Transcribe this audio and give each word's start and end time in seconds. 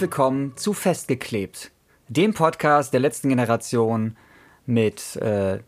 Herzlich 0.00 0.12
willkommen 0.16 0.56
zu 0.56 0.72
Festgeklebt, 0.72 1.72
dem 2.08 2.32
Podcast 2.32 2.94
der 2.94 3.00
letzten 3.00 3.28
Generation 3.28 4.16
mit 4.64 5.14
äh, 5.16 5.58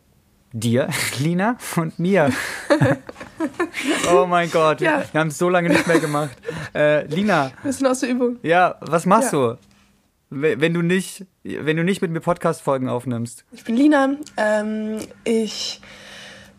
dir, 0.54 0.88
Lina, 1.18 1.58
und 1.76 1.98
mir. 1.98 2.32
oh 4.10 4.24
mein 4.24 4.50
Gott, 4.50 4.80
Ja. 4.80 5.04
wir 5.12 5.20
haben 5.20 5.28
es 5.28 5.36
so 5.36 5.50
lange 5.50 5.68
nicht 5.68 5.86
mehr 5.86 6.00
gemacht. 6.00 6.30
Äh, 6.74 7.04
Lina, 7.08 7.52
Wir 7.62 7.74
sind 7.74 7.86
aus 7.86 8.00
der 8.00 8.08
Übung. 8.08 8.38
ja, 8.42 8.76
was 8.80 9.04
machst 9.04 9.34
Ja. 9.34 9.38
du, 9.50 9.58
we- 10.30 10.58
wenn 10.58 10.72
du 10.72 10.80
nicht, 10.80 11.26
wenn 11.42 11.76
du 11.76 11.84
nicht 11.84 12.00
mit 12.00 12.10
mir 12.10 12.20
Podcast-Folgen 12.20 12.88
aufnimmst? 12.88 13.44
Ich 13.52 13.64
bin 13.64 13.76
Lina. 13.76 14.16
Ähm, 14.38 14.96
ich 15.24 15.82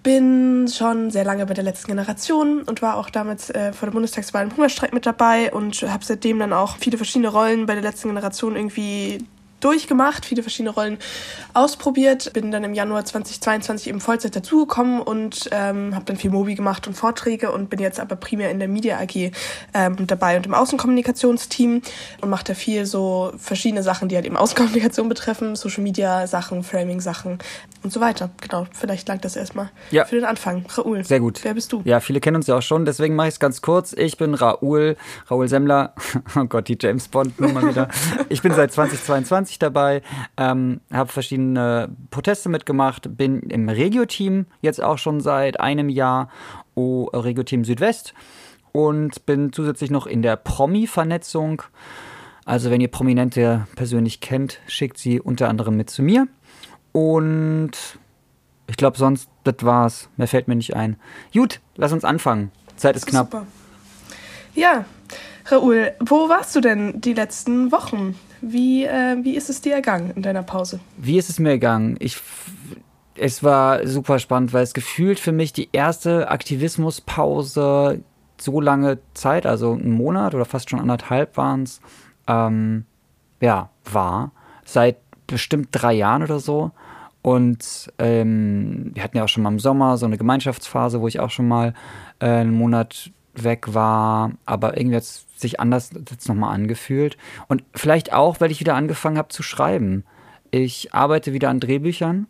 bin 0.04 0.68
schon 0.68 1.10
sehr 1.10 1.24
lange 1.24 1.46
bei 1.46 1.54
der 1.54 1.64
letzten 1.64 1.88
Generation 1.88 2.64
und 2.64 2.82
war 2.82 2.98
auch 2.98 3.10
damals 3.10 3.50
äh, 3.50 3.72
vor 3.74 3.88
der 3.88 3.94
Bundestagswahl 3.94 4.44
im 4.44 4.56
Hungerstreik 4.56 4.94
mit 4.94 5.06
dabei 5.06 5.52
und 5.52 5.82
habe 5.82 6.04
seitdem 6.04 6.40
dann 6.40 6.54
auch 6.54 6.78
viele 6.78 6.98
verschiedene 6.98 7.30
Rollen 7.30 7.66
bei 7.66 7.74
der 7.74 7.84
letzten 7.84 8.10
Generation 8.10 8.56
irgendwie 8.56 9.26
durchgemacht, 9.64 10.26
viele 10.26 10.42
verschiedene 10.44 10.72
Rollen 10.72 10.98
ausprobiert. 11.54 12.34
Bin 12.34 12.52
dann 12.52 12.64
im 12.64 12.74
Januar 12.74 13.06
2022 13.06 13.88
eben 13.88 14.02
Vollzeit 14.02 14.36
dazugekommen 14.36 15.02
und 15.02 15.50
ähm, 15.52 15.94
habe 15.96 16.06
dann 16.06 16.18
viel 16.18 16.32
Mobi 16.32 16.56
gemacht 16.56 16.88
und 16.88 16.94
Vorträge 16.96 17.52
und 17.52 17.70
bin 17.70 17.80
jetzt 17.80 18.00
aber 18.00 18.16
primär 18.16 18.50
in 18.52 18.60
der 18.60 18.68
Media 18.68 19.00
AG 19.00 19.32
ähm, 19.74 20.08
dabei 20.08 20.38
und 20.38 20.46
im 20.46 20.54
Außenkommunikationsteam 20.54 21.82
und 22.22 22.30
mache 22.30 22.44
da 22.46 22.54
viel 22.54 22.86
so 22.86 23.32
verschiedene 23.38 23.84
Sachen, 23.84 24.10
die 24.10 24.16
halt 24.16 24.26
eben 24.26 24.38
Außenkommunikation 24.38 25.10
betreffen, 25.10 25.56
Social 25.56 25.84
Media 25.84 26.28
Sachen, 26.28 26.64
Framing 26.64 27.02
Sachen 27.02 27.40
und 27.84 27.92
so 27.94 28.00
weiter. 28.00 28.30
Genau, 28.42 28.66
vielleicht 28.74 29.08
langt 29.08 29.26
das 29.26 29.36
erstmal 29.36 29.70
Ja. 29.92 30.06
für 30.06 30.16
den 30.16 30.26
Anfang. 30.26 30.66
Raoul. 30.78 31.04
Sehr 31.04 31.20
gut. 31.20 31.44
Wer 31.44 31.54
bist 31.54 31.72
du? 31.72 31.82
Ja, 31.86 32.00
viele 32.00 32.20
kennen 32.20 32.38
uns 32.38 32.48
ja 32.48 32.58
auch 32.58 32.62
schon, 32.62 32.86
deswegen 32.86 33.16
mache 33.16 33.28
ich 33.28 33.36
es 33.36 33.40
ganz 33.40 33.62
kurz. 33.62 33.94
Ich 33.94 34.18
bin 34.18 34.34
Raoul, 34.34 34.96
Raoul 35.30 35.48
Semmler. 35.48 35.94
Oh 36.36 36.46
Gott, 36.46 36.68
die 36.68 36.78
James 36.80 37.08
Bond-Nummer 37.10 37.68
wieder. 37.68 37.90
Ich 38.30 38.42
bin 38.42 38.54
seit 38.54 38.72
2022 38.72 39.53
dabei, 39.60 40.02
ähm, 40.38 40.82
habe 40.92 41.12
verschiedene 41.12 41.90
Proteste 42.12 42.50
mitgemacht, 42.50 43.18
bin 43.18 43.42
im 43.42 43.70
Regio-Team 43.70 44.46
jetzt 44.62 44.82
auch 44.82 44.98
schon 44.98 45.22
seit 45.22 45.60
einem 45.60 45.90
Jahr, 45.90 46.30
oh, 46.76 47.06
Regio-Team 47.06 47.66
Südwest 47.66 48.14
und 48.72 49.26
bin 49.26 49.54
zusätzlich 49.54 49.92
noch 49.92 50.08
in 50.08 50.22
der 50.22 50.36
Promi-Vernetzung. 50.36 51.64
Also 52.46 52.72
wenn 52.72 52.82
ihr 52.82 52.90
Prominente 52.90 53.68
persönlich 53.76 54.20
kennt, 54.20 54.60
schickt 54.68 54.98
sie 54.98 55.22
unter 55.22 55.50
anderem 55.50 55.78
mit 55.78 55.90
zu 55.90 56.02
mir. 56.04 56.28
Und 56.92 57.72
ich 58.68 58.78
glaube, 58.78 58.98
sonst, 58.98 59.30
das 59.44 59.56
war's. 59.62 60.10
Mehr 60.18 60.28
fällt 60.28 60.48
mir 60.48 60.56
nicht 60.56 60.76
ein. 60.76 60.98
Gut, 61.34 61.62
lass 61.76 61.94
uns 61.94 62.04
anfangen. 62.04 62.52
Zeit 62.76 62.96
ist 62.96 63.06
knapp. 63.06 63.32
Super. 63.32 63.48
Ja, 64.56 64.86
Raoul, 65.46 65.92
wo 66.00 66.30
warst 66.30 66.56
du 66.56 66.62
denn 66.62 67.02
die 67.02 67.14
letzten 67.14 67.72
Wochen? 67.72 68.16
Wie, 68.46 68.84
äh, 68.84 69.18
wie 69.24 69.38
ist 69.38 69.50
es 69.50 69.62
dir 69.62 69.74
ergangen 69.74 70.12
in 70.16 70.22
deiner 70.22 70.44
Pause? 70.44 70.82
Wie 70.98 71.18
ist 71.18 71.30
es 71.30 71.40
mir 71.40 71.54
gegangen? 71.54 71.96
Ich, 72.00 72.20
es 73.16 73.42
war 73.42 73.88
super 73.88 74.20
spannend, 74.20 74.52
weil 74.52 74.64
es 74.64 74.74
gefühlt 74.74 75.18
für 75.18 75.32
mich 75.32 75.54
die 75.54 75.70
erste 75.72 76.30
Aktivismuspause 76.30 78.02
so 78.42 78.60
lange 78.60 79.00
Zeit, 79.14 79.46
also 79.46 79.72
einen 79.72 79.92
Monat 79.92 80.36
oder 80.36 80.44
fast 80.44 80.70
schon 80.70 80.82
anderthalb 80.82 81.38
waren 81.38 81.64
es, 81.64 81.80
ähm, 82.28 82.84
ja, 83.40 83.70
war. 83.86 84.32
Seit 84.66 84.98
bestimmt 85.26 85.70
drei 85.72 85.94
Jahren 85.94 86.24
oder 86.24 86.42
so. 86.42 86.72
Und 87.22 87.94
ähm, 87.98 88.92
wir 88.94 89.04
hatten 89.04 89.16
ja 89.16 89.24
auch 89.24 89.30
schon 89.30 89.44
mal 89.44 89.52
im 89.54 89.60
Sommer 89.60 89.98
so 89.98 90.06
eine 90.06 90.18
Gemeinschaftsphase, 90.18 91.00
wo 91.00 91.08
ich 91.08 91.22
auch 91.22 91.30
schon 91.30 91.48
mal 91.48 91.74
äh, 92.20 92.26
einen 92.26 92.54
Monat 92.54 93.12
weg 93.36 93.74
war. 93.74 94.32
Aber 94.46 94.78
irgendwie 94.78 94.98
hat 94.98 95.04
es 95.04 95.26
sich 95.44 95.60
anders 95.60 95.92
jetzt 96.10 96.28
nochmal 96.28 96.54
angefühlt. 96.54 97.18
Und 97.48 97.64
vielleicht 97.76 98.12
auch, 98.12 98.42
weil 98.42 98.52
ich 98.52 98.60
wieder 98.60 98.76
angefangen 98.76 99.18
habe 99.18 99.30
zu 99.30 99.44
schreiben. 99.44 100.04
Ich 100.50 100.94
arbeite 100.94 101.34
wieder 101.34 101.50
an 101.50 101.60
Drehbüchern. 101.60 102.28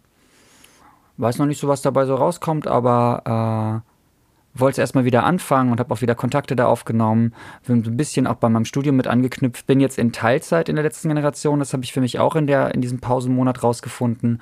Weiß 1.18 1.38
noch 1.38 1.46
nicht 1.46 1.60
so, 1.60 1.68
was 1.68 1.82
dabei 1.82 2.06
so 2.06 2.16
rauskommt, 2.16 2.68
aber 2.68 3.84
äh, 3.86 4.60
wollte 4.60 4.82
erstmal 4.82 5.06
wieder 5.06 5.24
anfangen 5.24 5.72
und 5.72 5.80
habe 5.80 5.94
auch 5.94 6.02
wieder 6.02 6.16
Kontakte 6.16 6.56
da 6.56 6.68
aufgenommen. 6.68 7.34
Bin 7.66 7.84
ein 7.86 7.98
bisschen 7.98 8.28
auch 8.28 8.36
bei 8.36 8.50
meinem 8.50 8.66
Studium 8.66 8.96
mit 8.96 9.08
angeknüpft. 9.08 9.66
Bin 9.68 9.80
jetzt 9.80 9.98
in 9.98 10.12
Teilzeit 10.12 10.70
in 10.70 10.76
der 10.76 10.84
letzten 10.84 11.10
Generation. 11.10 11.60
Das 11.60 11.74
habe 11.74 11.84
ich 11.84 11.94
für 11.94 12.02
mich 12.02 12.20
auch 12.20 12.36
in, 12.36 12.48
der, 12.48 12.74
in 12.74 12.82
diesem 12.82 13.00
Pausenmonat 13.00 13.64
rausgefunden. 13.64 14.42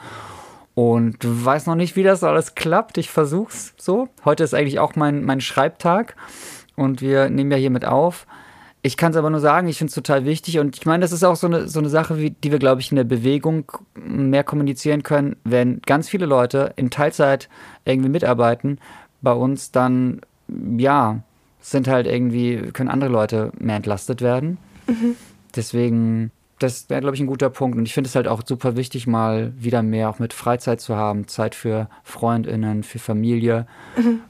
Und 0.74 1.18
weiß 1.22 1.66
noch 1.68 1.76
nicht, 1.76 1.96
wie 1.96 2.04
das 2.04 2.24
alles 2.24 2.56
klappt. 2.56 2.98
Ich 2.98 3.10
versuch's 3.10 3.74
so. 3.78 4.10
Heute 4.26 4.44
ist 4.44 4.54
eigentlich 4.54 4.80
auch 4.80 4.96
mein, 4.96 5.24
mein 5.24 5.42
Schreibtag. 5.42 6.16
Und 6.76 7.02
wir 7.02 7.30
nehmen 7.30 7.52
ja 7.52 7.58
hiermit 7.58 7.86
auf. 7.86 8.26
Ich 8.84 8.98
kann 8.98 9.12
es 9.12 9.18
aber 9.18 9.30
nur 9.30 9.40
sagen, 9.40 9.68
ich 9.68 9.78
finde 9.78 9.90
es 9.90 9.96
total 9.96 10.26
wichtig. 10.26 10.58
Und 10.58 10.76
ich 10.78 10.86
meine, 10.86 11.02
das 11.02 11.12
ist 11.12 11.24
auch 11.24 11.36
so 11.36 11.48
eine, 11.48 11.68
so 11.68 11.80
eine 11.80 11.90
Sache, 11.90 12.18
wie, 12.18 12.32
die 12.32 12.52
wir, 12.52 12.60
glaube 12.60 12.82
ich, 12.82 12.92
in 12.92 12.96
der 12.96 13.04
Bewegung 13.04 13.72
mehr 13.96 14.44
kommunizieren 14.44 15.04
können. 15.04 15.36
Wenn 15.44 15.82
ganz 15.86 16.10
viele 16.10 16.26
Leute 16.26 16.74
in 16.78 16.90
Teilzeit 16.90 17.48
irgendwie 17.86 18.10
mitarbeiten, 18.10 18.80
bei 19.22 19.34
uns 19.34 19.72
dann, 19.72 20.22
ja, 20.78 21.22
sind 21.60 21.88
halt 21.88 22.08
irgendwie, 22.08 22.72
können 22.74 22.90
andere 22.90 23.12
Leute 23.12 23.52
mehr 23.60 23.76
entlastet 23.76 24.22
werden. 24.22 24.58
Deswegen, 25.56 26.32
das 26.58 26.90
wäre, 26.90 27.02
glaube 27.02 27.16
ich, 27.16 27.22
ein 27.22 27.28
guter 27.28 27.52
Punkt. 27.52 27.78
Und 27.78 27.86
ich 27.86 27.94
finde 27.94 28.08
es 28.08 28.16
halt 28.16 28.28
auch 28.28 28.42
super 28.44 28.76
wichtig, 28.76 29.06
mal 29.06 29.54
wieder 29.58 29.84
mehr 29.84 30.10
auch 30.10 30.18
mit 30.18 30.34
Freizeit 30.34 30.82
zu 30.82 30.96
haben, 30.96 31.28
Zeit 31.28 31.54
für 31.54 31.88
FreundInnen, 32.04 32.82
für 32.82 32.98
Familie, 32.98 33.68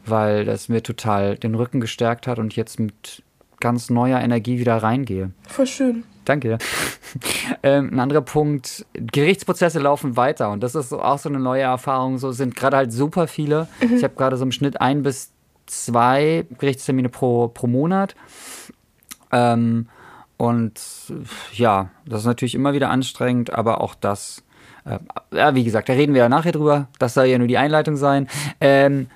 weil 0.06 0.44
das 0.44 0.68
mir 0.68 0.84
total 0.84 1.38
den 1.38 1.56
Rücken 1.56 1.80
gestärkt 1.80 2.28
hat 2.28 2.38
und 2.38 2.54
jetzt 2.58 2.82
mit 2.82 3.24
ganz 3.62 3.90
neuer 3.90 4.20
Energie 4.20 4.60
wieder 4.60 4.78
reingehe. 4.78 5.32
Voll 5.48 5.68
schön. 5.68 6.04
Danke. 6.26 6.58
ähm, 7.64 7.90
ein 7.94 8.00
anderer 8.00 8.22
Punkt, 8.22 8.86
Gerichtsprozesse 8.94 9.80
laufen 9.80 10.18
weiter 10.18 10.52
und 10.52 10.62
das 10.62 10.76
ist 10.76 10.94
auch 10.94 11.18
so 11.18 11.30
eine 11.30 11.40
neue 11.40 11.64
Erfahrung. 11.64 12.18
So 12.18 12.32
sind 12.32 12.56
gerade 12.56 12.78
halt 12.78 12.92
super 12.92 13.28
viele. 13.28 13.68
Ich 13.96 14.04
habe 14.04 14.16
gerade 14.16 14.38
so 14.38 14.44
im 14.44 14.52
Schnitt 14.52 14.82
ein 14.82 15.04
bis 15.04 15.32
zwei 15.66 16.46
Gerichtstermine 16.60 17.10
pro, 17.10 17.48
pro 17.48 17.68
Monat. 17.68 18.16
Ähm, 19.32 19.88
und 20.38 20.82
ja, 21.54 21.90
das 22.06 22.22
ist 22.22 22.26
natürlich 22.26 22.56
immer 22.56 22.74
wieder 22.74 22.90
anstrengend, 22.90 23.54
aber 23.54 23.82
auch 23.82 23.96
das, 23.96 24.44
äh, 24.86 25.00
ja, 25.32 25.56
wie 25.56 25.64
gesagt, 25.64 25.88
da 25.88 25.94
reden 25.94 26.14
wir 26.14 26.24
ja 26.24 26.30
nachher 26.30 26.52
drüber. 26.52 26.88
Das 27.00 27.14
soll 27.14 27.26
ja 27.26 27.38
nur 27.38 27.48
die 27.48 27.58
Einleitung 27.58 27.96
sein. 27.96 28.28
Ähm, 28.60 29.08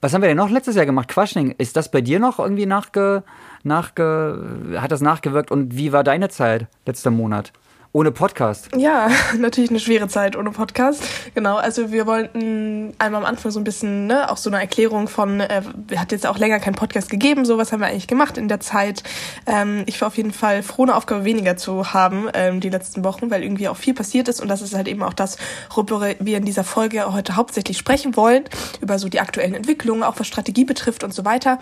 was 0.00 0.12
haben 0.12 0.20
wir 0.20 0.28
denn 0.28 0.36
noch 0.36 0.50
letztes 0.50 0.76
Jahr 0.76 0.84
gemacht? 0.84 1.08
Quaschning, 1.08 1.54
ist 1.56 1.76
das 1.76 1.90
bei 1.90 2.02
dir 2.02 2.18
noch 2.20 2.38
irgendwie 2.38 2.66
nachge, 2.66 3.24
nachge, 3.64 4.76
hat 4.76 4.92
das 4.92 5.00
nachgewirkt 5.00 5.50
und 5.50 5.76
wie 5.76 5.92
war 5.92 6.04
deine 6.04 6.28
Zeit 6.28 6.66
letzter 6.86 7.10
Monat? 7.10 7.52
Ohne 7.96 8.10
Podcast. 8.10 8.70
Ja, 8.76 9.08
natürlich 9.38 9.70
eine 9.70 9.78
schwere 9.78 10.08
Zeit 10.08 10.34
ohne 10.34 10.50
Podcast. 10.50 11.04
Genau, 11.36 11.54
also 11.54 11.92
wir 11.92 12.08
wollten 12.08 12.92
einmal 12.98 13.20
am 13.22 13.24
Anfang 13.24 13.52
so 13.52 13.60
ein 13.60 13.64
bisschen, 13.64 14.08
ne, 14.08 14.32
auch 14.32 14.36
so 14.36 14.50
eine 14.50 14.58
Erklärung 14.58 15.06
von, 15.06 15.38
äh, 15.38 15.62
hat 15.94 16.10
jetzt 16.10 16.26
auch 16.26 16.36
länger 16.36 16.58
keinen 16.58 16.74
Podcast 16.74 17.08
gegeben, 17.08 17.44
so 17.44 17.56
was 17.56 17.70
haben 17.70 17.78
wir 17.78 17.86
eigentlich 17.86 18.08
gemacht 18.08 18.36
in 18.36 18.48
der 18.48 18.58
Zeit. 18.58 19.04
Ähm, 19.46 19.84
ich 19.86 20.00
war 20.00 20.08
auf 20.08 20.16
jeden 20.16 20.32
Fall 20.32 20.64
froh, 20.64 20.82
eine 20.82 20.96
Aufgabe 20.96 21.24
weniger 21.24 21.56
zu 21.56 21.94
haben 21.94 22.28
ähm, 22.34 22.58
die 22.58 22.68
letzten 22.68 23.04
Wochen, 23.04 23.30
weil 23.30 23.44
irgendwie 23.44 23.68
auch 23.68 23.76
viel 23.76 23.94
passiert 23.94 24.26
ist 24.26 24.40
und 24.40 24.48
das 24.48 24.60
ist 24.60 24.74
halt 24.74 24.88
eben 24.88 25.04
auch 25.04 25.14
das, 25.14 25.38
worüber 25.72 26.14
wir 26.18 26.38
in 26.38 26.44
dieser 26.44 26.64
Folge 26.64 27.12
heute 27.12 27.36
hauptsächlich 27.36 27.78
sprechen 27.78 28.16
wollen, 28.16 28.42
über 28.80 28.98
so 28.98 29.08
die 29.08 29.20
aktuellen 29.20 29.54
Entwicklungen, 29.54 30.02
auch 30.02 30.18
was 30.18 30.26
Strategie 30.26 30.64
betrifft 30.64 31.04
und 31.04 31.14
so 31.14 31.24
weiter. 31.24 31.60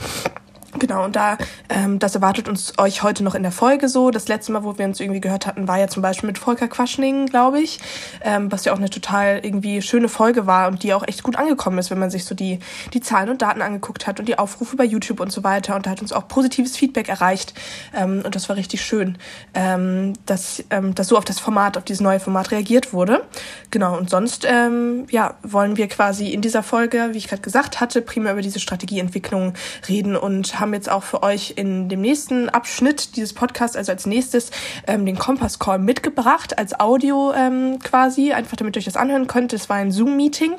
Genau, 0.78 1.04
und 1.04 1.16
da, 1.16 1.36
ähm, 1.68 1.98
das 1.98 2.14
erwartet 2.14 2.48
uns 2.48 2.72
euch 2.78 3.02
heute 3.02 3.22
noch 3.22 3.34
in 3.34 3.42
der 3.42 3.52
Folge 3.52 3.90
so. 3.90 4.10
Das 4.10 4.28
letzte 4.28 4.52
Mal, 4.52 4.64
wo 4.64 4.78
wir 4.78 4.86
uns 4.86 5.00
irgendwie 5.00 5.20
gehört 5.20 5.46
hatten, 5.46 5.68
war 5.68 5.78
ja 5.78 5.86
zum 5.86 6.00
Beispiel 6.02 6.28
mit 6.28 6.38
Volker 6.38 6.66
Quaschning, 6.66 7.26
glaube 7.26 7.60
ich, 7.60 7.78
ähm, 8.22 8.50
was 8.50 8.64
ja 8.64 8.72
auch 8.72 8.78
eine 8.78 8.88
total 8.88 9.40
irgendwie 9.42 9.82
schöne 9.82 10.08
Folge 10.08 10.46
war 10.46 10.68
und 10.68 10.82
die 10.82 10.94
auch 10.94 11.06
echt 11.06 11.22
gut 11.22 11.36
angekommen 11.36 11.78
ist, 11.78 11.90
wenn 11.90 11.98
man 11.98 12.10
sich 12.10 12.24
so 12.24 12.34
die, 12.34 12.58
die 12.94 13.00
Zahlen 13.00 13.28
und 13.28 13.42
Daten 13.42 13.60
angeguckt 13.60 14.06
hat 14.06 14.18
und 14.18 14.28
die 14.28 14.38
Aufrufe 14.38 14.76
bei 14.76 14.84
YouTube 14.84 15.20
und 15.20 15.30
so 15.30 15.44
weiter. 15.44 15.76
Und 15.76 15.84
da 15.84 15.90
hat 15.90 16.00
uns 16.00 16.12
auch 16.12 16.26
positives 16.26 16.74
Feedback 16.74 17.10
erreicht 17.10 17.52
ähm, 17.94 18.22
und 18.24 18.34
das 18.34 18.48
war 18.48 18.56
richtig 18.56 18.80
schön, 18.80 19.18
ähm, 19.52 20.14
dass, 20.24 20.64
ähm, 20.70 20.94
dass 20.94 21.08
so 21.08 21.18
auf 21.18 21.26
das 21.26 21.38
Format, 21.38 21.76
auf 21.76 21.84
dieses 21.84 22.00
neue 22.00 22.18
Format 22.18 22.50
reagiert 22.50 22.94
wurde. 22.94 23.22
Genau, 23.70 23.98
und 23.98 24.08
sonst, 24.08 24.46
ähm, 24.48 25.06
ja, 25.10 25.34
wollen 25.42 25.76
wir 25.76 25.88
quasi 25.88 26.28
in 26.28 26.40
dieser 26.40 26.62
Folge, 26.62 27.10
wie 27.12 27.18
ich 27.18 27.28
gerade 27.28 27.42
gesagt 27.42 27.80
hatte, 27.80 28.00
primär 28.00 28.32
über 28.32 28.42
diese 28.42 28.58
Strategieentwicklung 28.58 29.52
reden 29.86 30.16
und 30.16 30.61
haben 30.62 30.72
jetzt 30.72 30.90
auch 30.90 31.02
für 31.02 31.22
euch 31.22 31.54
in 31.56 31.90
dem 31.90 32.00
nächsten 32.00 32.48
Abschnitt 32.48 33.16
dieses 33.16 33.34
Podcasts, 33.34 33.76
also 33.76 33.92
als 33.92 34.06
nächstes, 34.06 34.50
ähm, 34.86 35.04
den 35.04 35.18
Kompass 35.18 35.58
Call 35.58 35.78
mitgebracht, 35.78 36.56
als 36.56 36.80
Audio 36.80 37.34
ähm, 37.36 37.78
quasi, 37.80 38.32
einfach 38.32 38.56
damit 38.56 38.76
ihr 38.76 38.78
euch 38.78 38.86
das 38.86 38.96
anhören 38.96 39.26
könnt. 39.26 39.52
Es 39.52 39.68
war 39.68 39.76
ein 39.76 39.92
Zoom-Meeting 39.92 40.54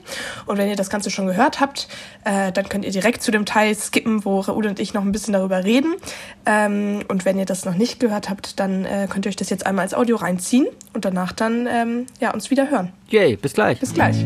und 0.45 0.57
wenn 0.59 0.69
ihr 0.69 0.75
das 0.75 0.91
Ganze 0.91 1.09
schon 1.09 1.25
gehört 1.25 1.59
habt, 1.59 1.87
äh, 2.25 2.51
dann 2.51 2.69
könnt 2.69 2.85
ihr 2.85 2.91
direkt 2.91 3.23
zu 3.23 3.31
dem 3.31 3.45
Teil 3.45 3.73
skippen, 3.73 4.25
wo 4.25 4.41
Raoul 4.41 4.67
und 4.67 4.79
ich 4.79 4.93
noch 4.93 5.01
ein 5.01 5.11
bisschen 5.11 5.33
darüber 5.33 5.63
reden. 5.63 5.95
Ähm, 6.45 7.03
und 7.07 7.25
wenn 7.25 7.39
ihr 7.39 7.45
das 7.45 7.65
noch 7.65 7.75
nicht 7.75 7.99
gehört 7.99 8.29
habt, 8.29 8.59
dann 8.59 8.85
äh, 8.85 9.07
könnt 9.09 9.25
ihr 9.25 9.29
euch 9.29 9.35
das 9.35 9.49
jetzt 9.49 9.65
einmal 9.65 9.83
als 9.83 9.93
Audio 9.93 10.17
reinziehen 10.17 10.67
und 10.93 11.05
danach 11.05 11.31
dann 11.31 11.65
ähm, 11.67 12.05
ja, 12.19 12.31
uns 12.31 12.51
wieder 12.51 12.69
hören. 12.69 12.91
Yay, 13.07 13.37
bis 13.37 13.53
gleich. 13.53 13.79
Bis 13.79 13.93
gleich. 13.93 14.17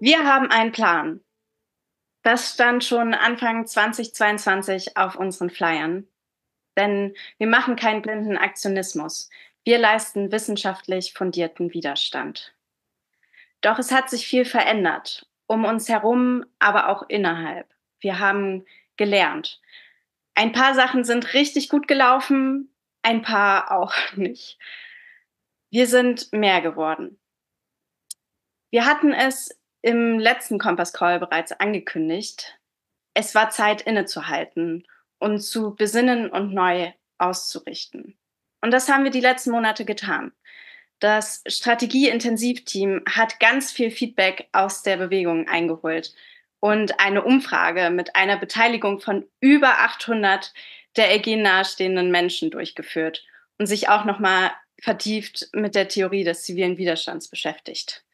Wir 0.00 0.18
haben 0.24 0.50
einen 0.50 0.72
Plan. 0.72 1.20
Das 2.22 2.54
stand 2.54 2.84
schon 2.84 3.14
Anfang 3.14 3.66
2022 3.66 4.96
auf 4.96 5.16
unseren 5.16 5.50
Flyern. 5.50 6.06
Denn 6.76 7.14
wir 7.38 7.46
machen 7.46 7.76
keinen 7.76 8.02
blinden 8.02 8.38
Aktionismus. 8.38 9.28
Wir 9.64 9.78
leisten 9.78 10.32
wissenschaftlich 10.32 11.12
fundierten 11.12 11.72
Widerstand. 11.74 12.54
Doch 13.60 13.78
es 13.78 13.92
hat 13.92 14.10
sich 14.10 14.26
viel 14.26 14.44
verändert, 14.44 15.26
um 15.46 15.64
uns 15.64 15.88
herum, 15.88 16.44
aber 16.58 16.88
auch 16.88 17.04
innerhalb. 17.08 17.68
Wir 18.00 18.18
haben 18.18 18.64
gelernt. 18.96 19.60
Ein 20.34 20.52
paar 20.52 20.74
Sachen 20.74 21.04
sind 21.04 21.34
richtig 21.34 21.68
gut 21.68 21.86
gelaufen, 21.86 22.74
ein 23.02 23.22
paar 23.22 23.70
auch 23.70 23.94
nicht. 24.16 24.58
Wir 25.70 25.86
sind 25.86 26.32
mehr 26.32 26.60
geworden. 26.60 27.18
Wir 28.70 28.86
hatten 28.86 29.12
es 29.12 29.61
im 29.82 30.18
letzten 30.18 30.58
Kompass 30.58 30.92
Call 30.92 31.18
bereits 31.18 31.52
angekündigt. 31.52 32.58
Es 33.14 33.34
war 33.34 33.50
Zeit 33.50 33.82
innezuhalten 33.82 34.86
und 35.18 35.40
zu 35.40 35.74
besinnen 35.74 36.30
und 36.30 36.54
neu 36.54 36.92
auszurichten. 37.18 38.16
Und 38.60 38.70
das 38.70 38.88
haben 38.88 39.04
wir 39.04 39.10
die 39.10 39.20
letzten 39.20 39.50
Monate 39.50 39.84
getan. 39.84 40.32
Das 41.00 41.42
Strategieintensivteam 41.46 43.02
hat 43.08 43.40
ganz 43.40 43.72
viel 43.72 43.90
Feedback 43.90 44.48
aus 44.52 44.82
der 44.82 44.96
Bewegung 44.96 45.48
eingeholt 45.48 46.14
und 46.60 47.00
eine 47.00 47.24
Umfrage 47.24 47.90
mit 47.90 48.14
einer 48.14 48.36
Beteiligung 48.36 49.00
von 49.00 49.26
über 49.40 49.80
800 49.80 50.54
der 50.96 51.10
LG 51.10 51.42
nahestehenden 51.42 52.12
Menschen 52.12 52.52
durchgeführt 52.52 53.24
und 53.58 53.66
sich 53.66 53.88
auch 53.88 54.04
nochmal 54.04 54.52
vertieft 54.80 55.48
mit 55.52 55.74
der 55.74 55.88
Theorie 55.88 56.22
des 56.22 56.44
zivilen 56.44 56.78
Widerstands 56.78 57.28
beschäftigt. 57.28 58.04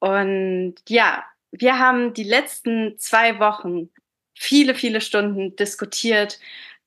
Und 0.00 0.76
ja, 0.88 1.24
wir 1.50 1.78
haben 1.78 2.14
die 2.14 2.24
letzten 2.24 2.98
zwei 2.98 3.38
Wochen 3.38 3.90
viele, 4.34 4.74
viele 4.74 5.00
Stunden 5.00 5.56
diskutiert, 5.56 6.38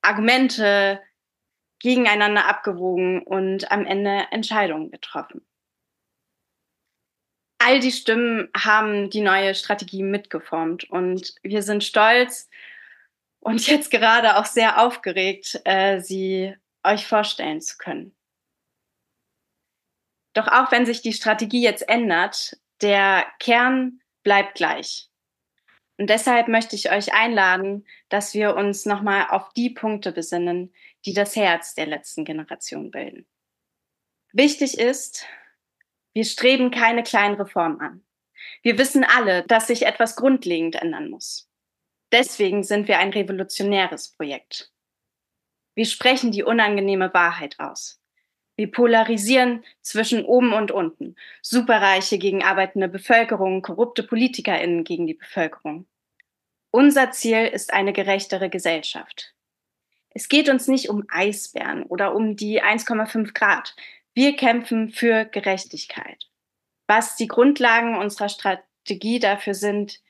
Argumente 0.01 1.01
gegeneinander 1.79 2.47
abgewogen 2.47 3.23
und 3.23 3.71
am 3.71 3.85
Ende 3.85 4.27
Entscheidungen 4.31 4.91
getroffen 4.91 5.45
all 7.61 7.79
die 7.79 7.91
Stimmen 7.91 8.49
haben 8.57 9.09
die 9.09 9.21
neue 9.21 9.53
Strategie 9.53 10.03
mitgeformt 10.03 10.89
und 10.89 11.35
wir 11.43 11.61
sind 11.61 11.83
stolz 11.83 12.49
und 13.39 13.65
jetzt 13.67 13.91
gerade 13.91 14.37
auch 14.37 14.45
sehr 14.45 14.81
aufgeregt, 14.81 15.61
äh, 15.65 15.99
sie 15.99 16.55
euch 16.83 17.05
vorstellen 17.05 17.61
zu 17.61 17.77
können. 17.77 18.15
Doch 20.33 20.47
auch 20.47 20.71
wenn 20.71 20.85
sich 20.85 21.01
die 21.01 21.13
Strategie 21.13 21.61
jetzt 21.61 21.87
ändert, 21.87 22.57
der 22.81 23.25
Kern 23.39 24.01
bleibt 24.23 24.55
gleich. 24.55 25.09
Und 25.97 26.09
deshalb 26.09 26.47
möchte 26.47 26.75
ich 26.75 26.91
euch 26.91 27.13
einladen, 27.13 27.85
dass 28.09 28.33
wir 28.33 28.55
uns 28.55 28.85
nochmal 28.85 29.27
auf 29.29 29.53
die 29.53 29.69
Punkte 29.69 30.11
besinnen, 30.11 30.73
die 31.05 31.13
das 31.13 31.35
Herz 31.35 31.75
der 31.75 31.85
letzten 31.85 32.25
Generation 32.25 32.89
bilden. 32.89 33.27
Wichtig 34.33 34.79
ist, 34.79 35.25
wir 36.13 36.25
streben 36.25 36.71
keine 36.71 37.03
kleinen 37.03 37.35
Reformen 37.35 37.81
an. 37.81 38.05
Wir 38.63 38.77
wissen 38.77 39.03
alle, 39.03 39.43
dass 39.43 39.67
sich 39.67 39.85
etwas 39.85 40.15
grundlegend 40.15 40.75
ändern 40.75 41.09
muss. 41.09 41.49
Deswegen 42.11 42.63
sind 42.63 42.87
wir 42.87 42.97
ein 42.97 43.11
revolutionäres 43.11 44.11
Projekt. 44.11 44.71
Wir 45.75 45.85
sprechen 45.85 46.31
die 46.31 46.43
unangenehme 46.43 47.13
Wahrheit 47.13 47.59
aus. 47.59 48.00
Wir 48.61 48.69
polarisieren 48.69 49.65
zwischen 49.81 50.23
oben 50.23 50.53
und 50.53 50.69
unten, 50.69 51.15
Superreiche 51.41 52.19
gegen 52.19 52.43
arbeitende 52.43 52.87
Bevölkerung, 52.89 53.63
korrupte 53.63 54.03
Politikerinnen 54.03 54.83
gegen 54.83 55.07
die 55.07 55.15
Bevölkerung. 55.15 55.87
Unser 56.69 57.09
Ziel 57.09 57.47
ist 57.47 57.73
eine 57.73 57.91
gerechtere 57.91 58.51
Gesellschaft. 58.51 59.33
Es 60.11 60.29
geht 60.29 60.47
uns 60.47 60.67
nicht 60.67 60.89
um 60.89 61.05
Eisbären 61.09 61.81
oder 61.81 62.13
um 62.13 62.35
die 62.35 62.61
1,5 62.61 63.33
Grad. 63.33 63.75
Wir 64.13 64.35
kämpfen 64.35 64.91
für 64.91 65.25
Gerechtigkeit. 65.25 66.29
Was 66.85 67.15
die 67.15 67.27
Grundlagen 67.27 67.97
unserer 67.97 68.29
Strategie 68.29 69.17
dafür 69.17 69.55
sind, 69.55 70.01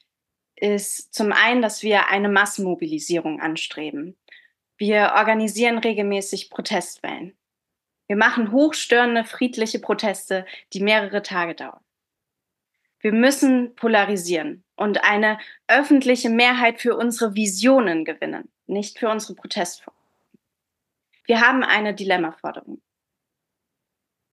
ist 0.57 1.13
zum 1.13 1.31
einen, 1.31 1.62
dass 1.62 1.83
wir 1.83 2.09
eine 2.09 2.27
Massenmobilisierung 2.27 3.39
anstreben. 3.39 4.18
Wir 4.75 5.13
organisieren 5.15 5.77
regelmäßig 5.77 6.50
Protestwellen. 6.50 7.38
Wir 8.11 8.17
machen 8.17 8.51
hochstörende 8.51 9.23
friedliche 9.23 9.79
Proteste, 9.79 10.45
die 10.73 10.81
mehrere 10.81 11.21
Tage 11.23 11.55
dauern. 11.55 11.79
Wir 12.99 13.13
müssen 13.13 13.73
polarisieren 13.77 14.65
und 14.75 15.05
eine 15.05 15.39
öffentliche 15.69 16.29
Mehrheit 16.29 16.81
für 16.81 16.97
unsere 16.97 17.35
Visionen 17.35 18.03
gewinnen, 18.03 18.51
nicht 18.67 18.99
für 18.99 19.07
unsere 19.07 19.35
Protestformen. 19.35 19.97
Wir 21.23 21.39
haben 21.39 21.63
eine 21.63 21.93
Dilemmaforderung. 21.93 22.81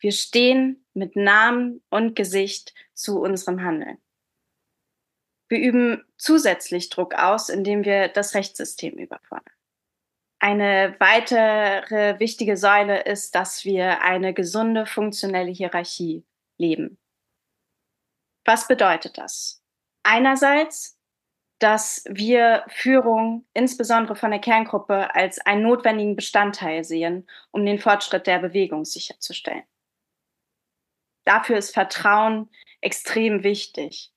Wir 0.01 0.11
stehen 0.11 0.85
mit 0.93 1.15
Namen 1.15 1.81
und 1.89 2.17
Gesicht 2.17 2.75
zu 2.95 3.21
unserem 3.21 3.63
Handeln. 3.63 3.99
Wir 5.47 5.61
üben 5.61 6.05
zusätzlich 6.17 6.89
Druck 6.89 7.15
aus, 7.15 7.49
indem 7.49 7.85
wir 7.85 8.09
das 8.09 8.35
Rechtssystem 8.35 8.95
überfordern. 8.95 9.55
Eine 10.41 10.95
weitere 11.01 12.19
wichtige 12.21 12.57
Säule 12.57 13.03
ist, 13.03 13.35
dass 13.35 13.65
wir 13.65 14.03
eine 14.03 14.33
gesunde, 14.33 14.87
funktionelle 14.87 15.51
Hierarchie 15.51 16.25
leben. 16.59 16.99
Was 18.45 18.69
bedeutet 18.69 19.19
das? 19.19 19.63
Einerseits, 20.05 20.97
dass 21.59 22.05
wir 22.09 22.65
Führung, 22.69 23.47
insbesondere 23.53 24.15
von 24.15 24.31
der 24.31 24.41
Kerngruppe, 24.41 25.13
als 25.15 25.41
einen 25.41 25.65
notwendigen 25.65 26.15
Bestandteil 26.15 26.85
sehen, 26.85 27.29
um 27.51 27.67
den 27.67 27.81
Fortschritt 27.81 28.29
der 28.29 28.39
Bewegung 28.39 28.85
sicherzustellen. 28.85 29.65
Dafür 31.25 31.59
ist 31.59 31.75
Vertrauen 31.75 32.49
extrem 32.81 33.43
wichtig. 33.43 34.13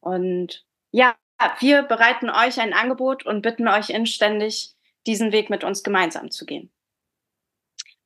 Und 0.00 0.66
ja, 0.92 1.16
wir 1.58 1.82
bereiten 1.82 2.28
euch 2.30 2.60
ein 2.60 2.74
Angebot 2.74 3.24
und 3.24 3.42
bitten 3.42 3.66
euch 3.68 3.88
inständig, 3.90 4.75
diesen 5.06 5.32
Weg 5.32 5.50
mit 5.50 5.64
uns 5.64 5.82
gemeinsam 5.82 6.30
zu 6.30 6.46
gehen. 6.46 6.70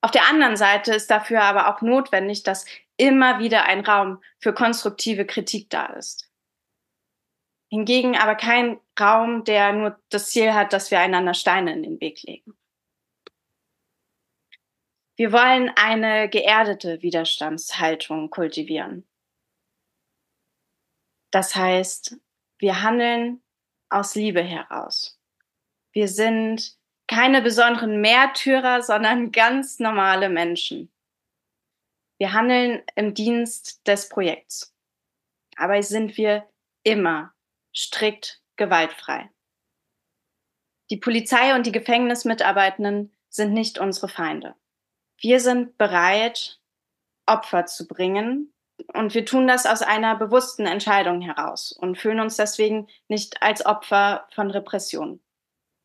Auf 0.02 0.10
der 0.10 0.28
anderen 0.28 0.56
Seite 0.56 0.94
ist 0.94 1.10
dafür 1.10 1.42
aber 1.42 1.68
auch 1.68 1.82
notwendig, 1.82 2.42
dass 2.42 2.64
immer 2.96 3.38
wieder 3.38 3.64
ein 3.64 3.84
Raum 3.84 4.22
für 4.38 4.54
konstruktive 4.54 5.26
Kritik 5.26 5.68
da 5.70 5.86
ist. 5.86 6.30
Hingegen 7.68 8.16
aber 8.16 8.34
kein 8.34 8.80
Raum, 8.98 9.44
der 9.44 9.72
nur 9.72 10.00
das 10.08 10.30
Ziel 10.30 10.54
hat, 10.54 10.72
dass 10.72 10.90
wir 10.90 10.98
einander 10.98 11.34
Steine 11.34 11.72
in 11.72 11.82
den 11.82 12.00
Weg 12.00 12.22
legen. 12.22 12.56
Wir 15.16 15.32
wollen 15.32 15.70
eine 15.76 16.28
geerdete 16.30 17.02
Widerstandshaltung 17.02 18.30
kultivieren. 18.30 19.06
Das 21.30 21.54
heißt, 21.54 22.16
wir 22.58 22.82
handeln 22.82 23.42
aus 23.88 24.14
Liebe 24.14 24.42
heraus. 24.42 25.20
Wir 25.92 26.08
sind 26.08 26.79
keine 27.10 27.42
besonderen 27.42 28.00
Märtyrer, 28.00 28.82
sondern 28.82 29.32
ganz 29.32 29.80
normale 29.80 30.28
Menschen. 30.28 30.92
Wir 32.18 32.32
handeln 32.32 32.84
im 32.94 33.14
Dienst 33.14 33.84
des 33.84 34.08
Projekts. 34.08 34.72
Aber 35.56 35.82
sind 35.82 36.16
wir 36.16 36.48
immer 36.84 37.34
strikt 37.74 38.40
gewaltfrei. 38.54 39.28
Die 40.90 40.98
Polizei 40.98 41.56
und 41.56 41.66
die 41.66 41.72
Gefängnismitarbeitenden 41.72 43.12
sind 43.28 43.54
nicht 43.54 43.80
unsere 43.80 44.08
Feinde. 44.08 44.54
Wir 45.18 45.40
sind 45.40 45.78
bereit, 45.78 46.60
Opfer 47.26 47.66
zu 47.66 47.88
bringen. 47.88 48.52
Und 48.94 49.14
wir 49.14 49.26
tun 49.26 49.48
das 49.48 49.66
aus 49.66 49.82
einer 49.82 50.14
bewussten 50.14 50.64
Entscheidung 50.64 51.20
heraus 51.20 51.72
und 51.72 51.98
fühlen 51.98 52.20
uns 52.20 52.36
deswegen 52.36 52.86
nicht 53.08 53.42
als 53.42 53.66
Opfer 53.66 54.28
von 54.32 54.50
Repression. 54.50 55.20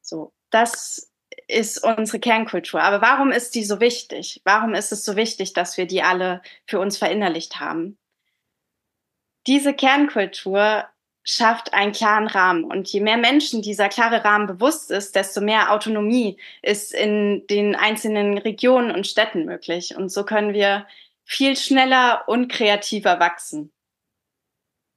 So, 0.02 0.32
das 0.52 1.12
ist 1.48 1.84
unsere 1.84 2.20
Kernkultur. 2.20 2.82
Aber 2.82 3.02
warum 3.02 3.32
ist 3.32 3.56
die 3.56 3.64
so 3.64 3.80
wichtig? 3.80 4.42
Warum 4.44 4.74
ist 4.74 4.92
es 4.92 5.06
so 5.06 5.16
wichtig, 5.16 5.54
dass 5.54 5.78
wir 5.78 5.86
die 5.86 6.02
alle 6.02 6.42
für 6.66 6.80
uns 6.80 6.98
verinnerlicht 6.98 7.60
haben? 7.60 7.98
Diese 9.48 9.74
Kernkultur 9.74 10.86
schafft 11.24 11.74
einen 11.74 11.92
klaren 11.92 12.28
Rahmen. 12.28 12.64
Und 12.64 12.88
je 12.90 13.02
mehr 13.02 13.18
Menschen 13.18 13.62
dieser 13.62 13.90
klare 13.90 14.24
Rahmen 14.24 14.48
bewusst 14.48 14.92
ist, 14.92 15.16
desto 15.16 15.42
mehr 15.42 15.72
Autonomie 15.72 16.38
ist 16.62 16.94
in 16.94 17.46
den 17.48 17.76
einzelnen 17.76 18.38
Regionen 18.38 18.92
und 18.92 19.08
Städten 19.08 19.46
möglich. 19.46 19.96
Und 19.96 20.10
so 20.10 20.24
können 20.24 20.54
wir 20.54 20.88
viel 21.24 21.58
schneller 21.58 22.24
und 22.28 22.52
kreativer 22.52 23.20
wachsen. 23.20 23.72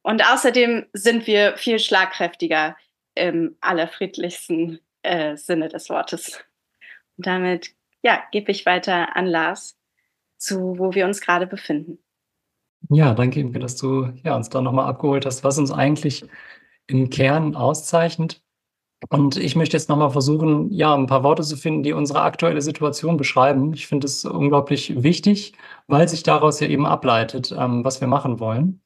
Und 0.02 0.30
außerdem 0.30 0.86
sind 0.92 1.26
wir 1.26 1.56
viel 1.56 1.78
schlagkräftiger 1.78 2.76
im 3.14 3.56
allerfriedlichsten 3.60 4.80
äh, 5.08 5.36
Sinne 5.36 5.68
des 5.68 5.88
Wortes. 5.88 6.44
Und 7.16 7.26
damit, 7.26 7.74
ja, 8.02 8.22
gebe 8.30 8.52
ich 8.52 8.66
weiter 8.66 9.16
an 9.16 9.26
Lars 9.26 9.78
zu, 10.36 10.78
wo 10.78 10.94
wir 10.94 11.06
uns 11.06 11.20
gerade 11.20 11.46
befinden. 11.46 11.98
Ja, 12.90 13.14
danke 13.14 13.40
Imke, 13.40 13.58
dass 13.58 13.76
du 13.76 14.12
ja, 14.22 14.36
uns 14.36 14.50
da 14.50 14.60
nochmal 14.60 14.86
abgeholt 14.86 15.26
hast, 15.26 15.42
was 15.42 15.58
uns 15.58 15.72
eigentlich 15.72 16.24
im 16.86 17.10
Kern 17.10 17.56
auszeichnet. 17.56 18.42
Und 19.10 19.36
ich 19.36 19.54
möchte 19.54 19.76
jetzt 19.76 19.88
nochmal 19.88 20.10
versuchen, 20.10 20.72
ja, 20.72 20.94
ein 20.94 21.06
paar 21.06 21.22
Worte 21.22 21.42
zu 21.42 21.56
finden, 21.56 21.82
die 21.82 21.92
unsere 21.92 22.22
aktuelle 22.22 22.60
Situation 22.60 23.16
beschreiben. 23.16 23.72
Ich 23.72 23.86
finde 23.86 24.06
es 24.06 24.24
unglaublich 24.24 25.02
wichtig, 25.02 25.52
weil 25.86 26.08
sich 26.08 26.24
daraus 26.24 26.58
ja 26.60 26.68
eben 26.68 26.86
ableitet, 26.86 27.54
ähm, 27.56 27.84
was 27.84 28.00
wir 28.00 28.08
machen 28.08 28.40
wollen. 28.40 28.80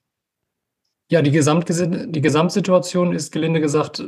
Ja, 1.11 1.23
die, 1.23 1.31
Gesamt 1.31 1.69
die 1.69 2.21
Gesamtsituation 2.21 3.13
ist 3.13 3.33
gelinde 3.33 3.61
gesagt 3.61 4.03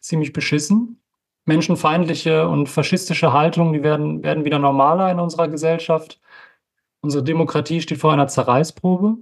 ziemlich 0.00 0.32
beschissen. 0.32 1.01
Menschenfeindliche 1.44 2.48
und 2.48 2.68
faschistische 2.68 3.32
Haltungen, 3.32 3.72
die 3.72 3.82
werden, 3.82 4.22
werden 4.22 4.44
wieder 4.44 4.58
normaler 4.58 5.10
in 5.10 5.18
unserer 5.18 5.48
Gesellschaft. 5.48 6.20
Unsere 7.00 7.24
Demokratie 7.24 7.80
steht 7.80 7.98
vor 7.98 8.12
einer 8.12 8.28
Zerreißprobe. 8.28 9.16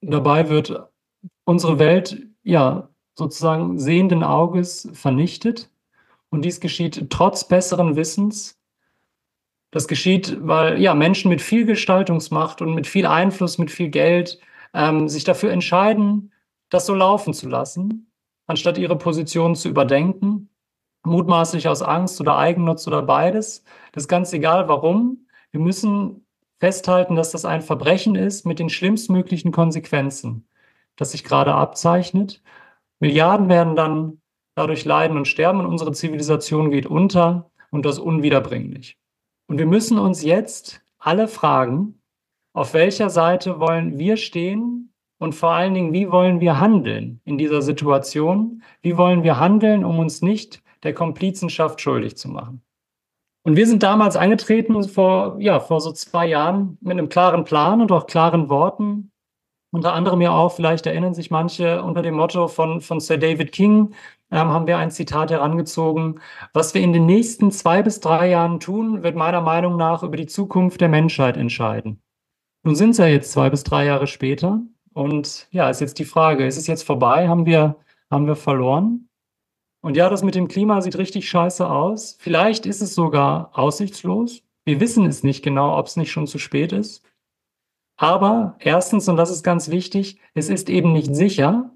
Dabei 0.00 0.48
wird 0.48 0.88
unsere 1.44 1.78
Welt 1.78 2.26
ja 2.42 2.88
sozusagen 3.14 3.78
sehenden 3.78 4.22
Auges 4.22 4.88
vernichtet. 4.92 5.70
Und 6.30 6.44
dies 6.44 6.60
geschieht 6.60 7.10
trotz 7.10 7.46
besseren 7.46 7.96
Wissens. 7.96 8.58
Das 9.70 9.88
geschieht, 9.88 10.38
weil 10.40 10.80
ja 10.80 10.94
Menschen 10.94 11.28
mit 11.28 11.42
viel 11.42 11.66
Gestaltungsmacht 11.66 12.62
und 12.62 12.74
mit 12.74 12.86
viel 12.86 13.06
Einfluss, 13.06 13.58
mit 13.58 13.70
viel 13.70 13.90
Geld 13.90 14.38
ähm, 14.72 15.08
sich 15.08 15.24
dafür 15.24 15.50
entscheiden, 15.50 16.32
das 16.70 16.86
so 16.86 16.94
laufen 16.94 17.34
zu 17.34 17.48
lassen, 17.48 18.10
anstatt 18.46 18.78
ihre 18.78 18.96
Position 18.96 19.54
zu 19.54 19.68
überdenken, 19.68 20.48
mutmaßlich 21.06 21.68
aus 21.68 21.82
Angst 21.82 22.20
oder 22.20 22.36
Eigennutz 22.36 22.86
oder 22.86 23.02
beides. 23.02 23.64
Das 23.92 24.04
ist 24.04 24.08
ganz 24.08 24.32
egal, 24.32 24.68
warum. 24.68 25.26
Wir 25.52 25.60
müssen 25.60 26.26
festhalten, 26.58 27.16
dass 27.16 27.30
das 27.30 27.44
ein 27.44 27.62
Verbrechen 27.62 28.14
ist 28.14 28.44
mit 28.44 28.58
den 28.58 28.68
schlimmstmöglichen 28.68 29.52
Konsequenzen, 29.52 30.46
das 30.96 31.12
sich 31.12 31.24
gerade 31.24 31.54
abzeichnet. 31.54 32.42
Milliarden 32.98 33.48
werden 33.48 33.76
dann 33.76 34.20
dadurch 34.54 34.84
leiden 34.84 35.16
und 35.16 35.28
sterben 35.28 35.60
und 35.60 35.66
unsere 35.66 35.92
Zivilisation 35.92 36.70
geht 36.70 36.86
unter 36.86 37.50
und 37.70 37.84
das 37.84 37.98
unwiederbringlich. 37.98 38.96
Und 39.48 39.58
wir 39.58 39.66
müssen 39.66 39.98
uns 39.98 40.22
jetzt 40.22 40.82
alle 40.98 41.28
fragen, 41.28 42.00
auf 42.52 42.72
welcher 42.72 43.10
Seite 43.10 43.60
wollen 43.60 43.98
wir 43.98 44.16
stehen 44.16 44.94
und 45.18 45.34
vor 45.34 45.50
allen 45.50 45.74
Dingen, 45.74 45.92
wie 45.92 46.10
wollen 46.10 46.40
wir 46.40 46.58
handeln 46.58 47.20
in 47.24 47.36
dieser 47.38 47.60
Situation? 47.60 48.62
Wie 48.80 48.96
wollen 48.96 49.22
wir 49.22 49.38
handeln, 49.38 49.84
um 49.84 49.98
uns 49.98 50.22
nicht 50.22 50.62
der 50.82 50.94
Komplizenschaft 50.94 51.80
schuldig 51.80 52.16
zu 52.16 52.28
machen? 52.28 52.62
Und 53.44 53.56
wir 53.56 53.66
sind 53.66 53.82
damals 53.82 54.16
eingetreten 54.16 54.82
vor, 54.84 55.36
ja, 55.38 55.60
vor 55.60 55.80
so 55.80 55.92
zwei 55.92 56.26
Jahren 56.26 56.78
mit 56.80 56.92
einem 56.92 57.08
klaren 57.08 57.44
Plan 57.44 57.80
und 57.80 57.92
auch 57.92 58.06
klaren 58.06 58.48
Worten, 58.48 59.12
unter 59.76 59.92
anderem 59.92 60.20
ja 60.20 60.30
auch, 60.30 60.52
vielleicht 60.52 60.86
erinnern 60.86 61.14
sich 61.14 61.30
manche, 61.30 61.82
unter 61.82 62.00
dem 62.00 62.14
Motto 62.14 62.48
von, 62.48 62.80
von 62.80 62.98
Sir 62.98 63.18
David 63.18 63.52
King 63.52 63.94
ähm, 64.30 64.48
haben 64.48 64.66
wir 64.66 64.78
ein 64.78 64.90
Zitat 64.90 65.30
herangezogen. 65.30 66.20
Was 66.52 66.72
wir 66.72 66.80
in 66.80 66.92
den 66.92 67.06
nächsten 67.06 67.50
zwei 67.50 67.82
bis 67.82 68.00
drei 68.00 68.30
Jahren 68.30 68.58
tun, 68.58 69.02
wird 69.02 69.16
meiner 69.16 69.40
Meinung 69.40 69.76
nach 69.76 70.02
über 70.02 70.16
die 70.16 70.26
Zukunft 70.26 70.80
der 70.80 70.88
Menschheit 70.88 71.36
entscheiden. 71.36 72.00
Nun 72.62 72.74
sind 72.74 72.90
es 72.90 72.98
ja 72.98 73.06
jetzt 73.06 73.32
zwei 73.32 73.50
bis 73.50 73.64
drei 73.64 73.84
Jahre 73.84 74.06
später. 74.06 74.60
Und 74.92 75.46
ja, 75.50 75.68
ist 75.68 75.80
jetzt 75.80 75.98
die 75.98 76.04
Frage, 76.04 76.46
ist 76.46 76.56
es 76.56 76.66
jetzt 76.66 76.84
vorbei? 76.84 77.28
Haben 77.28 77.44
wir, 77.44 77.76
haben 78.10 78.26
wir 78.26 78.36
verloren? 78.36 79.08
Und 79.86 79.96
ja, 79.96 80.08
das 80.08 80.24
mit 80.24 80.34
dem 80.34 80.48
Klima 80.48 80.80
sieht 80.80 80.98
richtig 80.98 81.28
scheiße 81.28 81.70
aus. 81.70 82.16
Vielleicht 82.18 82.66
ist 82.66 82.82
es 82.82 82.96
sogar 82.96 83.56
aussichtslos. 83.56 84.42
Wir 84.64 84.80
wissen 84.80 85.06
es 85.06 85.22
nicht 85.22 85.44
genau, 85.44 85.78
ob 85.78 85.86
es 85.86 85.94
nicht 85.94 86.10
schon 86.10 86.26
zu 86.26 86.40
spät 86.40 86.72
ist. 86.72 87.04
Aber 87.96 88.56
erstens, 88.58 89.08
und 89.08 89.16
das 89.16 89.30
ist 89.30 89.44
ganz 89.44 89.70
wichtig, 89.70 90.18
es 90.34 90.48
ist 90.48 90.70
eben 90.70 90.92
nicht 90.92 91.14
sicher, 91.14 91.70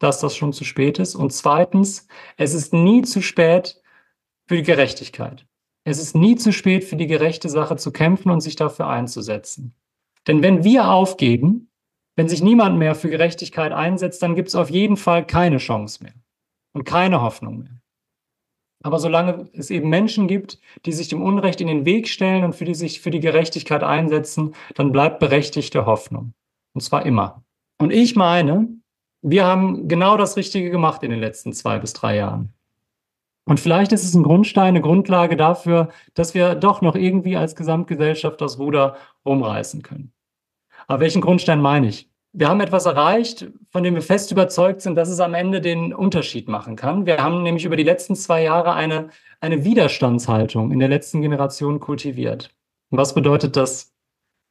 dass 0.00 0.18
das 0.18 0.34
schon 0.34 0.52
zu 0.52 0.64
spät 0.64 0.98
ist. 0.98 1.14
Und 1.14 1.32
zweitens, 1.32 2.08
es 2.36 2.52
ist 2.52 2.72
nie 2.72 3.02
zu 3.02 3.22
spät 3.22 3.80
für 4.48 4.56
die 4.56 4.64
Gerechtigkeit. 4.64 5.46
Es 5.84 6.00
ist 6.00 6.16
nie 6.16 6.34
zu 6.34 6.52
spät 6.52 6.82
für 6.82 6.96
die 6.96 7.06
gerechte 7.06 7.48
Sache 7.48 7.76
zu 7.76 7.92
kämpfen 7.92 8.32
und 8.32 8.40
sich 8.40 8.56
dafür 8.56 8.88
einzusetzen. 8.88 9.72
Denn 10.26 10.42
wenn 10.42 10.64
wir 10.64 10.90
aufgeben, 10.90 11.70
wenn 12.16 12.28
sich 12.28 12.42
niemand 12.42 12.76
mehr 12.76 12.96
für 12.96 13.08
Gerechtigkeit 13.08 13.70
einsetzt, 13.70 14.20
dann 14.20 14.34
gibt 14.34 14.48
es 14.48 14.56
auf 14.56 14.68
jeden 14.68 14.96
Fall 14.96 15.24
keine 15.24 15.58
Chance 15.58 16.02
mehr 16.02 16.14
und 16.76 16.84
keine 16.84 17.22
Hoffnung 17.22 17.58
mehr. 17.60 17.80
Aber 18.82 18.98
solange 18.98 19.48
es 19.54 19.70
eben 19.70 19.88
Menschen 19.88 20.28
gibt, 20.28 20.60
die 20.84 20.92
sich 20.92 21.08
dem 21.08 21.22
Unrecht 21.22 21.60
in 21.60 21.66
den 21.66 21.86
Weg 21.86 22.06
stellen 22.06 22.44
und 22.44 22.54
für 22.54 22.66
die 22.66 22.74
sich 22.74 23.00
für 23.00 23.10
die 23.10 23.20
Gerechtigkeit 23.20 23.82
einsetzen, 23.82 24.54
dann 24.74 24.92
bleibt 24.92 25.18
berechtigte 25.18 25.86
Hoffnung. 25.86 26.34
Und 26.74 26.82
zwar 26.82 27.06
immer. 27.06 27.42
Und 27.78 27.92
ich 27.92 28.14
meine, 28.14 28.68
wir 29.22 29.46
haben 29.46 29.88
genau 29.88 30.18
das 30.18 30.36
Richtige 30.36 30.70
gemacht 30.70 31.02
in 31.02 31.10
den 31.10 31.18
letzten 31.18 31.54
zwei 31.54 31.78
bis 31.78 31.94
drei 31.94 32.16
Jahren. 32.16 32.52
Und 33.48 33.58
vielleicht 33.58 33.92
ist 33.92 34.04
es 34.04 34.14
ein 34.14 34.22
Grundstein, 34.22 34.68
eine 34.68 34.82
Grundlage 34.82 35.36
dafür, 35.36 35.88
dass 36.14 36.34
wir 36.34 36.54
doch 36.54 36.82
noch 36.82 36.94
irgendwie 36.94 37.36
als 37.36 37.56
Gesamtgesellschaft 37.56 38.40
das 38.40 38.58
Ruder 38.58 38.96
rumreißen 39.24 39.82
können. 39.82 40.12
Aber 40.86 41.00
welchen 41.00 41.22
Grundstein 41.22 41.60
meine 41.60 41.88
ich? 41.88 42.10
Wir 42.38 42.48
haben 42.48 42.60
etwas 42.60 42.84
erreicht, 42.84 43.50
von 43.70 43.82
dem 43.82 43.94
wir 43.94 44.02
fest 44.02 44.30
überzeugt 44.30 44.82
sind, 44.82 44.94
dass 44.94 45.08
es 45.08 45.20
am 45.20 45.32
Ende 45.32 45.62
den 45.62 45.94
Unterschied 45.94 46.48
machen 46.48 46.76
kann. 46.76 47.06
Wir 47.06 47.16
haben 47.22 47.42
nämlich 47.42 47.64
über 47.64 47.76
die 47.76 47.82
letzten 47.82 48.14
zwei 48.14 48.42
Jahre 48.42 48.74
eine, 48.74 49.08
eine 49.40 49.64
Widerstandshaltung 49.64 50.70
in 50.70 50.78
der 50.78 50.88
letzten 50.90 51.22
Generation 51.22 51.80
kultiviert. 51.80 52.54
Und 52.90 52.98
was 52.98 53.14
bedeutet 53.14 53.56
das? 53.56 53.94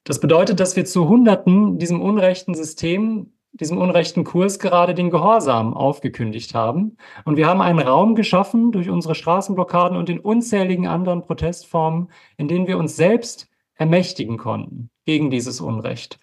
Das 0.03 0.19
bedeutet, 0.19 0.59
dass 0.59 0.75
wir 0.75 0.85
zu 0.85 1.07
Hunderten 1.07 1.77
diesem 1.77 2.01
unrechten 2.01 2.55
System, 2.55 3.33
diesem 3.51 3.77
unrechten 3.77 4.23
Kurs 4.23 4.57
gerade 4.57 4.95
den 4.95 5.11
Gehorsam 5.11 5.75
aufgekündigt 5.75 6.55
haben. 6.55 6.97
Und 7.23 7.37
wir 7.37 7.45
haben 7.45 7.61
einen 7.61 7.79
Raum 7.79 8.15
geschaffen 8.15 8.71
durch 8.71 8.89
unsere 8.89 9.13
Straßenblockaden 9.13 9.95
und 9.95 10.09
den 10.09 10.19
unzähligen 10.19 10.87
anderen 10.87 11.21
Protestformen, 11.21 12.09
in 12.37 12.47
denen 12.47 12.65
wir 12.65 12.79
uns 12.79 12.95
selbst 12.95 13.47
ermächtigen 13.75 14.37
konnten 14.37 14.89
gegen 15.05 15.29
dieses 15.29 15.61
Unrecht. 15.61 16.19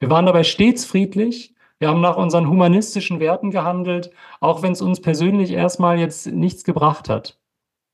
Wir 0.00 0.10
waren 0.10 0.26
dabei 0.26 0.44
stets 0.44 0.84
friedlich. 0.84 1.54
Wir 1.78 1.88
haben 1.88 2.00
nach 2.00 2.16
unseren 2.16 2.48
humanistischen 2.48 3.20
Werten 3.20 3.50
gehandelt, 3.50 4.10
auch 4.40 4.62
wenn 4.62 4.72
es 4.72 4.82
uns 4.82 5.00
persönlich 5.00 5.52
erstmal 5.52 5.98
jetzt 5.98 6.26
nichts 6.26 6.64
gebracht 6.64 7.08
hat. 7.08 7.38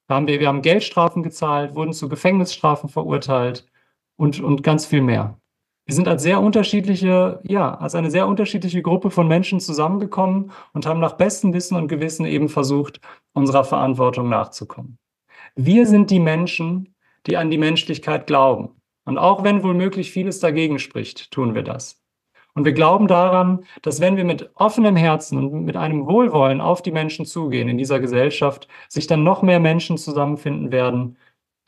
Da 0.06 0.16
haben 0.16 0.26
wir, 0.26 0.40
wir 0.40 0.48
haben 0.48 0.62
Geldstrafen 0.62 1.22
gezahlt, 1.22 1.74
wurden 1.74 1.92
zu 1.92 2.08
Gefängnisstrafen 2.08 2.88
verurteilt 2.88 3.66
und, 4.16 4.40
und 4.40 4.62
ganz 4.62 4.86
viel 4.86 5.02
mehr. 5.02 5.38
Wir 5.86 5.94
sind 5.94 6.08
als 6.08 6.22
sehr 6.22 6.40
unterschiedliche, 6.40 7.40
ja, 7.42 7.74
als 7.74 7.94
eine 7.94 8.10
sehr 8.10 8.26
unterschiedliche 8.26 8.80
Gruppe 8.80 9.10
von 9.10 9.28
Menschen 9.28 9.60
zusammengekommen 9.60 10.50
und 10.72 10.86
haben 10.86 11.00
nach 11.00 11.14
bestem 11.14 11.52
Wissen 11.52 11.76
und 11.76 11.88
Gewissen 11.88 12.24
eben 12.24 12.48
versucht, 12.48 13.00
unserer 13.34 13.64
Verantwortung 13.64 14.30
nachzukommen. 14.30 14.98
Wir 15.56 15.86
sind 15.86 16.10
die 16.10 16.20
Menschen, 16.20 16.94
die 17.26 17.36
an 17.36 17.50
die 17.50 17.58
Menschlichkeit 17.58 18.26
glauben. 18.26 18.80
Und 19.04 19.18
auch 19.18 19.44
wenn 19.44 19.62
womöglich 19.62 20.10
vieles 20.10 20.40
dagegen 20.40 20.78
spricht, 20.78 21.30
tun 21.30 21.54
wir 21.54 21.62
das. 21.62 22.02
Und 22.54 22.64
wir 22.64 22.72
glauben 22.72 23.08
daran, 23.08 23.64
dass 23.82 24.00
wenn 24.00 24.16
wir 24.16 24.24
mit 24.24 24.50
offenem 24.54 24.94
Herzen 24.94 25.38
und 25.38 25.64
mit 25.64 25.76
einem 25.76 26.06
Wohlwollen 26.06 26.60
auf 26.60 26.82
die 26.82 26.92
Menschen 26.92 27.26
zugehen 27.26 27.68
in 27.68 27.78
dieser 27.78 27.98
Gesellschaft, 27.98 28.68
sich 28.88 29.06
dann 29.08 29.24
noch 29.24 29.42
mehr 29.42 29.58
Menschen 29.58 29.98
zusammenfinden 29.98 30.70
werden, 30.70 31.16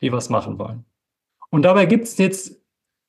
die 0.01 0.11
was 0.11 0.29
machen 0.29 0.57
wollen. 0.57 0.85
Und 1.49 1.63
dabei 1.63 1.85
gibt 1.85 2.05
es 2.05 2.17
jetzt 2.17 2.61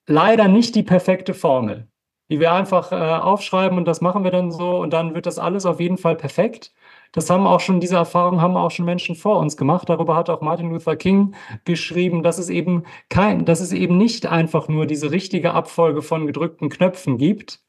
leider 0.06 0.48
nicht 0.48 0.74
die 0.74 0.82
perfekte 0.82 1.34
Formel, 1.34 1.88
die 2.30 2.40
wir 2.40 2.52
einfach 2.52 2.90
äh, 2.90 2.96
aufschreiben 2.96 3.78
und 3.78 3.86
das 3.86 4.00
machen 4.00 4.24
wir 4.24 4.32
dann 4.32 4.50
so 4.50 4.80
und 4.80 4.92
dann 4.92 5.14
wird 5.14 5.26
das 5.26 5.38
alles 5.38 5.64
auf 5.64 5.80
jeden 5.80 5.98
Fall 5.98 6.16
perfekt, 6.16 6.72
das 7.12 7.30
haben 7.30 7.46
auch 7.46 7.60
schon, 7.60 7.80
diese 7.80 7.96
Erfahrung 7.96 8.40
haben 8.40 8.56
auch 8.56 8.70
schon 8.70 8.84
Menschen 8.84 9.16
vor 9.16 9.38
uns 9.38 9.56
gemacht. 9.56 9.88
Darüber 9.88 10.14
hat 10.16 10.30
auch 10.30 10.40
Martin 10.40 10.70
Luther 10.70 10.96
King 10.96 11.34
geschrieben, 11.64 12.22
dass 12.22 12.38
es 12.38 12.50
eben 12.50 12.84
kein, 13.08 13.44
dass 13.44 13.60
es 13.60 13.72
eben 13.72 13.96
nicht 13.96 14.26
einfach 14.26 14.68
nur 14.68 14.86
diese 14.86 15.10
richtige 15.10 15.54
Abfolge 15.54 16.02
von 16.02 16.26
gedrückten 16.26 16.68
Knöpfen 16.68 17.18
gibt, 17.18 17.60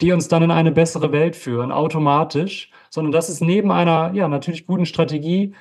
die 0.00 0.12
uns 0.12 0.28
dann 0.28 0.42
in 0.42 0.50
eine 0.50 0.72
bessere 0.72 1.12
Welt 1.12 1.36
führen, 1.36 1.72
automatisch, 1.72 2.70
sondern 2.90 3.12
dass 3.12 3.28
es 3.28 3.40
neben 3.40 3.70
einer, 3.70 4.12
ja, 4.14 4.28
natürlich 4.28 4.66
guten 4.66 4.86
Strategie, 4.86 5.54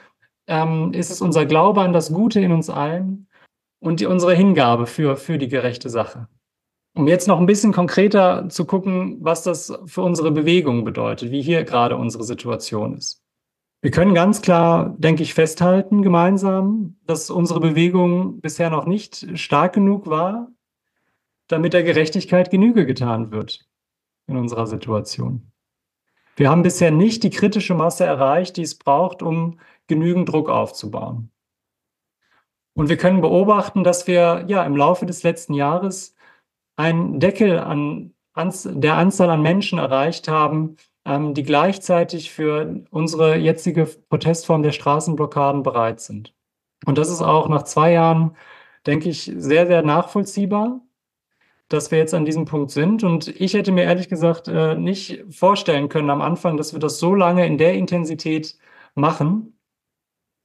ähm, 0.48 0.94
ist 0.94 1.12
es 1.12 1.22
unser 1.22 1.46
Glaube 1.46 1.82
an 1.82 1.94
das 1.94 2.14
Gute 2.14 2.40
in 2.40 2.52
uns 2.52 2.70
allen 2.70 3.28
und 3.80 4.00
die, 4.00 4.06
unsere 4.06 4.36
Hingabe 4.36 4.88
für, 4.88 5.18
für 5.18 5.38
die 5.38 5.50
gerechte 5.50 5.90
Sache. 5.90 6.28
Um 6.98 7.08
jetzt 7.08 7.28
noch 7.28 7.40
ein 7.40 7.46
bisschen 7.46 7.74
konkreter 7.74 8.50
zu 8.50 8.66
gucken, 8.66 9.18
was 9.22 9.44
das 9.44 9.72
für 9.86 10.02
unsere 10.02 10.32
Bewegung 10.32 10.84
bedeutet, 10.84 11.30
wie 11.30 11.44
hier 11.44 11.64
gerade 11.64 11.96
unsere 11.96 12.24
Situation 12.24 12.98
ist. 12.98 13.24
Wir 13.82 13.92
können 13.92 14.16
ganz 14.16 14.42
klar, 14.42 14.96
denke 14.98 15.22
ich, 15.22 15.36
festhalten 15.36 16.02
gemeinsam, 16.02 16.98
dass 17.06 17.30
unsere 17.30 17.60
Bewegung 17.60 18.42
bisher 18.42 18.72
noch 18.72 18.88
nicht 18.88 19.38
stark 19.38 19.74
genug 19.74 20.08
war, 20.08 20.48
damit 21.48 21.74
der 21.74 21.84
Gerechtigkeit 21.84 22.50
Genüge 22.50 22.88
getan 22.88 23.30
wird 23.32 23.68
in 24.26 24.36
unserer 24.36 24.66
Situation. 24.66 25.52
Wir 26.36 26.50
haben 26.50 26.64
bisher 26.64 26.90
nicht 26.90 27.22
die 27.22 27.30
kritische 27.30 27.76
Masse 27.76 28.06
erreicht, 28.06 28.58
die 28.58 28.64
es 28.64 28.76
braucht, 28.76 29.22
um 29.22 29.60
genügend 29.86 30.30
Druck 30.30 30.50
aufzubauen. 30.50 31.30
Und 32.74 32.90
wir 32.90 32.98
können 32.98 33.22
beobachten, 33.22 33.84
dass 33.84 34.08
wir 34.08 34.46
ja 34.48 34.64
im 34.64 34.76
Laufe 34.76 35.06
des 35.06 35.22
letzten 35.22 35.54
Jahres 35.54 36.17
einen 36.78 37.20
Deckel 37.20 37.60
an, 37.60 38.14
der 38.36 38.96
Anzahl 38.96 39.30
an 39.30 39.42
Menschen 39.42 39.80
erreicht 39.80 40.28
haben, 40.30 40.78
ähm, 41.06 41.34
die 41.34 41.44
gleichzeitig 41.44 42.32
für 42.32 42.84
unsere 42.92 43.38
jetzige 43.38 43.86
Protestform 43.86 44.64
der 44.64 44.72
Straßenblockaden 44.72 45.64
bereit 45.64 46.00
sind. 46.00 46.34
Und 46.86 46.98
das 46.98 47.10
ist 47.10 47.22
auch 47.22 47.50
nach 47.50 47.64
zwei 47.64 47.92
Jahren, 47.92 48.36
denke 48.86 49.10
ich, 49.10 49.32
sehr, 49.36 49.68
sehr 49.68 49.82
nachvollziehbar, 49.82 50.82
dass 51.70 51.92
wir 51.92 51.98
jetzt 51.98 52.14
an 52.14 52.26
diesem 52.26 52.46
Punkt 52.46 52.72
sind. 52.72 53.04
Und 53.04 53.28
ich 53.28 53.54
hätte 53.54 53.72
mir 53.72 53.84
ehrlich 53.84 54.10
gesagt 54.10 54.48
äh, 54.48 54.76
nicht 54.76 55.24
vorstellen 55.30 55.90
können 55.90 56.10
am 56.10 56.22
Anfang, 56.22 56.58
dass 56.58 56.74
wir 56.74 56.80
das 56.80 57.00
so 57.00 57.16
lange 57.16 57.46
in 57.46 57.58
der 57.58 57.74
Intensität 57.74 58.58
machen. 58.96 59.60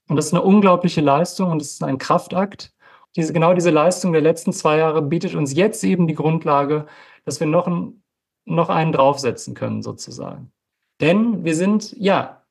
Und 0.09 0.17
das 0.17 0.27
ist 0.27 0.35
eine 0.35 0.43
unglaubliche 0.43 1.01
Leistung 1.01 1.51
und 1.51 1.63
es 1.63 1.75
ist 1.75 1.85
ein 1.85 1.99
Kraftakt. 1.99 2.73
Diese, 3.17 3.33
genau 3.33 3.55
diese 3.55 3.71
Leistung 3.71 4.13
der 4.13 4.23
letzten 4.23 4.53
zwei 4.53 4.79
Jahre 4.79 5.03
bietet 5.03 5.35
uns 5.35 5.55
jetzt 5.55 5.85
eben 5.85 6.07
die 6.07 6.15
Grundlage, 6.15 6.87
dass 7.25 7.41
wir 7.41 7.47
noch, 7.47 7.67
ein, 7.67 8.03
noch 8.45 8.69
einen 8.69 8.93
draufsetzen 8.93 9.55
können, 9.55 9.83
sozusagen. 9.83 10.53
Denn 11.01 11.45
wir 11.45 11.55
sind, 11.55 11.95
ja, 11.99 12.43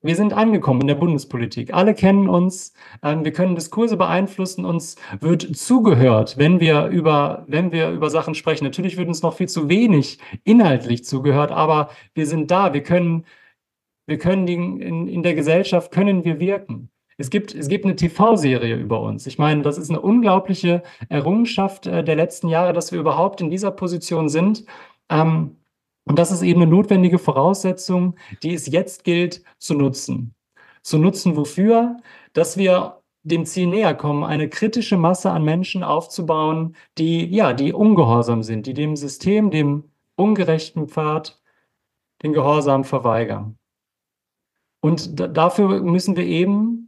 wir 0.00 0.14
sind 0.14 0.32
angekommen 0.32 0.82
in 0.82 0.86
der 0.86 0.94
Bundespolitik. 0.94 1.74
Alle 1.74 1.92
kennen 1.92 2.28
uns. 2.28 2.72
Ähm, 3.02 3.24
wir 3.24 3.32
können 3.32 3.56
Diskurse 3.56 3.96
beeinflussen. 3.96 4.64
Uns 4.64 4.96
wird 5.20 5.56
zugehört, 5.56 6.38
wenn 6.38 6.60
wir 6.60 6.86
über, 6.86 7.44
wenn 7.48 7.72
wir 7.72 7.90
über 7.90 8.08
Sachen 8.08 8.34
sprechen. 8.34 8.64
Natürlich 8.64 8.96
wird 8.96 9.08
uns 9.08 9.22
noch 9.22 9.34
viel 9.34 9.48
zu 9.48 9.68
wenig 9.68 10.18
inhaltlich 10.44 11.04
zugehört, 11.04 11.50
aber 11.50 11.90
wir 12.14 12.26
sind 12.26 12.50
da. 12.50 12.72
Wir 12.74 12.82
können, 12.84 13.26
wir 14.06 14.18
können 14.18 14.46
die, 14.46 14.54
in, 14.54 15.08
in 15.08 15.22
der 15.22 15.34
Gesellschaft 15.34 15.90
können 15.90 16.24
wir 16.24 16.38
wirken. 16.38 16.90
Es 17.20 17.30
gibt, 17.30 17.52
es 17.52 17.68
gibt 17.68 17.84
eine 17.84 17.96
TV-Serie 17.96 18.76
über 18.76 19.00
uns. 19.00 19.26
Ich 19.26 19.38
meine, 19.38 19.62
das 19.62 19.76
ist 19.76 19.90
eine 19.90 20.00
unglaubliche 20.00 20.84
Errungenschaft 21.08 21.86
äh, 21.88 22.04
der 22.04 22.14
letzten 22.14 22.48
Jahre, 22.48 22.72
dass 22.72 22.92
wir 22.92 23.00
überhaupt 23.00 23.40
in 23.40 23.50
dieser 23.50 23.72
Position 23.72 24.28
sind. 24.28 24.64
Ähm, 25.08 25.56
und 26.04 26.18
das 26.18 26.30
ist 26.30 26.42
eben 26.42 26.62
eine 26.62 26.70
notwendige 26.70 27.18
Voraussetzung, 27.18 28.14
die 28.44 28.54
es 28.54 28.68
jetzt 28.68 29.02
gilt 29.02 29.42
zu 29.58 29.74
nutzen. 29.74 30.34
Zu 30.82 30.98
nutzen 30.98 31.36
wofür? 31.36 31.96
Dass 32.34 32.56
wir 32.56 33.02
dem 33.24 33.44
Ziel 33.44 33.66
näher 33.66 33.94
kommen, 33.94 34.22
eine 34.22 34.48
kritische 34.48 34.96
Masse 34.96 35.30
an 35.32 35.42
Menschen 35.42 35.82
aufzubauen, 35.82 36.76
die, 36.98 37.26
ja, 37.26 37.52
die 37.52 37.72
ungehorsam 37.72 38.44
sind, 38.44 38.66
die 38.66 38.74
dem 38.74 38.94
System, 38.94 39.50
dem 39.50 39.90
ungerechten 40.14 40.88
Pfad, 40.88 41.40
den 42.22 42.32
Gehorsam 42.32 42.84
verweigern. 42.84 43.58
Und 44.80 45.18
dafür 45.36 45.82
müssen 45.82 46.16
wir 46.16 46.24
eben 46.24 46.87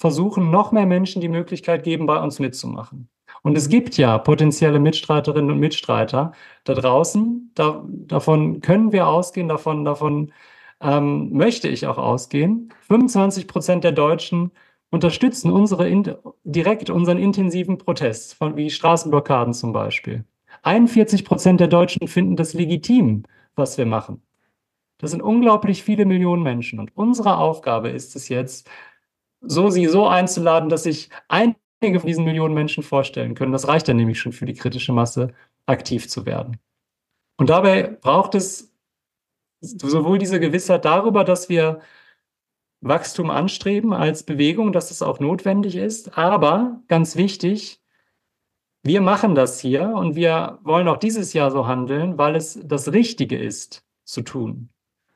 versuchen, 0.00 0.50
noch 0.50 0.72
mehr 0.72 0.86
Menschen 0.86 1.20
die 1.20 1.28
Möglichkeit 1.28 1.84
geben, 1.84 2.06
bei 2.06 2.18
uns 2.22 2.38
mitzumachen. 2.38 3.10
Und 3.42 3.54
es 3.58 3.68
gibt 3.68 3.98
ja 3.98 4.16
potenzielle 4.16 4.80
Mitstreiterinnen 4.80 5.50
und 5.50 5.58
Mitstreiter 5.58 6.32
da 6.64 6.74
draußen. 6.74 7.50
Da, 7.54 7.84
davon 7.86 8.62
können 8.62 8.92
wir 8.92 9.06
ausgehen, 9.06 9.46
davon, 9.46 9.84
davon 9.84 10.32
ähm, 10.80 11.32
möchte 11.32 11.68
ich 11.68 11.86
auch 11.86 11.98
ausgehen. 11.98 12.72
25 12.88 13.46
Prozent 13.46 13.84
der 13.84 13.92
Deutschen 13.92 14.52
unterstützen 14.90 15.52
unsere 15.52 15.86
in, 15.86 16.14
direkt 16.44 16.88
unseren 16.88 17.18
intensiven 17.18 17.76
Protest, 17.76 18.34
von, 18.34 18.56
wie 18.56 18.70
Straßenblockaden 18.70 19.52
zum 19.52 19.74
Beispiel. 19.74 20.24
41 20.62 21.26
Prozent 21.26 21.60
der 21.60 21.68
Deutschen 21.68 22.08
finden 22.08 22.36
das 22.36 22.54
legitim, 22.54 23.24
was 23.54 23.76
wir 23.76 23.84
machen. 23.84 24.22
Das 24.96 25.10
sind 25.10 25.22
unglaublich 25.22 25.82
viele 25.82 26.06
Millionen 26.06 26.42
Menschen. 26.42 26.78
Und 26.78 26.90
unsere 26.94 27.36
Aufgabe 27.36 27.90
ist 27.90 28.16
es 28.16 28.30
jetzt, 28.30 28.68
so 29.40 29.70
sie 29.70 29.86
so 29.86 30.06
einzuladen, 30.06 30.68
dass 30.68 30.84
sich 30.84 31.10
ein 31.28 31.56
von 31.82 32.06
diesen 32.06 32.24
Millionen 32.24 32.52
Menschen 32.52 32.82
vorstellen 32.82 33.34
können. 33.34 33.52
Das 33.52 33.66
reicht 33.66 33.88
dann 33.88 33.96
nämlich 33.96 34.20
schon 34.20 34.32
für 34.32 34.44
die 34.44 34.52
kritische 34.52 34.92
Masse, 34.92 35.32
aktiv 35.64 36.08
zu 36.08 36.26
werden. 36.26 36.58
Und 37.38 37.48
dabei 37.48 37.84
braucht 37.84 38.34
es 38.34 38.74
sowohl 39.60 40.18
diese 40.18 40.40
Gewissheit 40.40 40.84
darüber, 40.84 41.24
dass 41.24 41.48
wir 41.48 41.80
Wachstum 42.82 43.30
anstreben 43.30 43.92
als 43.92 44.24
Bewegung, 44.24 44.72
dass 44.72 44.90
es 44.90 45.02
auch 45.02 45.20
notwendig 45.20 45.76
ist, 45.76 46.16
aber 46.16 46.82
ganz 46.88 47.16
wichtig, 47.16 47.80
wir 48.82 49.02
machen 49.02 49.34
das 49.34 49.60
hier 49.60 49.88
und 49.88 50.16
wir 50.16 50.58
wollen 50.62 50.88
auch 50.88 50.96
dieses 50.96 51.34
Jahr 51.34 51.50
so 51.50 51.66
handeln, 51.66 52.16
weil 52.16 52.36
es 52.36 52.58
das 52.64 52.92
Richtige 52.92 53.38
ist 53.38 53.84
zu 54.04 54.22
tun. 54.22 54.70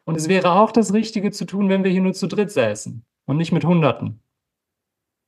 Und 0.04 0.16
es 0.16 0.28
wäre 0.28 0.52
auch 0.52 0.70
das 0.70 0.92
Richtige 0.92 1.30
zu 1.30 1.46
tun, 1.46 1.70
wenn 1.70 1.84
wir 1.84 1.90
hier 1.90 2.02
nur 2.02 2.12
zu 2.12 2.26
dritt 2.26 2.50
säßen 2.50 3.02
und 3.24 3.36
nicht 3.38 3.52
mit 3.52 3.64
Hunderten. 3.64 4.20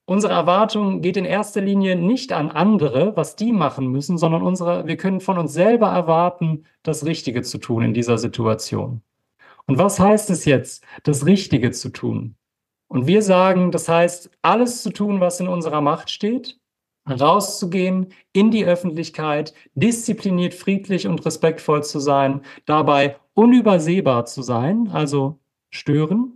Unsere 0.08 0.34
Erwartung 0.34 1.02
geht 1.02 1.16
in 1.16 1.24
erster 1.24 1.60
Linie 1.60 1.96
nicht 1.96 2.32
an 2.32 2.52
andere, 2.52 3.16
was 3.16 3.34
die 3.34 3.50
machen 3.50 3.88
müssen, 3.88 4.18
sondern 4.18 4.42
unsere, 4.42 4.86
wir 4.86 4.96
können 4.96 5.20
von 5.20 5.36
uns 5.36 5.52
selber 5.52 5.88
erwarten, 5.88 6.64
das 6.84 7.04
Richtige 7.04 7.42
zu 7.42 7.58
tun 7.58 7.82
in 7.82 7.92
dieser 7.92 8.16
Situation. 8.16 9.02
Und 9.66 9.78
was 9.78 9.98
heißt 9.98 10.30
es 10.30 10.44
jetzt, 10.44 10.84
das 11.02 11.26
Richtige 11.26 11.72
zu 11.72 11.88
tun? 11.88 12.36
Und 12.86 13.08
wir 13.08 13.20
sagen, 13.20 13.72
das 13.72 13.88
heißt, 13.88 14.30
alles 14.42 14.84
zu 14.84 14.90
tun, 14.90 15.18
was 15.20 15.40
in 15.40 15.48
unserer 15.48 15.80
Macht 15.80 16.08
steht, 16.08 16.56
rauszugehen 17.08 18.12
in 18.32 18.52
die 18.52 18.64
Öffentlichkeit, 18.64 19.54
diszipliniert, 19.74 20.54
friedlich 20.54 21.08
und 21.08 21.26
respektvoll 21.26 21.82
zu 21.82 21.98
sein, 21.98 22.42
dabei 22.64 23.16
unübersehbar 23.34 24.26
zu 24.26 24.42
sein, 24.42 24.88
also 24.92 25.40
stören, 25.70 26.35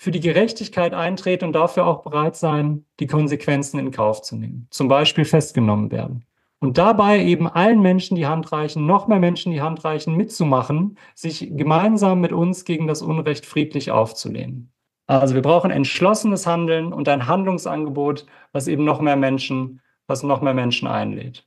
für 0.00 0.10
die 0.10 0.20
Gerechtigkeit 0.20 0.94
eintreten 0.94 1.44
und 1.44 1.52
dafür 1.52 1.86
auch 1.86 2.02
bereit 2.02 2.34
sein, 2.34 2.86
die 3.00 3.06
Konsequenzen 3.06 3.78
in 3.78 3.90
Kauf 3.90 4.22
zu 4.22 4.34
nehmen. 4.34 4.66
Zum 4.70 4.88
Beispiel 4.88 5.26
festgenommen 5.26 5.90
werden. 5.90 6.24
Und 6.58 6.78
dabei 6.78 7.22
eben 7.22 7.46
allen 7.46 7.82
Menschen 7.82 8.14
die 8.16 8.26
Hand 8.26 8.50
reichen, 8.50 8.86
noch 8.86 9.08
mehr 9.08 9.18
Menschen 9.18 9.52
die 9.52 9.60
Hand 9.60 9.84
reichen, 9.84 10.16
mitzumachen, 10.16 10.96
sich 11.14 11.50
gemeinsam 11.54 12.22
mit 12.22 12.32
uns 12.32 12.64
gegen 12.64 12.86
das 12.86 13.02
Unrecht 13.02 13.44
friedlich 13.44 13.90
aufzulehnen. 13.90 14.72
Also 15.06 15.34
wir 15.34 15.42
brauchen 15.42 15.70
entschlossenes 15.70 16.46
Handeln 16.46 16.94
und 16.94 17.06
ein 17.06 17.26
Handlungsangebot, 17.26 18.24
was 18.52 18.68
eben 18.68 18.84
noch 18.84 19.02
mehr 19.02 19.16
Menschen, 19.16 19.82
was 20.06 20.22
noch 20.22 20.40
mehr 20.40 20.54
Menschen 20.54 20.88
einlädt. 20.88 21.46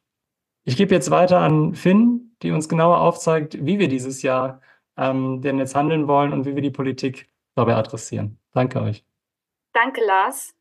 Ich 0.64 0.78
gebe 0.78 0.94
jetzt 0.94 1.10
weiter 1.10 1.40
an 1.40 1.74
Finn, 1.74 2.36
die 2.44 2.52
uns 2.52 2.70
genauer 2.70 3.00
aufzeigt, 3.00 3.66
wie 3.66 3.80
wir 3.80 3.88
dieses 3.88 4.22
Jahr 4.22 4.62
ähm, 4.96 5.42
denn 5.42 5.58
jetzt 5.58 5.74
handeln 5.74 6.08
wollen 6.08 6.34
und 6.34 6.46
wie 6.46 6.54
wir 6.54 6.62
die 6.62 6.70
Politik 6.70 7.33
dabei 7.56 7.76
adressieren. 7.76 8.40
Danke 8.54 8.82
euch. 8.82 9.04
Danke, 9.74 10.04
Lars. 10.04 10.54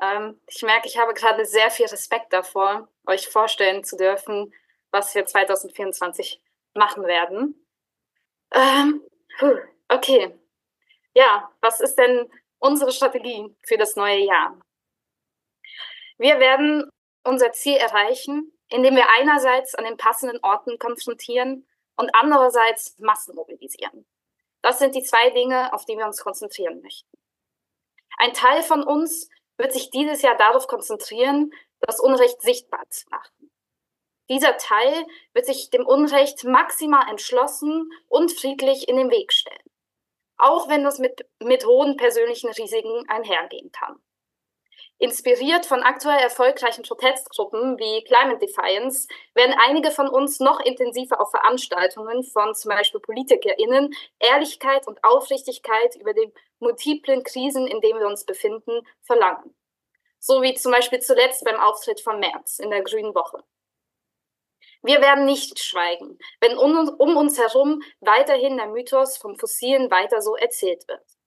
Ähm, 0.00 0.40
ich 0.46 0.62
merke, 0.62 0.88
ich 0.88 0.98
habe 0.98 1.14
gerade 1.14 1.44
sehr 1.44 1.70
viel 1.70 1.86
Respekt 1.86 2.32
davor, 2.32 2.88
euch 3.06 3.28
vorstellen 3.28 3.84
zu 3.84 3.96
dürfen, 3.96 4.52
was 4.90 5.14
wir 5.14 5.26
2024 5.26 6.42
machen 6.74 7.04
werden. 7.04 7.54
Ähm, 8.52 9.02
okay. 9.88 10.34
Ja, 11.14 11.50
was 11.60 11.80
ist 11.80 11.96
denn 11.96 12.30
unsere 12.58 12.92
Strategie 12.92 13.54
für 13.66 13.76
das 13.76 13.96
neue 13.96 14.24
Jahr? 14.24 14.58
Wir 16.18 16.38
werden 16.38 16.88
unser 17.24 17.52
Ziel 17.52 17.76
erreichen, 17.76 18.52
indem 18.68 18.94
wir 18.96 19.08
einerseits 19.10 19.74
an 19.74 19.84
den 19.84 19.96
passenden 19.96 20.38
Orten 20.42 20.78
konfrontieren 20.78 21.66
und 21.96 22.10
andererseits 22.14 22.98
Massen 22.98 23.34
mobilisieren. 23.34 24.06
Das 24.62 24.78
sind 24.78 24.94
die 24.94 25.02
zwei 25.02 25.30
Dinge, 25.30 25.72
auf 25.72 25.84
die 25.84 25.96
wir 25.96 26.06
uns 26.06 26.22
konzentrieren 26.22 26.80
möchten. 26.82 27.08
Ein 28.18 28.34
Teil 28.34 28.62
von 28.62 28.82
uns 28.82 29.28
wird 29.56 29.72
sich 29.72 29.90
dieses 29.90 30.22
Jahr 30.22 30.36
darauf 30.36 30.66
konzentrieren, 30.66 31.52
das 31.80 32.00
Unrecht 32.00 32.42
sichtbar 32.42 32.84
zu 32.90 33.08
machen. 33.10 33.50
Dieser 34.28 34.56
Teil 34.58 35.06
wird 35.32 35.46
sich 35.46 35.70
dem 35.70 35.86
Unrecht 35.86 36.44
maximal 36.44 37.08
entschlossen 37.10 37.90
und 38.06 38.30
friedlich 38.32 38.88
in 38.88 38.96
den 38.96 39.10
Weg 39.10 39.32
stellen, 39.32 39.58
auch 40.36 40.68
wenn 40.68 40.84
das 40.84 40.98
mit, 40.98 41.26
mit 41.42 41.66
hohen 41.66 41.96
persönlichen 41.96 42.50
Risiken 42.50 43.08
einhergehen 43.08 43.72
kann. 43.72 44.00
Inspiriert 45.02 45.64
von 45.64 45.82
aktuell 45.82 46.18
erfolgreichen 46.18 46.82
Protestgruppen 46.82 47.78
wie 47.78 48.04
Climate 48.04 48.38
Defiance 48.38 49.08
werden 49.34 49.54
einige 49.58 49.90
von 49.90 50.10
uns 50.10 50.40
noch 50.40 50.60
intensiver 50.60 51.22
auf 51.22 51.30
Veranstaltungen 51.30 52.22
von 52.22 52.54
zum 52.54 52.68
Beispiel 52.68 53.00
PolitikerInnen 53.00 53.94
Ehrlichkeit 54.18 54.86
und 54.86 55.02
Aufrichtigkeit 55.02 55.96
über 55.96 56.12
die 56.12 56.30
multiplen 56.58 57.24
Krisen, 57.24 57.66
in 57.66 57.80
denen 57.80 57.98
wir 57.98 58.08
uns 58.08 58.26
befinden, 58.26 58.86
verlangen. 59.00 59.56
So 60.18 60.42
wie 60.42 60.52
zum 60.52 60.72
Beispiel 60.72 61.00
zuletzt 61.00 61.46
beim 61.46 61.58
Auftritt 61.58 62.02
von 62.02 62.20
März 62.20 62.58
in 62.58 62.68
der 62.68 62.82
Grünen 62.82 63.14
Woche. 63.14 63.42
Wir 64.82 65.00
werden 65.00 65.24
nicht 65.24 65.60
schweigen, 65.60 66.18
wenn 66.40 66.58
um, 66.58 67.16
uns 67.16 67.38
herum 67.38 67.82
weiterhin 68.00 68.58
der 68.58 68.66
Mythos 68.66 69.16
vom 69.16 69.38
Fossilen 69.38 69.90
weiter 69.90 70.20
so 70.20 70.36
erzählt 70.36 70.86
wird. 70.88 71.19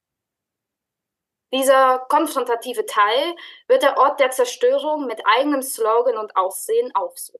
Dieser 1.53 1.99
konfrontative 2.09 2.87
Teil 2.87 3.35
wird 3.67 3.83
der 3.83 3.97
Ort 3.97 4.19
der 4.19 4.31
Zerstörung 4.31 5.05
mit 5.05 5.21
eigenem 5.25 5.61
Slogan 5.61 6.17
und 6.17 6.35
Aussehen 6.35 6.93
aufsuchen. 6.95 7.39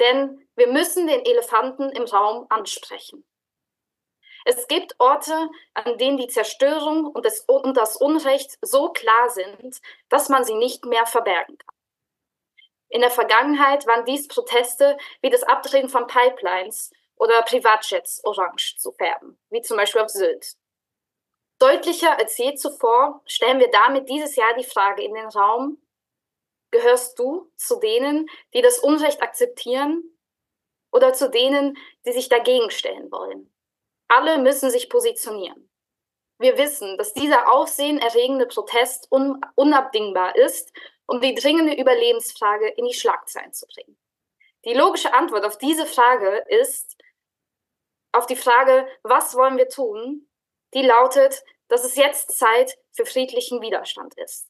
Denn 0.00 0.48
wir 0.56 0.68
müssen 0.68 1.06
den 1.06 1.24
Elefanten 1.26 1.90
im 1.90 2.04
Raum 2.04 2.46
ansprechen. 2.48 3.28
Es 4.46 4.66
gibt 4.68 4.94
Orte, 4.98 5.50
an 5.74 5.98
denen 5.98 6.16
die 6.16 6.28
Zerstörung 6.28 7.04
und 7.04 7.26
das, 7.26 7.40
und 7.40 7.76
das 7.76 7.96
Unrecht 7.96 8.56
so 8.62 8.90
klar 8.90 9.28
sind, 9.28 9.80
dass 10.08 10.30
man 10.30 10.44
sie 10.44 10.54
nicht 10.54 10.86
mehr 10.86 11.04
verbergen 11.04 11.58
kann. 11.58 11.74
In 12.88 13.02
der 13.02 13.10
Vergangenheit 13.10 13.86
waren 13.86 14.06
dies 14.06 14.28
Proteste 14.28 14.96
wie 15.20 15.28
das 15.28 15.42
Abdrehen 15.42 15.90
von 15.90 16.06
Pipelines 16.06 16.90
oder 17.16 17.42
Privatjets 17.42 18.24
orange 18.24 18.76
zu 18.78 18.92
färben, 18.92 19.38
wie 19.50 19.60
zum 19.60 19.76
Beispiel 19.76 20.00
auf 20.00 20.08
Sylt. 20.08 20.56
Deutlicher 21.58 22.16
als 22.18 22.36
je 22.36 22.54
zuvor 22.54 23.20
stellen 23.26 23.58
wir 23.58 23.70
damit 23.70 24.08
dieses 24.08 24.36
Jahr 24.36 24.54
die 24.54 24.64
Frage 24.64 25.02
in 25.02 25.14
den 25.14 25.26
Raum, 25.26 25.82
gehörst 26.70 27.18
du 27.18 27.50
zu 27.56 27.80
denen, 27.80 28.28
die 28.54 28.62
das 28.62 28.78
Unrecht 28.78 29.22
akzeptieren 29.22 30.18
oder 30.92 31.12
zu 31.12 31.30
denen, 31.30 31.76
die 32.06 32.12
sich 32.12 32.28
dagegen 32.28 32.70
stellen 32.70 33.10
wollen? 33.10 33.52
Alle 34.08 34.38
müssen 34.38 34.70
sich 34.70 34.88
positionieren. 34.88 35.68
Wir 36.38 36.56
wissen, 36.56 36.96
dass 36.96 37.14
dieser 37.14 37.52
aufsehenerregende 37.52 38.46
Protest 38.46 39.10
un 39.10 39.40
unabdingbar 39.56 40.36
ist, 40.36 40.72
um 41.06 41.20
die 41.20 41.34
dringende 41.34 41.74
Überlebensfrage 41.74 42.68
in 42.68 42.86
die 42.86 42.94
Schlagzeilen 42.94 43.52
zu 43.52 43.66
bringen. 43.66 43.98
Die 44.64 44.74
logische 44.74 45.12
Antwort 45.12 45.44
auf 45.44 45.58
diese 45.58 45.86
Frage 45.86 46.44
ist, 46.48 46.96
auf 48.12 48.26
die 48.26 48.36
Frage, 48.36 48.86
was 49.02 49.34
wollen 49.34 49.56
wir 49.56 49.68
tun, 49.68 50.27
die 50.74 50.82
lautet, 50.82 51.42
dass 51.68 51.84
es 51.84 51.96
jetzt 51.96 52.38
Zeit 52.38 52.76
für 52.92 53.06
friedlichen 53.06 53.60
Widerstand 53.60 54.14
ist. 54.18 54.48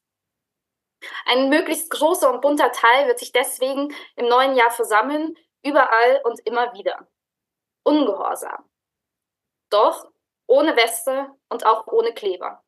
Ein 1.27 1.49
möglichst 1.49 1.91
großer 1.91 2.33
und 2.33 2.41
bunter 2.41 2.73
Teil 2.73 3.07
wird 3.07 3.19
sich 3.19 3.33
deswegen 3.33 3.95
im 4.17 4.29
neuen 4.29 4.57
Jahr 4.57 4.71
versammeln, 4.71 5.37
überall 5.63 6.21
und 6.25 6.41
immer 6.47 6.73
wieder. 6.75 7.09
Ungehorsam. 7.85 8.69
Doch 9.71 10.11
ohne 10.47 10.77
Weste 10.77 11.29
und 11.49 11.67
auch 11.67 11.87
ohne 11.87 12.15
Kleber. 12.15 12.65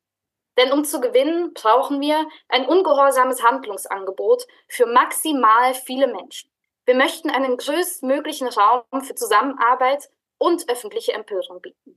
Denn 0.57 0.71
um 0.71 0.83
zu 0.83 1.01
gewinnen, 1.01 1.53
brauchen 1.53 2.01
wir 2.01 2.27
ein 2.49 2.67
ungehorsames 2.67 3.43
Handlungsangebot 3.43 4.45
für 4.67 4.85
maximal 4.85 5.73
viele 5.73 6.07
Menschen. 6.07 6.51
Wir 6.85 6.95
möchten 6.95 7.29
einen 7.29 7.57
größtmöglichen 7.57 8.47
Raum 8.47 8.83
für 9.01 9.15
Zusammenarbeit 9.15 10.09
und 10.37 10.69
öffentliche 10.69 11.13
Empörung 11.13 11.61
bieten. 11.61 11.90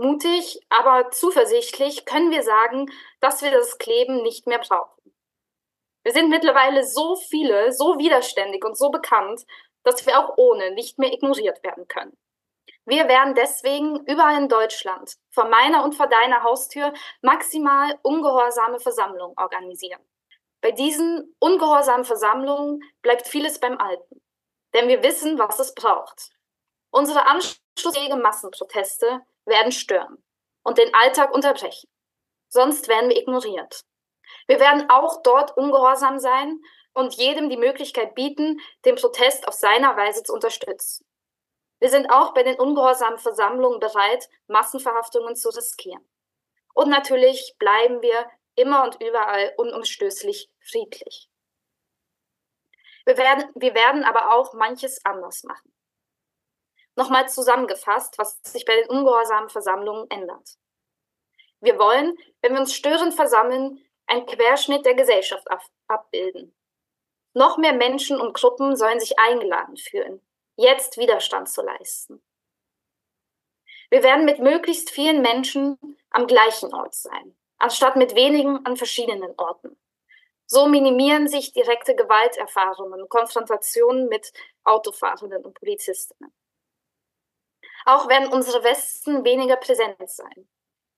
Mutig, 0.00 0.58
aber 0.70 1.10
zuversichtlich 1.10 2.06
können 2.06 2.30
wir 2.30 2.42
sagen, 2.42 2.90
dass 3.20 3.42
wir 3.42 3.50
das 3.50 3.76
Kleben 3.76 4.22
nicht 4.22 4.46
mehr 4.46 4.58
brauchen. 4.58 5.14
Wir 6.04 6.12
sind 6.12 6.30
mittlerweile 6.30 6.86
so 6.86 7.16
viele, 7.16 7.70
so 7.70 7.98
widerständig 7.98 8.64
und 8.64 8.78
so 8.78 8.88
bekannt, 8.88 9.44
dass 9.82 10.06
wir 10.06 10.18
auch 10.18 10.38
ohne 10.38 10.70
nicht 10.70 10.98
mehr 10.98 11.12
ignoriert 11.12 11.62
werden 11.62 11.86
können. 11.86 12.16
Wir 12.86 13.08
werden 13.08 13.34
deswegen 13.34 14.02
überall 14.06 14.38
in 14.38 14.48
Deutschland, 14.48 15.16
vor 15.34 15.50
meiner 15.50 15.84
und 15.84 15.94
vor 15.94 16.06
deiner 16.06 16.44
Haustür, 16.44 16.94
maximal 17.20 17.98
ungehorsame 18.02 18.80
Versammlungen 18.80 19.36
organisieren. 19.36 20.00
Bei 20.62 20.70
diesen 20.70 21.36
ungehorsamen 21.40 22.06
Versammlungen 22.06 22.80
bleibt 23.02 23.28
vieles 23.28 23.60
beim 23.60 23.76
Alten. 23.76 24.22
Denn 24.72 24.88
wir 24.88 25.02
wissen, 25.02 25.38
was 25.38 25.58
es 25.58 25.74
braucht. 25.74 26.30
Unsere 26.90 27.26
anschlussfähigen 27.26 28.22
Massenproteste 28.22 29.26
werden 29.50 29.72
stören 29.72 30.22
und 30.62 30.78
den 30.78 30.94
Alltag 30.94 31.34
unterbrechen. 31.34 31.88
Sonst 32.48 32.88
werden 32.88 33.10
wir 33.10 33.18
ignoriert. 33.18 33.84
Wir 34.46 34.58
werden 34.58 34.88
auch 34.88 35.22
dort 35.22 35.56
ungehorsam 35.56 36.18
sein 36.18 36.60
und 36.94 37.14
jedem 37.14 37.50
die 37.50 37.56
Möglichkeit 37.56 38.14
bieten, 38.14 38.60
den 38.84 38.96
Protest 38.96 39.46
auf 39.46 39.54
seiner 39.54 39.96
Weise 39.96 40.22
zu 40.22 40.32
unterstützen. 40.32 41.06
Wir 41.78 41.88
sind 41.88 42.10
auch 42.10 42.34
bei 42.34 42.42
den 42.42 42.58
ungehorsamen 42.58 43.18
Versammlungen 43.18 43.80
bereit, 43.80 44.28
Massenverhaftungen 44.48 45.36
zu 45.36 45.48
riskieren. 45.50 46.04
Und 46.74 46.88
natürlich 46.88 47.54
bleiben 47.58 48.02
wir 48.02 48.30
immer 48.54 48.84
und 48.84 49.00
überall 49.02 49.54
unumstößlich 49.56 50.50
friedlich. 50.60 51.28
Wir 53.06 53.16
werden, 53.16 53.50
wir 53.54 53.74
werden 53.74 54.04
aber 54.04 54.34
auch 54.34 54.52
manches 54.52 55.04
anders 55.04 55.42
machen. 55.44 55.72
Nochmal 57.00 57.28
zusammengefasst, 57.28 58.18
was 58.18 58.40
sich 58.42 58.64
bei 58.64 58.76
den 58.76 58.90
ungehorsamen 58.90 59.48
Versammlungen 59.48 60.10
ändert. 60.10 60.58
Wir 61.60 61.78
wollen, 61.78 62.16
wenn 62.42 62.52
wir 62.52 62.60
uns 62.60 62.74
störend 62.74 63.14
versammeln, 63.14 63.82
einen 64.06 64.26
Querschnitt 64.26 64.84
der 64.84 64.94
Gesellschaft 64.94 65.46
abbilden. 65.88 66.54
Noch 67.32 67.58
mehr 67.58 67.74
Menschen 67.74 68.20
und 68.20 68.34
Gruppen 68.34 68.76
sollen 68.76 69.00
sich 69.00 69.18
eingeladen 69.18 69.76
fühlen, 69.76 70.20
jetzt 70.56 70.98
Widerstand 70.98 71.48
zu 71.48 71.62
leisten. 71.62 72.22
Wir 73.88 74.02
werden 74.02 74.24
mit 74.24 74.38
möglichst 74.40 74.90
vielen 74.90 75.22
Menschen 75.22 75.78
am 76.10 76.26
gleichen 76.26 76.74
Ort 76.74 76.94
sein 76.94 77.36
anstatt 77.60 77.96
mit 77.96 78.14
wenigen 78.16 78.64
an 78.66 78.76
verschiedenen 78.76 79.34
Orten. 79.36 79.78
So 80.46 80.66
minimieren 80.66 81.28
sich 81.28 81.52
direkte 81.52 81.94
Gewalterfahrungen, 81.94 83.08
Konfrontationen 83.08 84.08
mit 84.08 84.32
Autofahrenden 84.64 85.44
und 85.44 85.54
Polizistinnen. 85.54 86.32
Auch 87.84 88.08
werden 88.08 88.32
unsere 88.32 88.62
Westen 88.62 89.24
weniger 89.24 89.56
präsent 89.56 90.08
sein. 90.10 90.48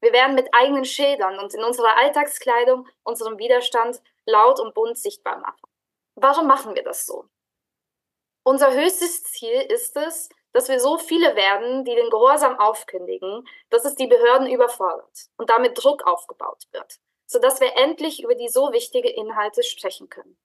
Wir 0.01 0.13
werden 0.13 0.35
mit 0.35 0.53
eigenen 0.53 0.85
Schildern 0.85 1.39
und 1.39 1.55
in 1.55 1.63
unserer 1.63 1.97
Alltagskleidung 1.97 2.89
unseren 3.05 3.39
Widerstand 3.39 4.03
laut 4.27 4.59
und 4.59 4.75
bunt 4.75 4.99
sichtbar 4.99 5.39
machen. 5.39 5.63
Warum 6.17 6.47
machen 6.47 6.75
wir 6.75 6.83
das 6.83 7.07
so? 7.07 7.27
Unser 8.45 8.73
höchstes 8.73 9.23
Ziel 9.23 9.61
ist 9.61 9.97
es, 9.97 10.29
dass 10.53 10.69
wir 10.69 10.81
so 10.81 10.99
viele 10.99 11.37
werden, 11.37 11.85
die 11.85 11.95
den 11.95 12.11
Gehorsam 12.11 12.59
aufkündigen, 12.59 13.49
dass 13.71 13.85
es 13.85 13.95
die 13.95 14.09
Behörden 14.09 14.49
überfordert 14.51 15.31
und 15.37 15.49
damit 15.49 15.83
Druck 15.83 16.05
aufgebaut 16.07 16.65
wird, 16.73 16.99
sodass 17.27 17.61
wir 17.61 17.77
endlich 17.77 18.23
über 18.23 18.35
die 18.35 18.49
so 18.49 18.73
wichtige 18.73 19.09
Inhalte 19.09 19.63
sprechen 19.63 20.09
können. 20.09 20.37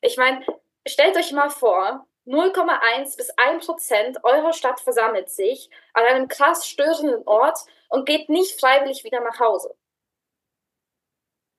Ich 0.00 0.16
meine, 0.16 0.46
stellt 0.86 1.16
euch 1.16 1.32
mal 1.32 1.50
vor, 1.50 2.06
0,1 2.26 3.16
bis 3.16 3.30
1 3.30 3.64
Prozent 3.64 4.24
eurer 4.24 4.52
Stadt 4.52 4.80
versammelt 4.80 5.30
sich 5.30 5.70
an 5.92 6.04
einem 6.04 6.28
krass 6.28 6.66
störenden 6.66 7.22
Ort 7.26 7.58
und 7.88 8.06
geht 8.06 8.28
nicht 8.28 8.58
freiwillig 8.60 9.04
wieder 9.04 9.20
nach 9.20 9.38
Hause. 9.38 9.76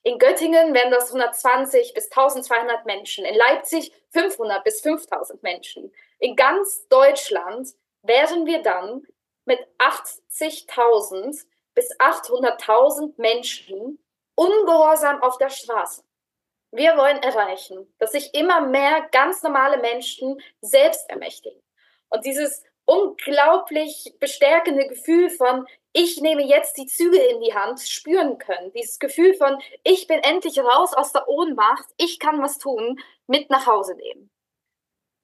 In 0.03 0.19
Göttingen 0.19 0.73
wären 0.73 0.91
das 0.91 1.08
120 1.08 1.93
bis 1.93 2.10
1200 2.12 2.86
Menschen, 2.86 3.25
in 3.25 3.36
Leipzig 3.36 3.91
500 4.12 4.63
bis 4.63 4.82
5000 4.82 5.43
Menschen. 5.43 5.93
In 6.19 6.36
ganz 6.36 6.88
Deutschland 6.88 7.69
wären 8.03 8.45
wir 8.45 8.62
dann 8.62 9.06
mit 9.45 9.60
80.000 9.80 11.45
bis 11.73 11.91
800.000 11.99 13.13
Menschen 13.17 13.99
ungehorsam 14.36 15.21
auf 15.21 15.38
der 15.38 15.49
Straße. 15.49 16.03
Wir 16.78 16.96
wollen 16.96 17.18
erreichen, 17.24 17.92
dass 17.98 18.12
sich 18.12 18.36
immer 18.36 18.62
mehr 18.62 19.08
ganz 19.12 19.42
normale 19.42 19.80
Menschen 19.80 20.40
selbst 20.62 21.10
ermächtigen. 21.10 21.60
Und 22.10 22.24
dieses 22.24 22.63
unglaublich 22.86 24.13
bestärkende 24.20 24.88
Gefühl 24.88 25.32
von, 25.32 25.66
ich 25.92 26.22
nehme 26.22 26.44
jetzt 26.44 26.78
die 26.78 26.86
Züge 26.86 27.18
in 27.18 27.42
die 27.42 27.56
Hand, 27.56 27.80
spüren 27.80 28.38
können. 28.38 28.72
Dieses 28.74 29.00
Gefühl 29.00 29.34
von, 29.34 29.60
ich 29.84 30.06
bin 30.06 30.20
endlich 30.20 30.60
raus 30.60 30.94
aus 30.94 31.13
der 31.13 31.28
Ohnmacht, 31.28 31.88
ich 31.98 32.20
kann 32.20 32.44
was 32.44 32.60
tun, 32.60 33.00
mit 33.26 33.50
nach 33.50 33.66
Hause 33.66 33.96
nehmen. 33.96 34.30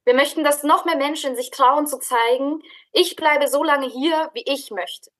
Wir 0.05 0.15
möchten, 0.15 0.43
dass 0.43 0.63
noch 0.63 0.85
mehr 0.85 0.97
Menschen 0.97 1.35
sich 1.35 1.51
trauen 1.51 1.85
zu 1.85 1.99
zeigen, 1.99 2.63
ich 2.93 3.15
bleibe 3.15 3.47
so 3.47 3.63
lange 3.63 3.87
hier, 3.87 4.31
wie 4.33 4.43
ich 4.47 4.71
möchte. 4.71 5.11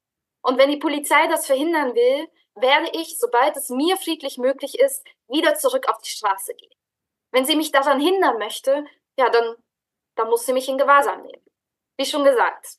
Und 0.42 0.58
wenn 0.58 0.72
die 0.72 0.78
Polizei 0.78 1.28
das 1.28 1.46
verhindern 1.46 1.94
will, 1.94 2.28
werde 2.56 2.90
ich, 2.94 3.20
sobald 3.20 3.56
es 3.56 3.70
mir 3.70 3.98
friedlich 3.98 4.40
möglich 4.40 4.80
ist, 4.80 5.06
wieder 5.28 5.56
zurück 5.56 5.88
auf 5.90 6.00
die 6.02 6.10
Straße 6.10 6.54
gehen. 6.56 6.74
Wenn 7.32 7.46
sie 7.46 7.56
mich 7.56 7.72
daran 7.72 8.00
hindern 8.00 8.38
möchte, 8.38 8.86
ja, 9.18 9.30
dann, 9.30 9.56
dann 10.16 10.30
muss 10.30 10.46
sie 10.46 10.54
mich 10.54 10.68
in 10.70 10.78
Gewahrsam 10.78 11.24
nehmen. 11.24 11.44
Wie 11.98 12.06
schon 12.06 12.24
gesagt, 12.24 12.78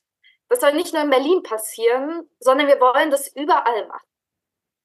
das 0.49 0.61
soll 0.61 0.73
nicht 0.73 0.93
nur 0.93 1.03
in 1.03 1.09
Berlin 1.09 1.43
passieren, 1.43 2.29
sondern 2.39 2.67
wir 2.67 2.79
wollen 2.79 3.11
das 3.11 3.27
überall 3.35 3.87
machen. 3.87 4.07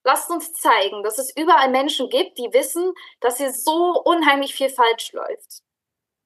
Lasst 0.05 0.31
uns 0.31 0.53
zeigen, 0.55 1.03
dass 1.03 1.19
es 1.19 1.37
überall 1.37 1.69
Menschen 1.69 2.09
gibt, 2.09 2.39
die 2.39 2.53
wissen, 2.53 2.95
dass 3.21 3.37
hier 3.37 3.53
so 3.53 4.01
unheimlich 4.03 4.55
viel 4.55 4.71
falsch 4.71 5.13
läuft. 5.13 5.63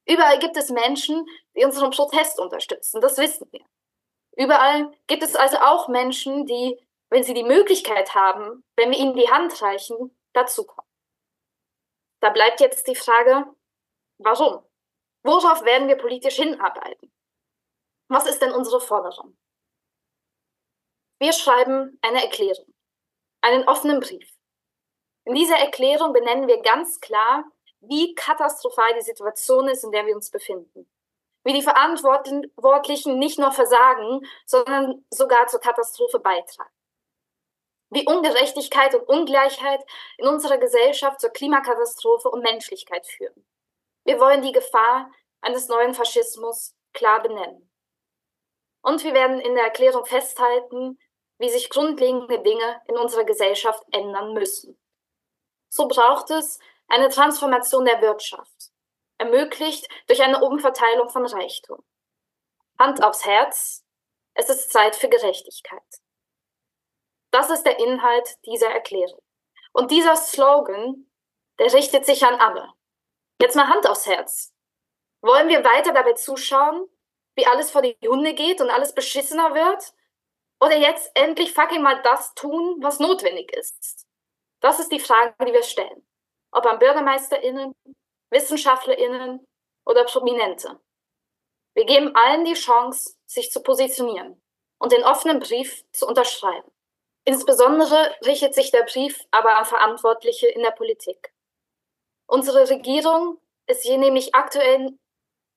Überall 0.06 0.38
gibt 0.38 0.56
es 0.56 0.70
Menschen, 0.70 1.26
die 1.56 1.64
unseren 1.64 1.90
Protest 1.90 2.38
unterstützen, 2.38 3.00
das 3.00 3.18
wissen 3.18 3.48
wir. 3.50 3.64
Überall 4.36 4.92
gibt 5.06 5.22
es 5.22 5.34
also 5.34 5.58
auch 5.58 5.88
Menschen, 5.88 6.46
die, 6.46 6.78
wenn 7.08 7.24
sie 7.24 7.34
die 7.34 7.44
Möglichkeit 7.44 8.14
haben, 8.14 8.64
wenn 8.76 8.90
wir 8.90 8.98
ihnen 8.98 9.16
die 9.16 9.30
Hand 9.30 9.60
reichen, 9.62 10.16
dazukommen. 10.32 10.83
Da 12.24 12.30
bleibt 12.30 12.58
jetzt 12.60 12.86
die 12.88 12.96
Frage, 12.96 13.44
warum? 14.16 14.64
Worauf 15.24 15.62
werden 15.66 15.88
wir 15.88 15.98
politisch 15.98 16.36
hinarbeiten? 16.36 17.12
Was 18.08 18.26
ist 18.26 18.40
denn 18.40 18.50
unsere 18.50 18.80
Forderung? 18.80 19.36
Wir 21.20 21.34
schreiben 21.34 21.98
eine 22.00 22.22
Erklärung, 22.24 22.72
einen 23.42 23.68
offenen 23.68 24.00
Brief. 24.00 24.26
In 25.26 25.34
dieser 25.34 25.58
Erklärung 25.58 26.14
benennen 26.14 26.48
wir 26.48 26.62
ganz 26.62 26.98
klar, 27.00 27.44
wie 27.80 28.14
katastrophal 28.14 28.94
die 28.94 29.02
Situation 29.02 29.68
ist, 29.68 29.84
in 29.84 29.92
der 29.92 30.06
wir 30.06 30.14
uns 30.14 30.30
befinden. 30.30 30.90
Wie 31.44 31.52
die 31.52 31.60
Verantwortlichen 31.60 33.18
nicht 33.18 33.38
nur 33.38 33.52
versagen, 33.52 34.26
sondern 34.46 35.04
sogar 35.10 35.46
zur 35.48 35.60
Katastrophe 35.60 36.20
beitragen. 36.20 36.73
Wie 37.94 38.06
Ungerechtigkeit 38.08 38.92
und 38.96 39.08
Ungleichheit 39.08 39.80
in 40.18 40.26
unserer 40.26 40.58
Gesellschaft 40.58 41.20
zur 41.20 41.30
Klimakatastrophe 41.30 42.28
und 42.28 42.42
Menschlichkeit 42.42 43.06
führen. 43.06 43.46
Wir 44.04 44.18
wollen 44.18 44.42
die 44.42 44.50
Gefahr 44.50 45.12
eines 45.40 45.68
neuen 45.68 45.94
Faschismus 45.94 46.74
klar 46.92 47.22
benennen. 47.22 47.70
Und 48.82 49.04
wir 49.04 49.14
werden 49.14 49.38
in 49.38 49.54
der 49.54 49.64
Erklärung 49.64 50.04
festhalten, 50.06 50.98
wie 51.38 51.48
sich 51.48 51.70
grundlegende 51.70 52.42
Dinge 52.42 52.82
in 52.88 52.98
unserer 52.98 53.24
Gesellschaft 53.24 53.84
ändern 53.92 54.32
müssen. 54.32 54.76
So 55.68 55.86
braucht 55.86 56.30
es 56.30 56.58
eine 56.88 57.10
Transformation 57.10 57.84
der 57.84 58.00
Wirtschaft, 58.02 58.72
ermöglicht 59.18 59.86
durch 60.08 60.20
eine 60.20 60.42
Umverteilung 60.42 61.10
von 61.10 61.26
Reichtum. 61.26 61.84
Hand 62.76 63.04
aufs 63.04 63.24
Herz, 63.24 63.84
es 64.34 64.48
ist 64.48 64.72
Zeit 64.72 64.96
für 64.96 65.08
Gerechtigkeit. 65.08 66.03
Das 67.34 67.50
ist 67.50 67.64
der 67.64 67.80
Inhalt 67.80 68.36
dieser 68.46 68.68
Erklärung. 68.68 69.18
Und 69.72 69.90
dieser 69.90 70.14
Slogan, 70.14 71.10
der 71.58 71.72
richtet 71.74 72.06
sich 72.06 72.24
an 72.24 72.36
alle. 72.36 72.72
Jetzt 73.42 73.56
mal 73.56 73.66
Hand 73.66 73.88
aufs 73.88 74.06
Herz. 74.06 74.54
Wollen 75.20 75.48
wir 75.48 75.64
weiter 75.64 75.92
dabei 75.92 76.12
zuschauen, 76.12 76.88
wie 77.34 77.44
alles 77.44 77.72
vor 77.72 77.82
die 77.82 77.98
Hunde 78.06 78.34
geht 78.34 78.60
und 78.60 78.70
alles 78.70 78.94
beschissener 78.94 79.52
wird? 79.52 79.94
Oder 80.60 80.76
jetzt 80.76 81.10
endlich 81.16 81.52
fucking 81.52 81.82
mal 81.82 82.00
das 82.02 82.34
tun, 82.34 82.76
was 82.80 83.00
notwendig 83.00 83.50
ist? 83.56 84.06
Das 84.60 84.78
ist 84.78 84.92
die 84.92 85.00
Frage, 85.00 85.34
die 85.44 85.52
wir 85.52 85.64
stellen. 85.64 86.06
Ob 86.52 86.64
an 86.66 86.78
BürgermeisterInnen, 86.78 87.74
WissenschaftlerInnen 88.30 89.44
oder 89.84 90.04
Prominente. 90.04 90.80
Wir 91.74 91.84
geben 91.84 92.14
allen 92.14 92.44
die 92.44 92.54
Chance, 92.54 93.16
sich 93.26 93.50
zu 93.50 93.60
positionieren 93.60 94.40
und 94.78 94.92
den 94.92 95.02
offenen 95.02 95.40
Brief 95.40 95.84
zu 95.90 96.06
unterschreiben. 96.06 96.70
Insbesondere 97.24 98.14
richtet 98.26 98.54
sich 98.54 98.70
der 98.70 98.82
Brief 98.82 99.18
aber 99.30 99.56
an 99.58 99.64
Verantwortliche 99.64 100.46
in 100.48 100.62
der 100.62 100.72
Politik. 100.72 101.32
Unsere 102.26 102.68
Regierung 102.68 103.40
ist 103.66 103.82
hier 103.82 103.98
nämlich 103.98 104.34
aktuell 104.34 104.98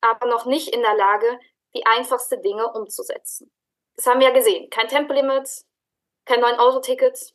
aber 0.01 0.27
noch 0.27 0.45
nicht 0.45 0.69
in 0.69 0.81
der 0.81 0.95
Lage, 0.95 1.39
die 1.75 1.85
einfachsten 1.85 2.41
Dinge 2.41 2.71
umzusetzen. 2.71 3.51
Das 3.95 4.05
haben 4.05 4.19
wir 4.19 4.27
ja 4.27 4.33
gesehen. 4.33 4.69
Kein 4.69 4.87
Tempolimit, 4.87 5.49
kein 6.25 6.41
9-Euro-Ticket. 6.41 7.33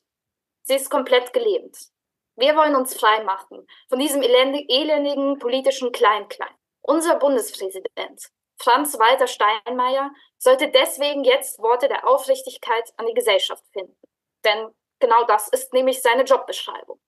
Sie 0.63 0.75
ist 0.75 0.91
komplett 0.91 1.33
gelähmt. 1.33 1.91
Wir 2.37 2.57
wollen 2.57 2.77
uns 2.77 2.95
frei 2.95 3.23
machen 3.25 3.67
von 3.89 3.99
diesem 3.99 4.23
elendigen 4.23 5.39
politischen 5.39 5.93
Klein-Klein. 5.93 6.55
Unser 6.81 7.17
Bundespräsident, 7.17 8.31
Franz 8.57 8.99
Walter 8.99 9.27
Steinmeier, 9.27 10.11
sollte 10.39 10.71
deswegen 10.71 11.25
jetzt 11.25 11.59
Worte 11.59 11.89
der 11.89 12.09
Aufrichtigkeit 12.09 12.93
an 12.97 13.07
die 13.07 13.15
Gesellschaft 13.15 13.65
finden. 13.73 13.97
Denn 14.45 14.75
genau 14.99 15.25
das 15.25 15.49
ist 15.49 15.73
nämlich 15.73 16.03
seine 16.03 16.25
Jobbeschreibung. 16.25 17.01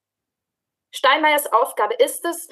Steinmeiers 0.91 1.51
Aufgabe 1.51 1.95
ist 1.95 2.23
es, 2.25 2.47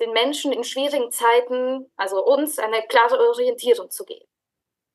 den 0.00 0.12
Menschen 0.12 0.52
in 0.52 0.64
schwierigen 0.64 1.10
Zeiten, 1.10 1.90
also 1.96 2.24
uns, 2.24 2.58
eine 2.58 2.82
klare 2.86 3.18
Orientierung 3.18 3.90
zu 3.90 4.04
geben. 4.04 4.26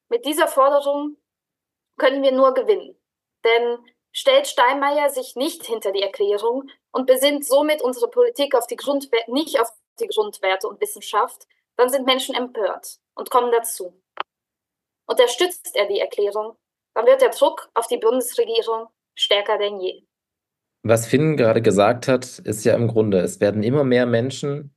Mit 0.09 0.25
dieser 0.25 0.47
Forderung 0.47 1.17
können 1.97 2.21
wir 2.21 2.31
nur 2.31 2.53
gewinnen. 2.53 2.99
Denn 3.43 3.79
stellt 4.11 4.47
Steinmeier 4.47 5.09
sich 5.09 5.35
nicht 5.35 5.65
hinter 5.65 5.91
die 5.91 6.01
Erklärung 6.01 6.69
und 6.91 7.07
besinnt 7.07 7.45
somit 7.45 7.81
unsere 7.81 8.09
Politik 8.09 8.55
auf 8.55 8.67
die 8.67 8.77
nicht 9.27 9.59
auf 9.59 9.69
die 9.99 10.07
Grundwerte 10.07 10.67
und 10.67 10.81
Wissenschaft, 10.81 11.47
dann 11.77 11.89
sind 11.89 12.05
Menschen 12.05 12.35
empört 12.35 12.99
und 13.15 13.29
kommen 13.29 13.51
dazu. 13.51 13.99
Unterstützt 15.07 15.75
er 15.75 15.87
die 15.87 15.99
Erklärung, 15.99 16.57
dann 16.93 17.05
wird 17.05 17.21
der 17.21 17.29
Druck 17.29 17.69
auf 17.73 17.87
die 17.87 17.97
Bundesregierung 17.97 18.87
stärker 19.15 19.57
denn 19.57 19.79
je. 19.79 20.03
Was 20.83 21.05
Finn 21.05 21.37
gerade 21.37 21.61
gesagt 21.61 22.07
hat, 22.07 22.39
ist 22.39 22.65
ja 22.65 22.75
im 22.75 22.87
Grunde, 22.87 23.19
es 23.19 23.39
werden 23.39 23.61
immer 23.61 23.83
mehr 23.83 24.05
Menschen 24.05 24.73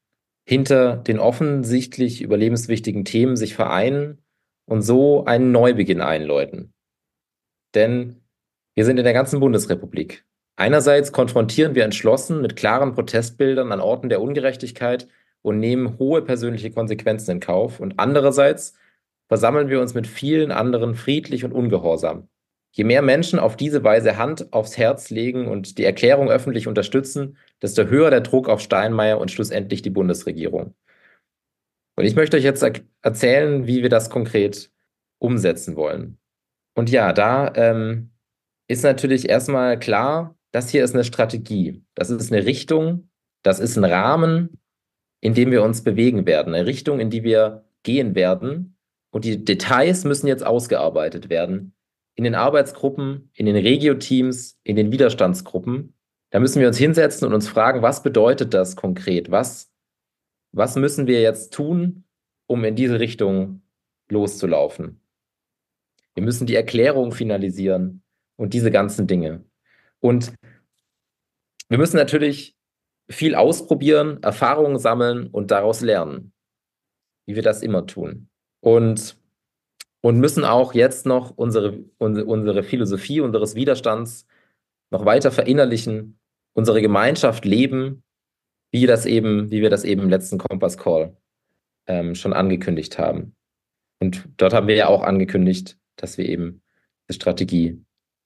hinter 0.47 0.97
den 0.97 1.18
offensichtlich 1.18 2.20
überlebenswichtigen 2.20 3.05
Themen 3.05 3.37
sich 3.37 3.55
vereinen 3.55 4.23
und 4.66 4.83
so 4.83 5.25
einen 5.25 5.53
Neubeginn 5.53 6.03
einläuten. 6.03 6.75
Denn 7.75 8.23
wir 8.75 8.85
sind 8.85 8.99
in 8.99 9.05
der 9.05 9.14
ganzen 9.14 9.40
Bundesrepublik. 9.40 10.25
Einerseits 10.57 11.12
konfrontieren 11.12 11.75
wir 11.75 11.85
entschlossen 11.85 12.40
mit 12.40 12.57
klaren 12.57 12.94
Protestbildern 12.94 13.73
an 13.73 13.81
Orten 13.81 14.09
der 14.09 14.20
Ungerechtigkeit 14.20 15.09
und 15.42 15.59
nehmen 15.59 15.99
hohe 15.99 16.23
persönliche 16.23 16.70
Konsequenzen 16.70 17.33
in 17.33 17.40
Kauf. 17.40 17.81
Und 17.81 17.99
andererseits 17.99 18.75
versammeln 19.29 19.68
wir 19.68 19.81
uns 19.81 19.94
mit 19.94 20.07
vielen 20.07 20.53
anderen 20.53 20.94
friedlich 20.94 21.44
und 21.44 21.53
ungehorsam. 21.53 22.29
Je 22.77 22.83
mehr 22.83 23.03
Menschen 23.03 23.39
auf 23.39 23.57
diese 23.57 23.85
Weise 23.85 24.17
Hand 24.19 24.53
aufs 24.53 24.77
Herz 24.77 25.11
legen 25.11 25.47
und 25.47 25.79
die 25.79 25.85
Erklärung 25.85 26.29
öffentlich 26.29 26.67
unterstützen, 26.67 27.39
desto 27.63 27.85
höher 27.85 28.11
der 28.11 28.21
Druck 28.21 28.49
auf 28.49 28.61
Steinmeier 28.61 29.19
und 29.21 29.31
schlussendlich 29.31 29.81
die 29.81 29.91
Bundesregierung. 29.91 30.75
Und 31.97 32.05
ich 32.05 32.17
möchte 32.17 32.37
euch 32.37 32.43
jetzt 32.43 32.67
erzählen, 33.03 33.69
wie 33.69 33.83
wir 33.83 33.91
das 33.91 34.11
konkret 34.11 34.73
umsetzen 35.21 35.77
wollen. 35.77 36.19
Und 36.75 36.91
ja, 36.91 37.13
da 37.13 37.53
ähm, 37.55 38.11
ist 38.67 38.83
natürlich 38.83 39.29
erstmal 39.29 39.79
klar, 39.79 40.37
das 40.51 40.69
hier 40.69 40.83
ist 40.83 40.95
eine 40.95 41.05
Strategie. 41.05 41.85
Das 41.95 42.11
ist 42.11 42.33
eine 42.33 42.45
Richtung, 42.45 43.09
das 43.45 43.61
ist 43.61 43.77
ein 43.77 43.85
Rahmen, 43.85 44.61
in 45.21 45.35
dem 45.35 45.53
wir 45.53 45.63
uns 45.63 45.85
bewegen 45.85 46.27
werden. 46.27 46.55
Eine 46.55 46.67
Richtung, 46.67 46.99
in 46.99 47.11
die 47.11 47.23
wir 47.23 47.67
gehen 47.85 48.17
werden. 48.17 48.77
Und 49.13 49.25
die 49.25 49.45
Details 49.45 50.03
müssen 50.03 50.27
jetzt 50.27 50.45
ausgearbeitet 50.45 51.29
werden 51.29 51.71
in 52.14 52.24
den 52.24 52.35
Arbeitsgruppen, 52.35 53.31
in 53.35 53.46
den 53.46 53.57
Regio-Teams, 53.57 54.59
in 54.62 54.77
den 54.77 54.92
Widerstandsgruppen. 54.92 55.94
Da 56.31 56.40
müssen 56.40 56.61
wir 56.61 56.68
uns 56.68 56.79
hinsetzen 56.79 57.27
und 57.27 57.35
uns 57.35 57.48
fragen, 57.48 57.83
was 57.83 58.03
bedeutet 58.03 58.55
das 58.55 58.77
konkret? 58.77 59.31
Was, 59.31 59.72
was 60.53 60.77
müssen 60.77 61.07
wir 61.07 61.20
jetzt 61.20 61.53
tun, 61.53 62.05
um 62.46 62.64
in 62.64 62.77
diese 62.77 63.00
Richtung 63.00 63.62
loszulaufen? 64.09 65.00
Wir 66.14 66.22
müssen 66.22 66.46
die 66.46 66.55
Erklärung 66.55 67.12
finalisieren 67.12 68.03
und 68.37 68.55
diese 68.55 68.70
ganzen 68.70 69.07
Dinge. 69.07 69.44
Und 70.00 70.33
wir 71.68 71.79
müssen 71.79 71.96
natürlich 71.96 72.57
viel 73.09 73.35
ausprobieren, 73.35 74.22
Erfahrungen 74.22 74.79
sammeln 74.79 75.27
und 75.29 75.50
daraus 75.50 75.81
lernen, 75.81 76.33
wie 77.27 77.35
wir 77.35 77.42
das 77.42 77.62
immer 77.62 77.87
tun. 77.87 78.29
Und 78.61 79.16
und 80.05 80.21
müssen 80.21 80.45
auch 80.45 80.75
jetzt 80.75 81.07
noch 81.07 81.31
unsere, 81.35 81.83
unsere, 81.97 82.62
Philosophie 82.62 83.23
unseres 83.23 83.55
Widerstands 83.55 84.27
noch 84.90 85.07
weiter 85.07 85.31
verinnerlichen, 85.31 86.19
unsere 86.53 86.83
Gemeinschaft 86.83 87.47
leben, 87.47 88.05
wie, 88.71 88.85
das 88.85 89.07
eben, 89.07 89.51
wie 89.51 89.62
wir 89.62 89.71
das 89.71 89.83
eben 89.83 90.03
im 90.03 90.11
letzten 90.11 90.37
Kompass 90.37 90.77
Call 90.77 91.17
ähm, 91.87 92.14
schon 92.14 92.35
angekündigt 92.35 92.99
haben. 92.99 93.35
Und 93.99 94.29
dort 94.37 94.53
haben 94.53 94.69
wir 94.69 94.75
ja 94.75 94.88
auch 94.88 95.03
angekündigt, 95.03 95.79
dass 95.97 96.19
wir 96.19 96.29
eben 96.29 96.61
die 97.09 97.14
Strategie 97.14 97.83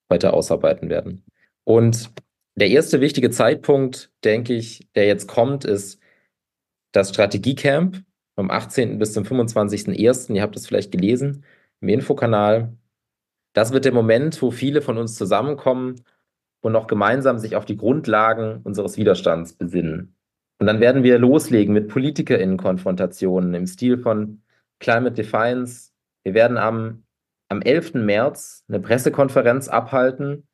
weiter 0.08 0.34
ausarbeiten 0.34 0.88
werden. 0.88 1.22
Und 1.62 2.10
der 2.56 2.70
erste 2.70 3.00
wichtige 3.00 3.30
Zeitpunkt, 3.30 4.10
denke 4.24 4.52
ich, 4.52 4.88
der 4.96 5.06
jetzt 5.06 5.28
kommt, 5.28 5.64
ist 5.64 6.00
das 6.90 7.10
Strategiecamp 7.10 8.02
vom 8.34 8.50
18. 8.50 8.98
bis 8.98 9.12
zum 9.12 9.22
25.01. 9.22 10.34
Ihr 10.34 10.42
habt 10.42 10.56
es 10.56 10.66
vielleicht 10.66 10.90
gelesen 10.90 11.44
im 11.80 11.88
Infokanal. 11.88 12.76
Das 13.52 13.72
wird 13.72 13.84
der 13.84 13.92
Moment, 13.92 14.40
wo 14.42 14.50
viele 14.50 14.82
von 14.82 14.98
uns 14.98 15.14
zusammenkommen 15.14 15.96
und 16.60 16.72
noch 16.72 16.86
gemeinsam 16.86 17.38
sich 17.38 17.56
auf 17.56 17.64
die 17.64 17.76
Grundlagen 17.76 18.60
unseres 18.64 18.96
Widerstands 18.96 19.52
besinnen. 19.52 20.16
Und 20.58 20.66
dann 20.66 20.80
werden 20.80 21.02
wir 21.02 21.18
loslegen 21.18 21.72
mit 21.72 21.88
PolitikerInnen-Konfrontationen 21.88 23.54
im 23.54 23.66
Stil 23.66 23.98
von 23.98 24.42
Climate 24.80 25.14
Defiance. 25.14 25.92
Wir 26.24 26.34
werden 26.34 26.56
am, 26.56 27.04
am 27.48 27.62
11. 27.62 27.94
März 27.94 28.64
eine 28.68 28.80
Pressekonferenz 28.80 29.68
abhalten, 29.68 30.48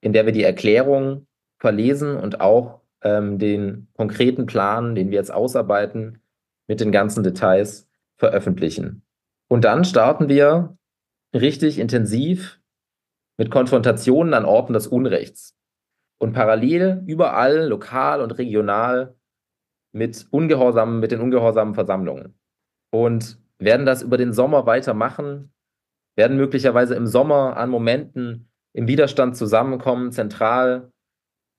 in 0.00 0.12
der 0.12 0.26
wir 0.26 0.32
die 0.32 0.42
Erklärung 0.42 1.26
verlesen 1.58 2.16
und 2.16 2.40
auch 2.40 2.82
ähm, 3.02 3.38
den 3.38 3.88
konkreten 3.96 4.46
Plan, 4.46 4.94
den 4.94 5.10
wir 5.10 5.18
jetzt 5.18 5.32
ausarbeiten, 5.32 6.22
mit 6.66 6.80
den 6.80 6.92
ganzen 6.92 7.22
Details 7.24 7.88
veröffentlichen. 8.16 9.02
Und 9.48 9.64
dann 9.64 9.84
starten 9.84 10.28
wir 10.28 10.76
richtig 11.34 11.78
intensiv 11.78 12.60
mit 13.38 13.50
Konfrontationen 13.50 14.34
an 14.34 14.44
Orten 14.44 14.72
des 14.72 14.86
Unrechts. 14.86 15.56
Und 16.20 16.32
parallel 16.32 17.04
überall, 17.06 17.66
lokal 17.68 18.20
und 18.20 18.32
regional, 18.38 19.16
mit 19.92 20.26
ungehorsamen, 20.30 21.00
mit 21.00 21.12
den 21.12 21.20
ungehorsamen 21.20 21.74
Versammlungen. 21.74 22.38
Und 22.90 23.40
werden 23.58 23.86
das 23.86 24.02
über 24.02 24.16
den 24.16 24.32
Sommer 24.32 24.66
weitermachen, 24.66 25.52
werden 26.16 26.36
möglicherweise 26.36 26.94
im 26.94 27.06
Sommer 27.06 27.56
an 27.56 27.70
Momenten 27.70 28.50
im 28.74 28.88
Widerstand 28.88 29.36
zusammenkommen, 29.36 30.12
zentral. 30.12 30.92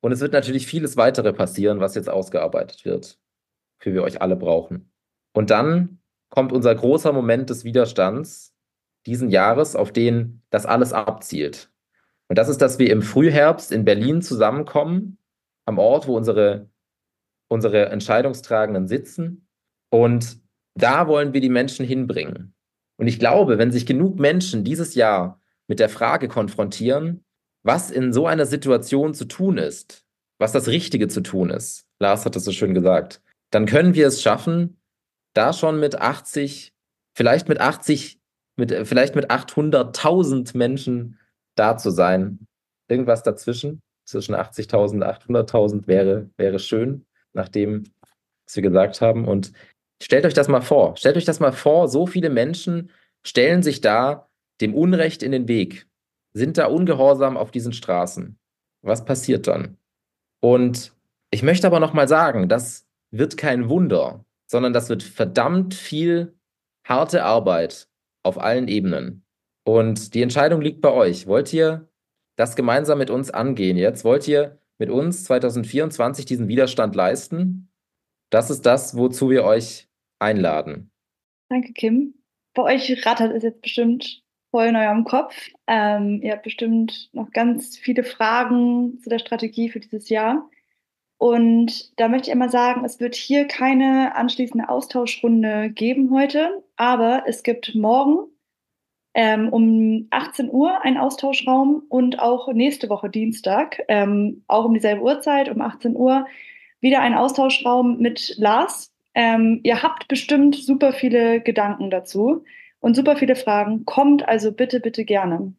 Und 0.01 0.11
es 0.11 0.19
wird 0.19 0.33
natürlich 0.33 0.67
vieles 0.67 0.97
weitere 0.97 1.33
passieren, 1.33 1.79
was 1.79 1.95
jetzt 1.95 2.09
ausgearbeitet 2.09 2.85
wird, 2.85 3.19
für 3.81 3.93
wir 3.93 4.03
euch 4.03 4.21
alle 4.21 4.35
brauchen. 4.35 4.91
Und 5.33 5.49
dann 5.49 5.98
kommt 6.29 6.51
unser 6.51 6.73
großer 6.73 7.11
Moment 7.11 7.49
des 7.49 7.63
Widerstands 7.63 8.53
diesen 9.05 9.29
Jahres, 9.29 9.75
auf 9.75 9.91
den 9.91 10.41
das 10.49 10.65
alles 10.65 10.93
abzielt. 10.93 11.71
Und 12.27 12.37
das 12.37 12.49
ist, 12.49 12.61
dass 12.61 12.79
wir 12.79 12.91
im 12.91 13.01
Frühherbst 13.01 13.71
in 13.71 13.85
Berlin 13.85 14.21
zusammenkommen, 14.21 15.17
am 15.65 15.79
Ort, 15.79 16.07
wo 16.07 16.15
unsere, 16.15 16.69
unsere 17.47 17.87
Entscheidungstragenden 17.89 18.87
sitzen. 18.87 19.47
Und 19.89 20.39
da 20.75 21.07
wollen 21.07 21.33
wir 21.33 21.41
die 21.41 21.49
Menschen 21.49 21.85
hinbringen. 21.85 22.53
Und 22.97 23.07
ich 23.07 23.19
glaube, 23.19 23.57
wenn 23.57 23.71
sich 23.71 23.85
genug 23.85 24.19
Menschen 24.19 24.63
dieses 24.63 24.95
Jahr 24.95 25.39
mit 25.67 25.79
der 25.79 25.89
Frage 25.89 26.27
konfrontieren, 26.27 27.23
was 27.63 27.91
in 27.91 28.13
so 28.13 28.27
einer 28.27 28.45
Situation 28.45 29.13
zu 29.13 29.25
tun 29.25 29.57
ist, 29.57 30.05
was 30.37 30.51
das 30.51 30.67
Richtige 30.67 31.07
zu 31.07 31.21
tun 31.21 31.49
ist, 31.49 31.85
Lars 31.99 32.25
hat 32.25 32.35
es 32.35 32.45
so 32.45 32.51
schön 32.51 32.73
gesagt, 32.73 33.21
dann 33.51 33.65
können 33.65 33.93
wir 33.93 34.07
es 34.07 34.21
schaffen, 34.21 34.78
da 35.39 35.53
schon 35.53 35.79
mit 35.79 35.99
80, 35.99 36.73
vielleicht 37.15 37.47
mit 37.47 37.61
80, 37.61 38.19
mit, 38.57 38.73
vielleicht 38.85 39.15
mit 39.15 39.31
800.000 39.31 40.57
Menschen 40.57 41.17
da 41.55 41.77
zu 41.77 41.91
sein. 41.91 42.45
Irgendwas 42.89 43.23
dazwischen, 43.23 43.81
zwischen 44.05 44.35
80.000 44.35 44.95
und 44.95 45.03
800.000 45.03 45.87
wäre, 45.87 46.29
wäre 46.35 46.59
schön, 46.59 47.05
nach 47.31 47.47
dem, 47.47 47.85
was 48.45 48.57
wir 48.57 48.63
gesagt 48.63 48.99
haben. 48.99 49.25
Und 49.25 49.53
stellt 50.03 50.25
euch 50.25 50.33
das 50.33 50.49
mal 50.49 50.61
vor. 50.61 50.97
Stellt 50.97 51.15
euch 51.15 51.25
das 51.25 51.39
mal 51.39 51.53
vor, 51.53 51.87
so 51.87 52.05
viele 52.05 52.29
Menschen 52.29 52.91
stellen 53.23 53.63
sich 53.63 53.79
da 53.79 54.27
dem 54.59 54.75
Unrecht 54.75 55.23
in 55.23 55.31
den 55.31 55.47
Weg, 55.47 55.87
sind 56.33 56.57
da 56.57 56.65
ungehorsam 56.65 57.37
auf 57.37 57.51
diesen 57.51 57.71
Straßen. 57.71 58.37
Was 58.81 59.05
passiert 59.05 59.47
dann? 59.47 59.77
Und 60.41 60.93
ich 61.31 61.43
möchte 61.43 61.67
aber 61.67 61.79
noch 61.79 61.93
mal 61.93 62.09
sagen, 62.09 62.49
das 62.49 62.85
wird 63.11 63.37
kein 63.37 63.69
Wunder, 63.69 64.25
sondern 64.49 64.73
das 64.73 64.89
wird 64.89 65.03
verdammt 65.03 65.73
viel 65.73 66.35
harte 66.85 67.23
Arbeit 67.23 67.87
auf 68.23 68.39
allen 68.39 68.67
Ebenen. 68.67 69.23
Und 69.63 70.15
die 70.15 70.23
Entscheidung 70.23 70.61
liegt 70.61 70.81
bei 70.81 70.91
euch. 70.91 71.27
Wollt 71.27 71.53
ihr 71.53 71.89
das 72.35 72.55
gemeinsam 72.55 72.97
mit 72.97 73.11
uns 73.11 73.29
angehen 73.29 73.77
jetzt? 73.77 74.03
Wollt 74.03 74.27
ihr 74.27 74.59
mit 74.79 74.89
uns 74.89 75.23
2024 75.25 76.25
diesen 76.25 76.47
Widerstand 76.47 76.95
leisten? 76.95 77.71
Das 78.31 78.49
ist 78.49 78.65
das, 78.65 78.97
wozu 78.97 79.29
wir 79.29 79.43
euch 79.43 79.87
einladen. 80.19 80.91
Danke, 81.49 81.73
Kim. 81.73 82.15
Bei 82.55 82.63
euch 82.63 83.05
rattert 83.05 83.33
es 83.33 83.43
jetzt 83.43 83.61
bestimmt 83.61 84.23
voll 84.51 84.65
in 84.65 84.75
eurem 84.75 85.03
Kopf. 85.03 85.35
Ähm, 85.67 86.21
ihr 86.23 86.31
habt 86.31 86.43
bestimmt 86.43 87.09
noch 87.13 87.29
ganz 87.31 87.77
viele 87.77 88.03
Fragen 88.03 88.99
zu 88.99 89.09
der 89.09 89.19
Strategie 89.19 89.69
für 89.69 89.79
dieses 89.79 90.09
Jahr. 90.09 90.49
Und 91.19 91.99
da 91.99 92.07
möchte 92.07 92.29
ich 92.29 92.31
einmal 92.31 92.49
sagen, 92.49 92.85
es 92.85 93.01
wird 93.01 93.13
hier 93.13 93.45
keine 93.45 94.15
anschließende 94.15 94.69
Austauschrunde 94.69 95.69
geben 95.69 96.11
heute, 96.11 96.63
aber 96.77 97.23
es 97.27 97.43
gibt 97.43 97.75
morgen 97.75 98.19
ähm, 99.13 99.49
um 99.49 100.07
18 100.11 100.49
Uhr 100.49 100.81
einen 100.81 100.97
Austauschraum 100.97 101.83
und 101.89 102.19
auch 102.19 102.47
nächste 102.53 102.89
Woche 102.89 103.09
Dienstag, 103.09 103.81
ähm, 103.89 104.45
auch 104.47 104.63
um 104.63 104.73
dieselbe 104.73 105.01
Uhrzeit, 105.01 105.49
um 105.49 105.59
18 105.59 105.97
Uhr, 105.97 106.25
wieder 106.79 107.01
einen 107.01 107.15
Austauschraum 107.15 107.97
mit 107.97 108.35
Lars. 108.37 108.93
Ähm, 109.13 109.59
ihr 109.63 109.83
habt 109.83 110.07
bestimmt 110.07 110.55
super 110.55 110.93
viele 110.93 111.41
Gedanken 111.41 111.89
dazu 111.89 112.45
und 112.79 112.95
super 112.95 113.17
viele 113.17 113.35
Fragen. 113.35 113.83
Kommt 113.83 114.25
also 114.25 114.53
bitte, 114.53 114.79
bitte 114.79 115.03
gerne. 115.03 115.53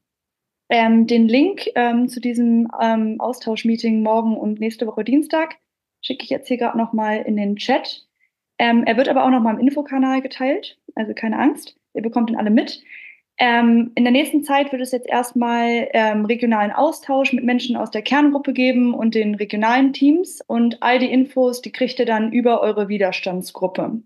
Ähm, 0.70 1.08
den 1.08 1.26
Link 1.26 1.68
ähm, 1.74 2.08
zu 2.08 2.20
diesem 2.20 2.68
ähm, 2.80 3.16
Austauschmeeting 3.18 4.02
morgen 4.02 4.36
und 4.36 4.60
nächste 4.60 4.86
Woche 4.86 5.02
Dienstag 5.02 5.56
schicke 6.00 6.22
ich 6.22 6.30
jetzt 6.30 6.46
hier 6.46 6.58
gerade 6.58 6.78
nochmal 6.78 7.22
in 7.26 7.36
den 7.36 7.56
Chat. 7.56 8.06
Ähm, 8.58 8.84
er 8.84 8.96
wird 8.96 9.08
aber 9.08 9.24
auch 9.24 9.30
nochmal 9.30 9.54
im 9.54 9.60
Infokanal 9.60 10.22
geteilt, 10.22 10.78
also 10.94 11.12
keine 11.12 11.38
Angst, 11.38 11.76
ihr 11.92 12.02
bekommt 12.02 12.30
ihn 12.30 12.36
alle 12.36 12.50
mit. 12.50 12.82
Ähm, 13.38 13.90
in 13.96 14.04
der 14.04 14.12
nächsten 14.12 14.44
Zeit 14.44 14.70
wird 14.70 14.82
es 14.82 14.92
jetzt 14.92 15.08
erstmal 15.08 15.88
ähm, 15.92 16.26
regionalen 16.26 16.70
Austausch 16.70 17.32
mit 17.32 17.42
Menschen 17.42 17.74
aus 17.74 17.90
der 17.90 18.02
Kerngruppe 18.02 18.52
geben 18.52 18.94
und 18.94 19.14
den 19.14 19.34
regionalen 19.34 19.92
Teams 19.92 20.40
und 20.46 20.82
all 20.82 20.98
die 20.98 21.10
Infos, 21.10 21.62
die 21.62 21.72
kriegt 21.72 21.98
ihr 21.98 22.06
dann 22.06 22.32
über 22.32 22.60
eure 22.60 22.88
Widerstandsgruppe. 22.88 24.02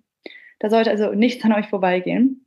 Da 0.61 0.71
sollte 0.71 0.91
also 0.91 1.13
nichts 1.13 1.45
an 1.45 1.53
euch 1.53 1.67
vorbeigehen. 1.67 2.47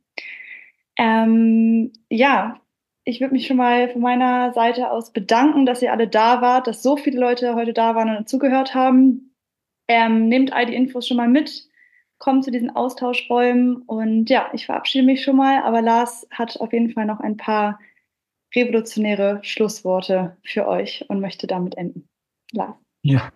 Ähm, 0.96 1.92
ja, 2.08 2.60
ich 3.08 3.22
würde 3.22 3.32
mich 3.32 3.46
schon 3.46 3.56
mal 3.56 3.88
von 3.88 4.02
meiner 4.02 4.52
Seite 4.52 4.90
aus 4.90 5.14
bedanken, 5.14 5.64
dass 5.64 5.80
ihr 5.80 5.92
alle 5.92 6.08
da 6.08 6.42
wart, 6.42 6.66
dass 6.66 6.82
so 6.82 6.98
viele 6.98 7.18
Leute 7.18 7.54
heute 7.54 7.72
da 7.72 7.94
waren 7.94 8.14
und 8.14 8.28
zugehört 8.28 8.74
haben. 8.74 9.34
Ähm, 9.88 10.28
nehmt 10.28 10.52
all 10.52 10.66
die 10.66 10.74
Infos 10.74 11.08
schon 11.08 11.16
mal 11.16 11.28
mit, 11.28 11.66
kommt 12.18 12.44
zu 12.44 12.50
diesen 12.50 12.68
Austauschräumen 12.76 13.76
und 13.76 14.28
ja, 14.28 14.50
ich 14.52 14.66
verabschiede 14.66 15.06
mich 15.06 15.24
schon 15.24 15.36
mal, 15.36 15.62
aber 15.62 15.80
Lars 15.80 16.26
hat 16.30 16.60
auf 16.60 16.70
jeden 16.74 16.90
Fall 16.90 17.06
noch 17.06 17.20
ein 17.20 17.38
paar 17.38 17.80
revolutionäre 18.54 19.40
Schlussworte 19.42 20.36
für 20.44 20.68
euch 20.68 21.06
und 21.08 21.20
möchte 21.20 21.46
damit 21.46 21.78
enden. 21.78 22.06
Lars. 22.52 22.76
Ja. 23.02 23.32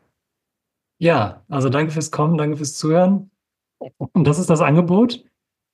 Ja, 0.98 1.42
also 1.48 1.70
danke 1.70 1.92
fürs 1.92 2.10
Kommen, 2.10 2.36
danke 2.36 2.58
fürs 2.58 2.76
Zuhören. 2.76 3.30
Und 3.96 4.24
das 4.26 4.38
ist 4.38 4.50
das 4.50 4.60
Angebot, 4.60 5.24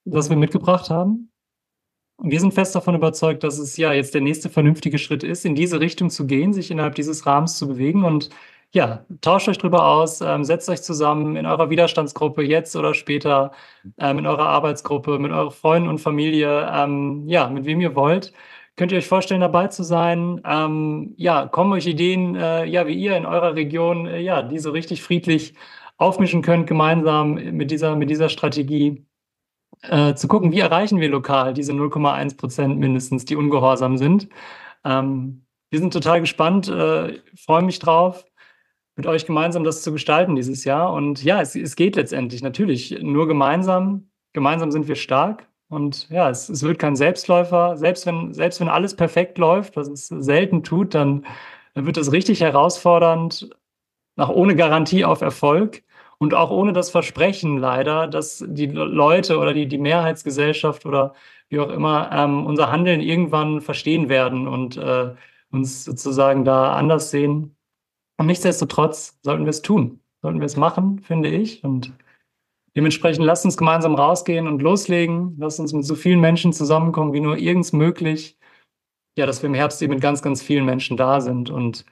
das 0.05 0.31
wir 0.31 0.37
mitgebracht 0.37 0.89
haben. 0.89 1.33
Wir 2.21 2.41
sind 2.41 2.53
fest 2.53 2.75
davon 2.75 2.97
überzeugt, 2.97 3.45
dass 3.45 3.59
es 3.59 3.77
ja 3.77 3.93
jetzt 3.93 4.13
der 4.13 4.21
nächste 4.21 4.49
vernünftige 4.51 4.99
Schritt 4.99 5.23
ist, 5.23 5.45
in 5.45 5.55
diese 5.55 5.81
Richtung 5.81 6.11
zu 6.11 6.27
gehen, 6.27 6.53
sich 6.53 6.71
innerhalb 6.71 6.97
dieses 6.97 7.27
Rahmens 7.27 7.57
zu 7.59 7.69
bewegen. 7.69 8.05
Und 8.05 8.31
ja, 8.73 9.05
tauscht 9.21 9.49
euch 9.49 9.59
drüber 9.59 9.87
aus, 9.87 10.21
ähm, 10.21 10.45
setzt 10.45 10.69
euch 10.69 10.83
zusammen 10.83 11.37
in 11.37 11.47
eurer 11.47 11.71
Widerstandsgruppe 11.71 12.43
jetzt 12.43 12.75
oder 12.77 12.93
später, 12.95 13.53
ähm, 13.99 14.19
in 14.19 14.27
eurer 14.27 14.49
Arbeitsgruppe, 14.49 15.19
mit 15.21 15.31
euren 15.33 15.53
Freunden 15.53 15.89
und 15.89 15.99
Familie, 16.01 16.69
ähm, 16.73 17.25
ja, 17.29 17.49
mit 17.49 17.65
wem 17.67 17.81
ihr 17.81 17.95
wollt. 17.95 18.33
Könnt 18.77 18.93
ihr 18.93 18.99
euch 18.99 19.09
vorstellen, 19.09 19.41
dabei 19.41 19.69
zu 19.69 19.83
sein? 19.85 20.41
Ähm, 20.45 21.15
ja, 21.17 21.47
kommen 21.47 21.73
euch 21.73 21.87
Ideen, 21.87 22.37
äh, 22.37 22.65
ja, 22.67 22.87
wie 22.87 22.95
ihr 22.95 23.17
in 23.17 23.27
eurer 23.27 23.55
Region, 23.55 24.07
äh, 24.07 24.21
ja, 24.21 24.43
die 24.43 24.59
so 24.59 24.71
richtig 24.71 25.03
friedlich 25.03 25.55
aufmischen 25.97 26.43
könnt, 26.43 26.67
gemeinsam 26.67 27.35
mit 27.35 27.71
dieser, 27.71 27.97
mit 27.97 28.11
dieser 28.11 28.29
Strategie 28.29 29.08
äh, 29.83 30.15
zu 30.15 30.29
gucken, 30.29 30.53
wie 30.53 30.61
erreichen 30.61 31.01
wir 31.01 31.09
lokal 31.09 31.55
diese 31.55 31.73
0,1 31.73 32.37
Prozent 32.37 32.79
mindestens, 32.79 33.25
die 33.25 33.37
ungehorsam 33.37 33.97
sind. 33.97 34.29
Ähm, 34.85 35.45
wir 35.71 35.79
sind 35.79 35.93
total 35.93 36.21
gespannt, 36.21 36.69
äh, 36.69 37.21
freue 37.37 37.63
mich 37.63 37.79
drauf, 37.79 38.25
mit 38.97 39.07
euch 39.07 39.27
gemeinsam 39.27 39.65
das 39.65 39.83
zu 39.83 39.93
gestalten 39.93 40.35
dieses 40.35 40.65
Jahr. 40.65 40.93
Und 40.93 41.23
ja, 41.23 41.41
es, 41.41 41.55
es 41.55 41.77
geht 41.77 41.97
letztendlich 41.97 42.43
natürlich 42.43 42.99
nur 43.03 43.29
gemeinsam. 43.29 44.11
Gemeinsam 44.33 44.73
sind 44.73 44.89
wir 44.89 44.97
stark. 44.97 45.47
Und 45.69 46.09
ja, 46.09 46.31
es, 46.31 46.49
es 46.49 46.63
wird 46.63 46.79
kein 46.79 46.97
Selbstläufer. 46.97 47.77
Selbst 47.77 48.07
wenn, 48.07 48.33
selbst 48.33 48.61
wenn 48.61 48.69
alles 48.69 48.97
perfekt 48.97 49.39
läuft, 49.39 49.77
was 49.77 49.89
es 49.89 50.09
selten 50.09 50.65
tut, 50.65 50.95
dann, 50.95 51.27
dann 51.75 51.87
wird 51.87 51.99
es 51.99 52.13
richtig 52.13 52.41
herausfordernd, 52.41 53.51
nach 54.17 54.31
ohne 54.31 54.57
Garantie 54.57 55.05
auf 55.05 55.21
Erfolg. 55.21 55.85
Und 56.21 56.35
auch 56.35 56.51
ohne 56.51 56.73
das 56.73 56.91
Versprechen 56.91 57.59
leider, 57.59 58.09
dass 58.09 58.45
die 58.47 58.67
Leute 58.67 59.39
oder 59.39 59.55
die, 59.55 59.67
die 59.67 59.79
Mehrheitsgesellschaft 59.79 60.85
oder 60.85 61.15
wie 61.49 61.61
auch 61.61 61.71
immer 61.71 62.11
ähm, 62.13 62.45
unser 62.45 62.71
Handeln 62.73 63.01
irgendwann 63.01 63.61
verstehen 63.61 64.09
werden 64.09 64.49
und 64.49 64.77
äh, 64.77 65.15
uns 65.51 65.85
sozusagen 65.85 66.45
da 66.45 66.75
anders 66.75 67.11
sehen. 67.11 67.57
Und 68.19 68.27
nichtsdestotrotz 68.27 69.19
sollten 69.23 69.45
wir 69.45 69.51
es 69.51 69.63
tun, 69.63 70.01
sollten 70.23 70.41
wir 70.41 70.47
es 70.47 70.57
machen, 70.57 70.99
finde 70.99 71.29
ich. 71.29 71.63
Und 71.63 71.93
dementsprechend 72.77 73.25
lasst 73.25 73.45
uns 73.45 73.57
gemeinsam 73.57 73.95
rausgehen 73.95 74.49
und 74.49 74.61
loslegen. 74.61 75.37
Lasst 75.39 75.61
uns 75.61 75.73
mit 75.73 75.85
so 75.85 75.95
vielen 75.95 76.21
Menschen 76.21 76.53
zusammenkommen, 76.53 77.13
wie 77.13 77.21
nur 77.21 77.39
irgends 77.39 77.73
möglich. 77.73 78.37
Ja, 79.17 79.27
dass 79.27 79.43
wir 79.43 79.49
im 79.49 79.55
Herbst 79.55 79.81
eben 79.83 79.95
mit 79.95 80.03
ganz, 80.03 80.21
ganz 80.21 80.43
vielen 80.43 80.65
Menschen 80.65 80.97
da 80.97 81.21
sind 81.21 81.49
und 81.49 81.85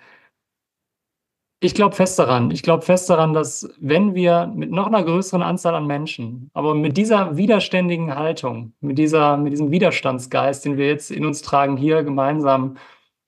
ich 1.61 1.75
glaube 1.75 1.95
fest 1.95 2.19
daran. 2.19 2.51
Ich 2.51 2.62
glaube 2.62 2.85
fest 2.85 3.09
daran, 3.09 3.33
dass 3.33 3.69
wenn 3.81 4.14
wir 4.14 4.53
mit 4.55 4.71
noch 4.71 4.87
einer 4.87 5.03
größeren 5.03 5.42
Anzahl 5.42 5.75
an 5.75 5.87
Menschen, 5.87 6.51
aber 6.53 6.75
mit 6.75 6.97
dieser 6.97 7.37
widerständigen 7.37 8.14
Haltung, 8.14 8.73
mit, 8.81 8.99
dieser, 8.99 9.37
mit 9.37 9.53
diesem 9.53 9.71
Widerstandsgeist, 9.71 10.64
den 10.64 10.77
wir 10.77 10.87
jetzt 10.87 11.11
in 11.11 11.25
uns 11.25 11.42
tragen, 11.42 11.77
hier 11.77 12.03
gemeinsam, 12.03 12.77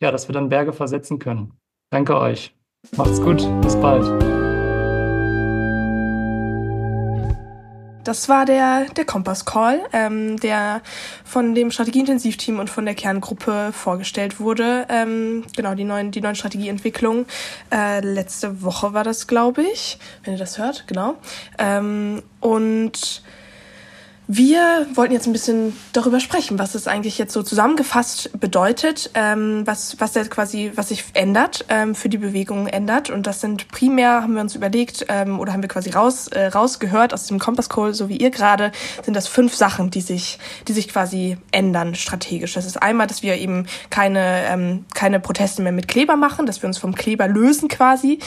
ja, 0.01 0.11
dass 0.11 0.29
wir 0.29 0.35
dann 0.35 0.49
Berge 0.51 0.73
versetzen 0.73 1.19
können. 1.19 1.53
Danke 1.91 2.19
euch. 2.19 2.55
Macht's 2.97 3.21
gut. 3.21 3.47
Bis 3.63 3.77
bald. 3.77 4.38
Das 8.09 8.27
war 8.31 8.47
der, 8.47 8.87
der 8.97 9.05
Kompass 9.05 9.45
Call, 9.45 9.83
ähm, 9.93 10.41
der 10.41 10.81
von 11.27 11.55
dem 11.55 11.71
Strategieintensivteam 11.71 12.59
und 12.59 12.71
von 12.71 12.87
der 12.87 12.95
Kerngruppe 12.95 13.71
vorgestellt 13.75 14.41
wurde. 14.41 14.87
Ähm, 14.89 15.45
genau, 15.55 15.75
die 15.75 15.85
neuen, 15.85 16.11
die 16.11 16.23
neuen 16.23 16.35
Strategieentwicklungen. 16.35 17.27
Äh, 17.71 18.01
letzte 18.01 18.63
Woche 18.63 18.95
war 18.95 19.05
das, 19.05 19.27
glaube 19.27 19.61
ich, 19.61 19.99
wenn 20.25 20.33
ihr 20.33 20.39
das 20.39 20.57
hört, 20.57 20.87
genau. 20.87 21.17
Ähm, 21.59 22.23
und 22.41 23.23
wir 24.31 24.87
wollten 24.93 25.15
jetzt 25.15 25.27
ein 25.27 25.33
bisschen 25.33 25.75
darüber 25.95 26.21
sprechen, 26.21 26.59
was 26.59 26.75
es 26.75 26.87
eigentlich 26.87 27.17
jetzt 27.17 27.33
so 27.33 27.43
zusammengefasst 27.43 28.39
bedeutet, 28.39 29.11
ähm, 29.15 29.67
was, 29.67 29.99
was 30.01 30.15
jetzt 30.15 30.31
quasi, 30.31 30.71
was 30.75 30.91
sich 30.91 31.03
ändert, 31.15 31.65
ähm, 31.71 31.95
für 31.95 32.11
die 32.11 32.19
Bewegung 32.19 32.67
ändert. 32.67 33.09
Und 33.09 33.27
das 33.27 33.41
sind 33.41 33.69
primär, 33.69 34.23
haben 34.23 34.35
wir 34.35 34.43
uns 34.43 34.55
überlegt, 34.55 35.07
ähm, 35.09 35.41
oder 35.41 35.55
haben 35.55 35.63
wir 35.63 35.69
quasi 35.71 35.89
raus, 35.89 36.29
äh, 36.29 36.49
rausgehört 36.49 37.15
aus 37.15 37.27
dem 37.27 37.39
Kompass 37.39 37.71
Call, 37.71 37.95
so 37.95 38.11
wie 38.11 38.19
ihr 38.19 38.31
gerade, 38.31 38.71
sind 39.03 39.15
das 39.15 39.29
fünf 39.29 39.55
Sachen, 39.55 39.89
die 39.91 40.03
sich, 40.03 40.39
die 40.69 40.75
sich 40.75 40.89
quasi 40.89 41.39
ändern 41.51 41.95
strategisch. 41.95 42.53
Das 42.53 42.67
ist 42.67 42.83
einmal, 42.83 43.07
dass 43.07 43.23
wir 43.23 43.37
eben 43.37 43.67
keine, 43.89 44.45
ähm, 44.45 44.85
keine 44.93 45.21
Proteste 45.21 45.63
mehr 45.63 45.73
mit 45.73 45.89
Kleber 45.89 46.17
machen, 46.17 46.45
dass 46.45 46.61
wir 46.61 46.67
uns 46.67 46.77
vom 46.77 46.95
Kleber 46.95 47.29
lösen 47.29 47.69
quasi. 47.69 48.19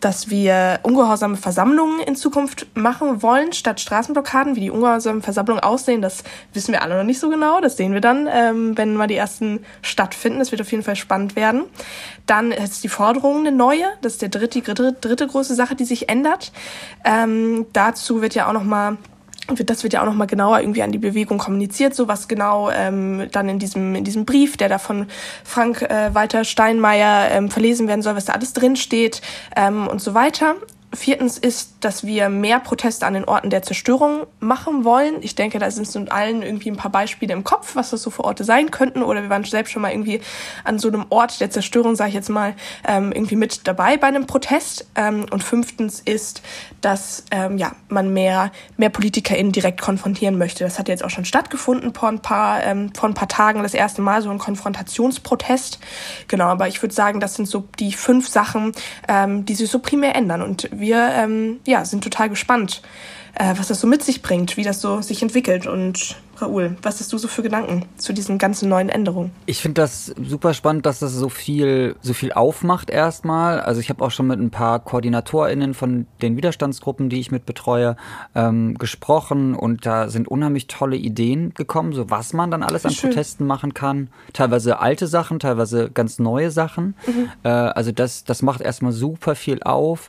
Dass 0.00 0.30
wir 0.30 0.80
ungehorsame 0.82 1.36
Versammlungen 1.36 2.00
in 2.00 2.16
Zukunft 2.16 2.66
machen 2.74 3.22
wollen, 3.22 3.52
statt 3.52 3.80
Straßenblockaden. 3.80 4.56
Wie 4.56 4.60
die 4.60 4.70
ungehorsame 4.70 5.22
Versammlungen 5.22 5.62
aussehen, 5.62 6.02
das 6.02 6.22
wissen 6.52 6.72
wir 6.72 6.82
alle 6.82 6.96
noch 6.96 7.04
nicht 7.04 7.18
so 7.18 7.28
genau. 7.30 7.60
Das 7.60 7.76
sehen 7.76 7.92
wir 7.92 8.00
dann, 8.00 8.28
ähm, 8.30 8.76
wenn 8.76 8.94
mal 8.94 9.06
die 9.06 9.16
ersten 9.16 9.64
stattfinden. 9.82 10.38
Das 10.38 10.52
wird 10.52 10.60
auf 10.60 10.70
jeden 10.70 10.82
Fall 10.82 10.96
spannend 10.96 11.36
werden. 11.36 11.64
Dann 12.26 12.52
ist 12.52 12.84
die 12.84 12.88
Forderung 12.88 13.40
eine 13.40 13.52
neue. 13.52 13.84
Das 14.02 14.14
ist 14.14 14.22
der 14.22 14.28
dritte, 14.28 14.60
dritte, 14.60 14.92
dritte 14.92 15.26
große 15.26 15.54
Sache, 15.54 15.74
die 15.74 15.84
sich 15.84 16.08
ändert. 16.08 16.52
Ähm, 17.04 17.66
dazu 17.72 18.20
wird 18.20 18.34
ja 18.34 18.48
auch 18.48 18.52
noch 18.52 18.64
mal 18.64 18.98
das 19.48 19.82
wird 19.82 19.92
ja 19.92 20.02
auch 20.02 20.06
nochmal 20.06 20.26
genauer 20.26 20.60
irgendwie 20.60 20.82
an 20.82 20.92
die 20.92 20.98
Bewegung 20.98 21.38
kommuniziert, 21.38 21.94
so 21.94 22.08
was 22.08 22.28
genau 22.28 22.70
ähm, 22.70 23.28
dann 23.32 23.48
in 23.48 23.58
diesem, 23.58 23.94
in 23.94 24.04
diesem 24.04 24.24
Brief, 24.24 24.56
der 24.56 24.68
da 24.68 24.78
von 24.78 25.06
Frank 25.44 25.82
äh, 25.82 26.14
Walter 26.14 26.44
Steinmeier 26.44 27.30
ähm, 27.30 27.50
verlesen 27.50 27.88
werden 27.88 28.02
soll, 28.02 28.16
was 28.16 28.26
da 28.26 28.32
alles 28.32 28.52
drin 28.52 28.76
steht 28.76 29.22
ähm, 29.54 29.86
und 29.86 30.00
so 30.00 30.14
weiter. 30.14 30.56
Viertens 30.94 31.36
ist, 31.36 31.76
dass 31.80 32.06
wir 32.06 32.28
mehr 32.28 32.60
Proteste 32.60 33.06
an 33.06 33.14
den 33.14 33.24
Orten 33.24 33.50
der 33.50 33.62
Zerstörung 33.62 34.26
machen 34.40 34.84
wollen. 34.84 35.16
Ich 35.20 35.34
denke, 35.34 35.58
da 35.58 35.70
sind 35.70 35.94
uns 35.94 36.10
allen 36.10 36.42
irgendwie 36.42 36.70
ein 36.70 36.76
paar 36.76 36.90
Beispiele 36.90 37.32
im 37.32 37.44
Kopf, 37.44 37.74
was 37.74 37.90
das 37.90 38.02
so 38.02 38.10
für 38.10 38.24
Orte 38.24 38.44
sein 38.44 38.70
könnten. 38.70 39.02
Oder 39.02 39.22
wir 39.22 39.28
waren 39.28 39.44
selbst 39.44 39.72
schon 39.72 39.82
mal 39.82 39.90
irgendwie 39.90 40.20
an 40.64 40.78
so 40.78 40.88
einem 40.88 41.06
Ort 41.10 41.40
der 41.40 41.50
Zerstörung, 41.50 41.96
sage 41.96 42.10
ich 42.10 42.14
jetzt 42.14 42.30
mal, 42.30 42.54
ähm, 42.86 43.12
irgendwie 43.12 43.36
mit 43.36 43.66
dabei 43.66 43.96
bei 43.96 44.06
einem 44.06 44.26
Protest. 44.26 44.86
Ähm, 44.94 45.26
und 45.30 45.42
fünftens 45.42 46.00
ist, 46.00 46.42
dass 46.80 47.24
ähm, 47.30 47.58
ja, 47.58 47.72
man 47.88 48.12
mehr, 48.12 48.52
mehr 48.76 48.90
PolitikerInnen 48.90 49.52
direkt 49.52 49.80
konfrontieren 49.80 50.38
möchte. 50.38 50.64
Das 50.64 50.78
hat 50.78 50.88
jetzt 50.88 51.04
auch 51.04 51.10
schon 51.10 51.24
stattgefunden 51.24 51.94
vor 51.94 52.08
ein 52.08 52.20
paar, 52.20 52.60
vor 52.94 53.08
ein 53.08 53.14
paar 53.14 53.28
Tagen, 53.28 53.62
das 53.62 53.74
erste 53.74 54.02
Mal 54.02 54.22
so 54.22 54.30
ein 54.30 54.38
Konfrontationsprotest. 54.38 55.78
Genau, 56.28 56.46
aber 56.46 56.68
ich 56.68 56.80
würde 56.82 56.94
sagen, 56.94 57.20
das 57.20 57.34
sind 57.34 57.48
so 57.48 57.64
die 57.78 57.92
fünf 57.92 58.28
Sachen, 58.28 58.72
die 59.08 59.54
sich 59.54 59.70
so 59.70 59.78
primär 59.78 60.14
ändern. 60.14 60.42
Und 60.42 60.68
wir 60.78 61.10
ähm, 61.12 61.60
ja, 61.66 61.84
sind 61.84 62.04
total 62.04 62.28
gespannt, 62.28 62.82
äh, 63.34 63.54
was 63.56 63.68
das 63.68 63.80
so 63.80 63.86
mit 63.86 64.02
sich 64.02 64.22
bringt, 64.22 64.56
wie 64.56 64.62
das 64.62 64.80
so 64.80 65.02
sich 65.02 65.22
entwickelt. 65.22 65.66
Und 65.66 66.16
Raoul, 66.38 66.76
was 66.82 67.00
hast 67.00 67.12
du 67.12 67.18
so 67.18 67.28
für 67.28 67.42
Gedanken 67.42 67.84
zu 67.96 68.12
diesen 68.12 68.38
ganzen 68.38 68.68
neuen 68.68 68.88
Änderungen? 68.88 69.30
Ich 69.46 69.60
finde 69.60 69.82
das 69.82 70.06
super 70.06 70.54
spannend, 70.54 70.86
dass 70.86 70.98
das 70.98 71.12
so 71.12 71.28
viel, 71.28 71.96
so 72.00 72.14
viel 72.14 72.32
aufmacht 72.32 72.90
erstmal. 72.90 73.60
Also 73.60 73.80
ich 73.80 73.90
habe 73.90 74.04
auch 74.04 74.10
schon 74.10 74.26
mit 74.26 74.40
ein 74.40 74.50
paar 74.50 74.80
KoordinatorInnen 74.80 75.74
von 75.74 76.06
den 76.22 76.36
Widerstandsgruppen, 76.36 77.08
die 77.08 77.20
ich 77.20 77.30
mit 77.30 77.46
betreue, 77.46 77.96
ähm, 78.34 78.76
gesprochen 78.78 79.54
und 79.54 79.86
da 79.86 80.08
sind 80.08 80.28
unheimlich 80.28 80.66
tolle 80.66 80.96
Ideen 80.96 81.52
gekommen, 81.54 81.92
so 81.92 82.10
was 82.10 82.32
man 82.32 82.50
dann 82.50 82.62
alles 82.62 82.84
an 82.84 82.92
Schön. 82.92 83.10
Protesten 83.10 83.46
machen 83.46 83.74
kann. 83.74 84.08
Teilweise 84.32 84.80
alte 84.80 85.06
Sachen, 85.06 85.38
teilweise 85.38 85.90
ganz 85.90 86.18
neue 86.18 86.50
Sachen. 86.50 86.94
Mhm. 87.06 87.28
Äh, 87.42 87.48
also 87.48 87.92
das, 87.92 88.24
das 88.24 88.42
macht 88.42 88.60
erstmal 88.60 88.92
super 88.92 89.34
viel 89.34 89.62
auf. 89.62 90.08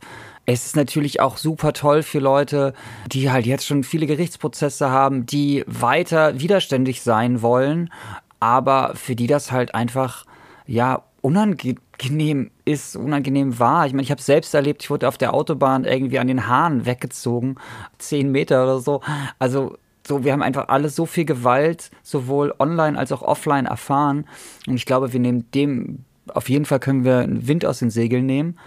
Es 0.50 0.66
ist 0.66 0.78
natürlich 0.78 1.20
auch 1.20 1.36
super 1.36 1.74
toll 1.74 2.04
für 2.04 2.20
Leute, 2.20 2.74
die 3.12 3.30
halt 3.30 3.46
jetzt 3.46 3.68
schon 3.68 3.84
viele 3.84 4.08
Gerichtsprozesse 4.08 4.90
haben, 4.90 5.26
die 5.26 5.66
weiter 5.68 6.40
widerständig 6.40 7.02
sein 7.02 7.42
wollen, 7.42 7.92
aber 8.40 8.94
für 8.96 9.14
die 9.14 9.28
das 9.28 9.52
halt 9.52 9.76
einfach, 9.76 10.26
ja, 10.66 11.04
unangenehm 11.22 12.50
ist, 12.64 12.96
unangenehm 12.96 13.60
war. 13.60 13.88
Ich 13.88 13.92
meine, 13.92 14.04
ich 14.04 14.12
habe 14.12 14.22
selbst 14.22 14.54
erlebt, 14.54 14.84
ich 14.84 14.90
wurde 14.90 15.10
auf 15.10 15.18
der 15.18 15.34
Autobahn 15.34 15.84
irgendwie 15.84 16.20
an 16.20 16.28
den 16.28 16.48
Haaren 16.48 16.86
weggezogen, 16.86 17.58
zehn 17.98 18.32
Meter 18.32 18.64
oder 18.64 18.80
so. 18.80 19.02
Also 19.40 19.78
so, 20.08 20.24
wir 20.24 20.32
haben 20.32 20.44
einfach 20.44 20.70
alles 20.70 20.96
so 20.96 21.06
viel 21.06 21.26
Gewalt, 21.26 21.92
sowohl 22.04 22.56
online 22.58 22.98
als 22.98 23.12
auch 23.12 23.22
offline 23.22 23.66
erfahren. 23.66 24.26
Und 24.66 24.76
ich 24.76 24.86
glaube, 24.86 25.12
wir 25.12 25.20
nehmen 25.20 25.52
dem, 25.52 26.06
auf 26.34 26.48
jeden 26.48 26.64
Fall 26.64 26.80
können 26.80 27.04
wir 27.04 27.18
einen 27.18 27.50
Wind 27.50 27.66
aus 27.66 27.80
den 27.80 27.90
Segeln 27.90 28.26
nehmen 28.26 28.58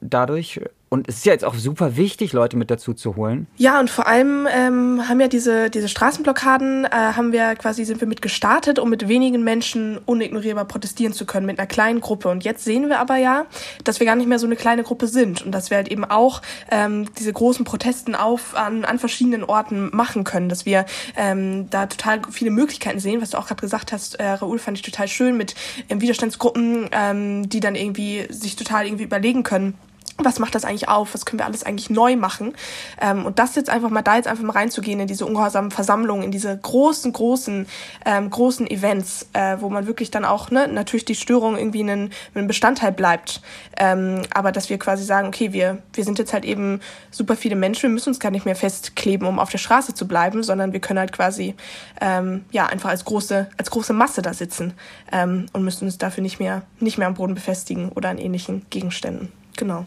dadurch. 0.00 0.60
Und 0.88 1.08
es 1.08 1.16
ist 1.16 1.26
ja 1.26 1.32
jetzt 1.32 1.44
auch 1.44 1.54
super 1.56 1.96
wichtig, 1.96 2.32
Leute 2.32 2.56
mit 2.56 2.70
dazu 2.70 2.94
zu 2.94 3.16
holen. 3.16 3.48
Ja, 3.56 3.80
und 3.80 3.90
vor 3.90 4.06
allem 4.06 4.46
ähm, 4.48 5.08
haben 5.08 5.20
ja 5.20 5.26
diese, 5.26 5.68
diese 5.68 5.88
Straßenblockaden, 5.88 6.84
äh, 6.84 6.88
haben 6.90 7.32
wir 7.32 7.56
quasi, 7.56 7.84
sind 7.84 8.00
wir 8.00 8.06
mit 8.06 8.22
gestartet, 8.22 8.78
um 8.78 8.88
mit 8.88 9.08
wenigen 9.08 9.42
Menschen 9.42 9.98
unignorierbar 10.06 10.64
protestieren 10.64 11.12
zu 11.12 11.26
können, 11.26 11.44
mit 11.44 11.58
einer 11.58 11.66
kleinen 11.66 12.00
Gruppe. 12.00 12.28
Und 12.28 12.44
jetzt 12.44 12.64
sehen 12.64 12.88
wir 12.88 13.00
aber 13.00 13.16
ja, 13.16 13.46
dass 13.82 13.98
wir 13.98 14.06
gar 14.06 14.14
nicht 14.14 14.28
mehr 14.28 14.38
so 14.38 14.46
eine 14.46 14.54
kleine 14.54 14.84
Gruppe 14.84 15.08
sind 15.08 15.44
und 15.44 15.50
dass 15.50 15.70
wir 15.70 15.76
halt 15.76 15.88
eben 15.88 16.04
auch 16.04 16.40
ähm, 16.70 17.06
diese 17.18 17.32
großen 17.32 17.64
Protesten 17.64 18.14
auf, 18.14 18.54
an, 18.54 18.84
an 18.84 19.00
verschiedenen 19.00 19.42
Orten 19.42 19.90
machen 19.92 20.22
können, 20.22 20.48
dass 20.48 20.66
wir 20.66 20.86
ähm, 21.16 21.68
da 21.68 21.86
total 21.86 22.20
viele 22.30 22.52
Möglichkeiten 22.52 23.00
sehen, 23.00 23.20
was 23.20 23.30
du 23.30 23.38
auch 23.38 23.48
gerade 23.48 23.60
gesagt 23.60 23.90
hast, 23.90 24.20
äh, 24.20 24.28
Raoul, 24.28 24.60
fand 24.60 24.78
ich 24.78 24.82
total 24.82 25.08
schön 25.08 25.36
mit 25.36 25.56
ähm, 25.88 26.00
Widerstandsgruppen, 26.00 26.90
ähm, 26.92 27.48
die 27.48 27.58
dann 27.58 27.74
irgendwie 27.74 28.26
sich 28.30 28.54
total 28.54 28.86
irgendwie 28.86 29.04
überlegen 29.04 29.42
können, 29.42 29.74
was 30.18 30.38
macht 30.38 30.54
das 30.54 30.64
eigentlich 30.64 30.88
auf, 30.88 31.12
was 31.14 31.26
können 31.26 31.40
wir 31.40 31.46
alles 31.46 31.62
eigentlich 31.62 31.90
neu 31.90 32.16
machen. 32.16 32.54
Ähm, 33.00 33.26
und 33.26 33.38
das 33.38 33.54
jetzt 33.54 33.68
einfach 33.68 33.90
mal, 33.90 34.02
da 34.02 34.16
jetzt 34.16 34.28
einfach 34.28 34.44
mal 34.44 34.52
reinzugehen 34.52 35.00
in 35.00 35.06
diese 35.06 35.26
ungehorsamen 35.26 35.70
Versammlungen, 35.70 36.24
in 36.24 36.30
diese 36.30 36.56
großen, 36.56 37.12
großen, 37.12 37.66
ähm, 38.04 38.30
großen 38.30 38.66
Events, 38.66 39.28
äh, 39.34 39.56
wo 39.60 39.68
man 39.68 39.86
wirklich 39.86 40.10
dann 40.10 40.24
auch, 40.24 40.50
ne, 40.50 40.68
natürlich 40.68 41.04
die 41.04 41.14
Störung 41.14 41.56
irgendwie 41.58 41.82
ein, 41.82 42.10
ein 42.34 42.46
Bestandteil 42.46 42.92
bleibt. 42.92 43.42
Ähm, 43.78 44.22
aber 44.32 44.52
dass 44.52 44.70
wir 44.70 44.78
quasi 44.78 45.04
sagen, 45.04 45.28
okay, 45.28 45.52
wir, 45.52 45.78
wir 45.92 46.04
sind 46.04 46.18
jetzt 46.18 46.32
halt 46.32 46.44
eben 46.44 46.80
super 47.10 47.36
viele 47.36 47.56
Menschen, 47.56 47.82
wir 47.82 47.90
müssen 47.90 48.10
uns 48.10 48.20
gar 48.20 48.30
nicht 48.30 48.46
mehr 48.46 48.56
festkleben, 48.56 49.26
um 49.26 49.38
auf 49.38 49.50
der 49.50 49.58
Straße 49.58 49.92
zu 49.92 50.08
bleiben, 50.08 50.42
sondern 50.42 50.72
wir 50.72 50.80
können 50.80 50.98
halt 50.98 51.12
quasi, 51.12 51.54
ähm, 52.00 52.46
ja, 52.52 52.66
einfach 52.66 52.88
als 52.88 53.04
große, 53.04 53.48
als 53.58 53.70
große 53.70 53.92
Masse 53.92 54.22
da 54.22 54.32
sitzen 54.32 54.72
ähm, 55.12 55.46
und 55.52 55.62
müssen 55.62 55.84
uns 55.84 55.98
dafür 55.98 56.22
nicht 56.22 56.38
mehr, 56.38 56.62
nicht 56.80 56.96
mehr 56.96 57.06
am 57.06 57.14
Boden 57.14 57.34
befestigen 57.34 57.90
oder 57.90 58.08
an 58.08 58.18
ähnlichen 58.18 58.64
Gegenständen. 58.70 59.30
Genau. 59.56 59.84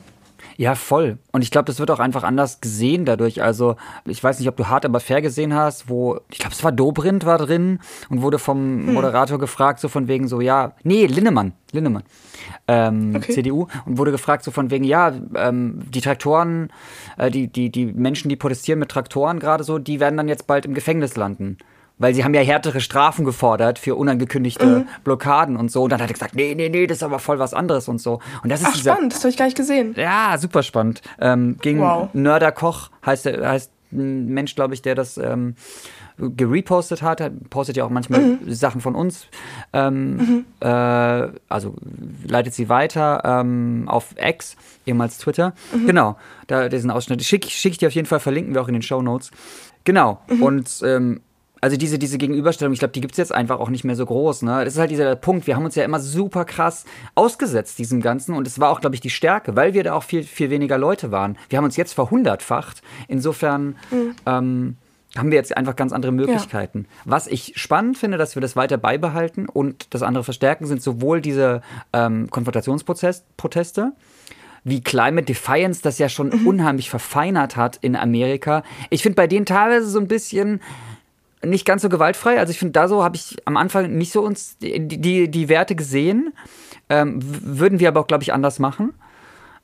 Ja, 0.60 0.76
voll. 0.76 1.20
Und 1.32 1.41
ich 1.41 1.51
glaube, 1.51 1.68
das 1.68 1.80
wird 1.80 1.89
auch 1.89 2.01
einfach 2.01 2.24
anders 2.24 2.60
gesehen 2.60 3.05
dadurch. 3.05 3.41
Also, 3.41 3.78
ich 4.03 4.22
weiß 4.22 4.39
nicht, 4.39 4.49
ob 4.49 4.57
du 4.57 4.68
hart 4.68 4.84
aber 4.84 4.99
fair 4.99 5.22
gesehen 5.22 5.53
hast, 5.53 5.88
wo, 5.88 6.20
ich 6.30 6.38
glaube, 6.38 6.53
es 6.53 6.62
war 6.66 6.74
Dobrindt 6.74 7.26
war 7.26 7.38
drin 7.38 7.80
und 8.10 8.22
wurde 8.22 8.39
vom 8.39 8.57
hm. 8.57 8.93
Moderator 8.93 9.39
gefragt, 9.39 9.80
so 9.80 9.88
von 9.88 10.10
wegen 10.10 10.28
so, 10.28 10.41
ja, 10.41 10.74
nee, 10.84 11.05
Linnemann, 11.05 11.53
Linnemann, 11.72 12.03
ähm, 12.68 13.14
okay. 13.16 13.32
CDU, 13.32 13.68
und 13.86 13.97
wurde 13.97 14.12
gefragt, 14.12 14.43
so 14.43 14.51
von 14.51 14.70
wegen, 14.70 14.84
ja, 14.84 15.14
ähm, 15.34 15.80
die 15.88 16.01
Traktoren, 16.01 16.74
äh, 17.18 17.32
die, 17.32 17.47
die, 17.47 17.72
die 17.72 17.86
Menschen, 17.86 18.28
die 18.28 18.36
protestieren 18.36 18.80
mit 18.80 18.89
Traktoren 18.89 19.39
gerade 19.39 19.64
so, 19.64 19.80
die 19.80 20.01
werden 20.01 20.18
dann 20.18 20.28
jetzt 20.28 20.45
bald 20.45 20.66
im 20.66 20.74
Gefängnis 20.74 21.16
landen 21.16 21.57
weil 22.00 22.16
sie 22.16 22.24
haben 22.24 22.34
ja 22.34 22.41
härtere 22.41 22.82
Strafen 22.82 23.26
gefordert 23.26 23.78
für 23.78 23.95
unangekündigte 23.95 24.66
mhm. 24.66 24.88
Blockaden 25.04 25.58
und 25.58 25.70
so. 25.70 25.84
Und 25.84 25.91
dann 25.91 26.02
hat 26.02 26.10
er 26.10 26.14
gesagt, 26.14 26.36
nee, 26.36 26.56
nee, 26.56 26.70
nee, 26.70 26.88
das 26.88 26.97
ist 26.97 27.04
aber 27.04 27.20
voll 27.20 27.38
was 27.38 27.54
anderes 27.54 27.88
und 27.88 28.02
so. 28.02 28.20
Und 28.41 28.52
das 28.52 28.62
ist 28.62 28.68
Ach, 28.68 28.74
dieser, 28.74 28.93
spannend, 28.93 29.14
das 29.14 29.20
habe 29.20 29.30
ich 29.30 29.38
gar 29.38 29.45
nicht 29.45 29.58
gesehen. 29.58 29.93
Ja, 29.95 30.36
super 30.39 30.64
spannend. 30.64 31.02
Ähm, 31.20 31.58
gegen 31.62 31.82
wow. 31.82 32.10
Nörder 32.14 32.52
Koch 32.52 32.89
heißt, 33.06 33.26
heißt 33.26 33.72
ein 33.91 34.28
Mensch, 34.28 34.56
glaube 34.56 34.74
ich, 34.74 34.82
der 34.82 34.95
das 34.95 35.18
ähm, 35.18 35.56
gerepostet 36.18 37.02
hat, 37.02 37.32
postet 37.50 37.78
ja 37.78 37.86
auch 37.86 37.89
manchmal 37.89 38.22
mhm. 38.22 38.54
Sachen 38.54 38.82
von 38.82 38.95
uns, 38.95 39.28
ähm, 39.74 40.18
mhm. 40.18 40.45
äh, 40.60 40.68
also 40.68 41.76
leitet 42.28 42.54
sie 42.54 42.70
weiter 42.70 43.22
ähm, 43.24 43.86
auf 43.88 44.16
X, 44.18 44.56
ehemals 44.86 45.18
Twitter. 45.18 45.54
Mhm. 45.74 45.88
Genau, 45.88 46.18
da 46.47 46.70
diesen 46.70 46.91
Ausschnitt 46.91 47.24
schicke 47.24 47.50
schick 47.50 47.74
ich 47.74 47.78
dir 47.78 47.88
auf 47.88 47.95
jeden 47.95 48.08
Fall, 48.08 48.20
verlinken 48.20 48.54
wir 48.54 48.62
auch 48.62 48.68
in 48.68 48.74
den 48.74 48.84
Show 48.84 49.02
Notes. 49.02 49.32
Genau, 49.86 50.20
mhm. 50.28 50.43
und 50.43 50.82
ähm, 50.84 51.22
also 51.62 51.78
diese, 51.78 51.99
diese 51.99 52.18
Gegenüberstellung, 52.18 52.74
ich 52.74 52.80
glaube, 52.80 52.93
die 52.93 53.01
gibt 53.01 53.14
es 53.14 53.18
jetzt 53.18 53.34
einfach 53.34 53.60
auch 53.60 53.70
nicht 53.70 53.84
mehr 53.84 53.95
so 53.95 54.05
groß. 54.05 54.43
Ne? 54.43 54.64
Das 54.64 54.74
ist 54.74 54.80
halt 54.80 54.91
dieser 54.91 55.16
Punkt, 55.16 55.47
wir 55.47 55.55
haben 55.55 55.66
uns 55.66 55.76
ja 55.76 55.84
immer 55.84 55.99
super 55.99 56.45
krass 56.45 56.86
ausgesetzt, 57.16 57.80
diesem 57.80 58.01
Ganzen. 58.01 58.36
Und 58.36 58.47
es 58.47 58.60
war 58.60 58.70
auch, 58.70 58.82
glaube 58.82 58.95
ich, 58.95 59.01
die 59.01 59.10
Stärke, 59.10 59.55
weil 59.55 59.74
wir 59.74 59.84
da 59.84 59.93
auch 59.93 60.03
viel, 60.03 60.24
viel 60.24 60.49
weniger 60.49 60.78
Leute 60.78 61.12
waren. 61.12 61.38
Wir 61.49 61.57
haben 61.57 61.66
uns 61.66 61.78
jetzt 61.78 61.93
verhundertfacht. 61.93 62.82
Insofern 63.07 63.76
mhm. 63.91 64.16
ähm, 64.26 64.78
haben 65.18 65.32
wir 65.32 65.38
jetzt 65.38 65.55
einfach 65.57 65.76
ganz 65.76 65.91
andere 65.91 66.12
Möglichkeiten. 66.12 66.86
Ja. 66.88 67.12
Was 67.12 67.28
ich 67.28 67.53
spannend 67.55 67.97
finde, 67.97 68.18
dass 68.18 68.36
wir 68.36 68.41
das 68.41 68.55
weiter 68.55 68.78
beibehalten 68.78 69.49
und 69.49 69.93
das 69.93 70.03
andere 70.03 70.24
verstärken, 70.24 70.66
sind 70.66 70.82
sowohl 70.82 71.20
diese 71.20 71.62
ähm, 71.93 72.30
Konfrontationsproteste, 72.30 73.93
wie 74.64 74.82
Climate 74.82 75.26
Defiance 75.26 75.82
das 75.82 75.97
ja 75.97 76.10
schon 76.10 76.30
mhm. 76.30 76.47
unheimlich 76.47 76.89
verfeinert 76.89 77.55
hat 77.55 77.78
in 77.82 77.95
Amerika. 77.95 78.64
Ich 78.89 79.01
finde 79.01 79.16
bei 79.16 79.28
denen 79.28 79.45
teilweise 79.45 79.89
so 79.89 79.99
ein 79.99 80.07
bisschen 80.07 80.62
nicht 81.44 81.66
ganz 81.66 81.82
so 81.82 81.90
gewaltfrei. 81.90 82.40
Also 82.40 82.52
ich 82.52 82.60
finde, 82.60 82.74
da 82.74 82.88
so 82.88 83.04
habe 83.04 83.16
ich 83.16 83.38
am 83.46 83.58
Anfang 83.58 83.96
nicht 83.98 84.12
so 84.12 84.22
uns 84.22 84.58
die, 84.58 84.88
die, 84.88 85.30
die 85.30 85.50
Werte 85.50 85.76
gesehen. 85.76 86.34
Ähm, 86.90 87.20
würden 87.22 87.80
wir 87.80 87.88
aber 87.88 88.02
auch, 88.02 88.08
glaube 88.08 88.24
ich, 88.24 88.34
anders 88.34 88.60
machen. 88.60 88.94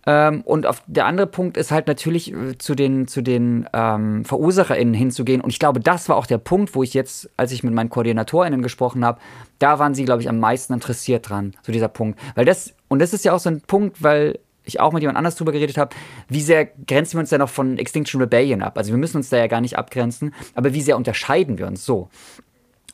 Ähm, 0.07 0.41
und 0.41 0.67
auf, 0.67 0.83
der 0.85 1.05
andere 1.07 1.25
Punkt 1.27 1.57
ist 1.57 1.71
halt 1.71 1.87
natürlich 1.87 2.31
äh, 2.31 2.57
zu 2.57 2.75
den, 2.75 3.07
zu 3.07 3.21
den 3.21 3.67
ähm, 3.73 4.23
VerursacherInnen 4.23 4.93
hinzugehen. 4.93 5.41
Und 5.41 5.49
ich 5.49 5.59
glaube, 5.59 5.79
das 5.79 6.07
war 6.09 6.15
auch 6.15 6.27
der 6.27 6.37
Punkt, 6.37 6.75
wo 6.75 6.83
ich 6.83 6.93
jetzt, 6.93 7.29
als 7.37 7.51
ich 7.51 7.63
mit 7.63 7.73
meinen 7.73 7.89
KoordinatorInnen 7.89 8.61
gesprochen 8.61 9.03
habe, 9.03 9.19
da 9.57 9.79
waren 9.79 9.95
sie, 9.95 10.05
glaube 10.05 10.21
ich, 10.21 10.29
am 10.29 10.39
meisten 10.39 10.73
interessiert 10.73 11.29
dran, 11.29 11.55
so 11.63 11.71
dieser 11.71 11.87
Punkt. 11.87 12.19
Weil 12.35 12.45
das, 12.45 12.73
und 12.87 12.99
das 12.99 13.13
ist 13.13 13.25
ja 13.25 13.33
auch 13.33 13.39
so 13.39 13.49
ein 13.49 13.61
Punkt, 13.61 14.03
weil 14.03 14.39
ich 14.65 14.79
auch 14.79 14.93
mit 14.93 15.01
jemand 15.01 15.17
anders 15.17 15.35
drüber 15.35 15.51
geredet 15.51 15.77
habe, 15.77 15.95
wie 16.27 16.41
sehr 16.41 16.65
grenzen 16.65 17.13
wir 17.13 17.19
uns 17.21 17.29
denn 17.29 17.39
noch 17.39 17.49
von 17.49 17.77
Extinction 17.77 18.21
Rebellion 18.21 18.61
ab? 18.61 18.77
Also 18.77 18.91
wir 18.91 18.97
müssen 18.97 19.17
uns 19.17 19.29
da 19.29 19.37
ja 19.37 19.47
gar 19.47 19.61
nicht 19.61 19.77
abgrenzen, 19.77 20.33
aber 20.53 20.73
wie 20.73 20.81
sehr 20.81 20.97
unterscheiden 20.97 21.57
wir 21.57 21.67
uns 21.67 21.85
so? 21.85 22.09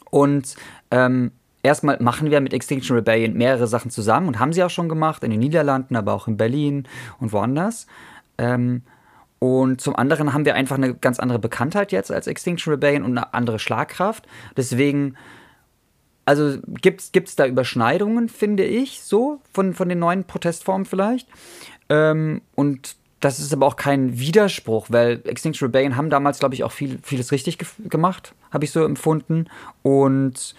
Und 0.09 0.55
ähm, 0.91 1.31
erstmal 1.63 1.97
machen 2.01 2.31
wir 2.31 2.41
mit 2.41 2.53
Extinction 2.53 2.95
Rebellion 2.95 3.33
mehrere 3.33 3.67
Sachen 3.67 3.91
zusammen 3.91 4.27
und 4.27 4.39
haben 4.39 4.53
sie 4.53 4.63
auch 4.63 4.69
schon 4.69 4.89
gemacht, 4.89 5.23
in 5.23 5.31
den 5.31 5.39
Niederlanden, 5.39 5.95
aber 5.95 6.13
auch 6.13 6.27
in 6.27 6.37
Berlin 6.37 6.87
und 7.19 7.31
woanders. 7.31 7.87
Ähm, 8.37 8.83
und 9.39 9.81
zum 9.81 9.95
anderen 9.95 10.33
haben 10.33 10.45
wir 10.45 10.53
einfach 10.53 10.77
eine 10.77 10.93
ganz 10.93 11.19
andere 11.19 11.39
Bekanntheit 11.39 11.91
jetzt 11.91 12.11
als 12.11 12.27
Extinction 12.27 12.73
Rebellion 12.73 13.03
und 13.03 13.17
eine 13.17 13.33
andere 13.33 13.57
Schlagkraft. 13.57 14.27
Deswegen, 14.55 15.17
also 16.25 16.57
gibt 16.81 17.13
es 17.13 17.35
da 17.35 17.45
Überschneidungen, 17.45 18.29
finde 18.29 18.63
ich, 18.63 19.01
so, 19.01 19.41
von, 19.53 19.73
von 19.73 19.89
den 19.89 19.99
neuen 19.99 20.23
Protestformen 20.23 20.85
vielleicht. 20.85 21.27
Ähm, 21.89 22.41
und 22.55 22.95
das 23.19 23.39
ist 23.39 23.53
aber 23.53 23.67
auch 23.67 23.75
kein 23.75 24.19
Widerspruch, 24.19 24.87
weil 24.89 25.21
Extinction 25.25 25.67
Rebellion 25.67 25.95
haben 25.95 26.09
damals, 26.09 26.39
glaube 26.39 26.55
ich, 26.55 26.63
auch 26.63 26.71
viel, 26.71 26.99
vieles 27.03 27.31
richtig 27.31 27.57
ge 27.59 27.67
gemacht, 27.87 28.33
habe 28.51 28.65
ich 28.65 28.71
so 28.71 28.83
empfunden. 28.83 29.45
Und 29.83 30.55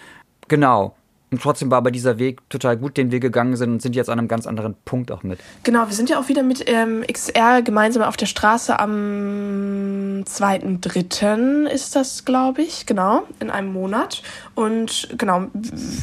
genau, 0.47 0.95
und 1.33 1.41
trotzdem 1.41 1.71
war 1.71 1.79
aber 1.79 1.89
dieser 1.89 2.19
Weg 2.19 2.47
total 2.49 2.77
gut, 2.77 2.95
den 2.95 3.09
wir 3.09 3.19
gegangen 3.19 3.55
sind 3.57 3.71
und 3.71 3.81
sind 3.81 3.95
jetzt 3.95 4.07
an 4.07 4.19
einem 4.19 4.27
ganz 4.27 4.45
anderen 4.45 4.75
Punkt 4.85 5.11
auch 5.11 5.23
mit. 5.23 5.39
Genau, 5.63 5.87
wir 5.87 5.93
sind 5.95 6.07
ja 6.07 6.19
auch 6.19 6.29
wieder 6.29 6.43
mit 6.43 6.63
ähm, 6.67 7.03
XR 7.11 7.63
gemeinsam 7.63 8.03
auf 8.03 8.17
der 8.17 8.27
Straße 8.27 8.79
am 8.79 10.23
2.3. 10.25 11.65
ist 11.65 11.95
das, 11.95 12.23
glaube 12.23 12.61
ich, 12.61 12.85
genau, 12.85 13.23
in 13.39 13.49
einem 13.49 13.73
Monat. 13.73 14.21
Und 14.55 15.09
genau, 15.17 15.47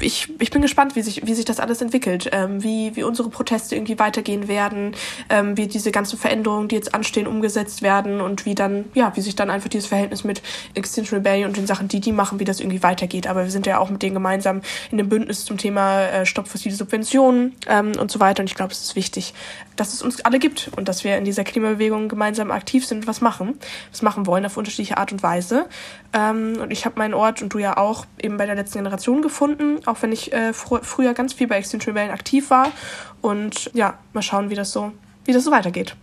ich, 0.01 0.33
ich 0.41 0.51
bin 0.51 0.61
gespannt, 0.61 0.97
wie 0.97 1.03
sich, 1.03 1.25
wie 1.25 1.35
sich 1.35 1.45
das 1.45 1.61
alles 1.61 1.81
entwickelt, 1.81 2.29
ähm, 2.33 2.63
wie, 2.63 2.97
wie 2.97 3.05
unsere 3.05 3.31
Proteste 3.31 3.77
irgendwie 3.77 3.99
weitergehen 4.01 4.49
werden, 4.49 4.97
ähm, 5.29 5.57
wie 5.57 5.69
diese 5.69 5.93
ganzen 5.93 6.19
Veränderungen, 6.19 6.67
die 6.67 6.75
jetzt 6.75 6.93
anstehen, 6.93 7.29
umgesetzt 7.29 7.83
werden 7.83 8.21
und 8.21 8.47
wie 8.47 8.57
dann, 8.57 8.87
ja, 8.95 9.13
wie 9.15 9.21
sich 9.21 9.37
dann 9.37 9.51
einfach 9.51 9.69
dieses 9.69 9.87
Verhältnis 9.87 10.25
mit 10.25 10.43
Extinction 10.75 11.19
Rebellion 11.19 11.49
und 11.49 11.57
den 11.57 11.69
Sachen, 11.69 11.87
die 11.87 12.01
die 12.01 12.11
machen, 12.11 12.41
wie 12.41 12.45
das 12.45 12.59
irgendwie 12.59 12.83
weitergeht. 12.83 13.29
Aber 13.29 13.45
wir 13.45 13.51
sind 13.53 13.67
ja 13.67 13.79
auch 13.79 13.89
mit 13.89 14.03
denen 14.03 14.15
gemeinsam 14.15 14.63
in 14.91 14.99
dem 14.99 15.09
Bündnis 15.09 15.45
zum 15.45 15.57
Thema 15.57 16.03
äh, 16.07 16.27
Stopp 16.27 16.49
fossile 16.49 16.75
Subventionen 16.75 17.55
ähm, 17.69 17.93
und 18.01 18.11
so 18.11 18.19
weiter. 18.19 18.43
Und 18.43 18.51
ich 18.51 18.57
glaube, 18.57 18.73
es 18.73 18.83
ist 18.83 18.97
wichtig, 18.97 19.33
dass 19.77 19.95
es 19.95 20.03
uns 20.03 20.25
alle 20.25 20.41
gibt 20.41 20.71
und 20.77 20.89
dass 20.89 21.05
wir 21.05 21.17
in 21.17 21.25
dieser 21.25 21.45
Klimabewegung 21.45 22.09
gemeinsam 22.09 22.51
aktiv 22.51 22.85
sind 22.85 22.99
und 22.99 23.07
was 23.07 23.21
machen, 23.21 23.59
was 23.93 24.03
machen 24.03 24.27
wollen 24.27 24.45
auf 24.45 24.57
unterschiedliche 24.57 24.99
Art 24.99 25.13
und 25.13 25.23
Weise. 25.23 25.67
Ähm, 26.13 26.59
und 26.61 26.73
ich 26.73 26.85
habe 26.85 26.99
meinen 26.99 27.15
Ort 27.15 27.41
und 27.43 27.55
du 27.55 27.59
ja 27.59 27.77
auch 27.77 28.07
eben 28.21 28.40
bei 28.41 28.47
der 28.47 28.55
letzten 28.55 28.79
Generation 28.79 29.21
gefunden, 29.21 29.81
auch 29.85 30.01
wenn 30.01 30.13
ich 30.13 30.33
äh, 30.33 30.55
fr 30.55 30.81
früher 30.83 31.13
ganz 31.13 31.35
viel 31.35 31.47
bei 31.47 31.59
Extinction 31.59 31.91
Rebellion 31.91 32.15
aktiv 32.15 32.49
war. 32.49 32.73
Und 33.21 33.71
ja, 33.75 33.99
mal 34.15 34.23
schauen, 34.23 34.49
wie 34.49 34.55
das 34.55 34.73
so, 34.73 34.93
wie 35.27 35.35
das 35.35 35.45
so 35.45 35.51
weitergeht. 35.51 35.95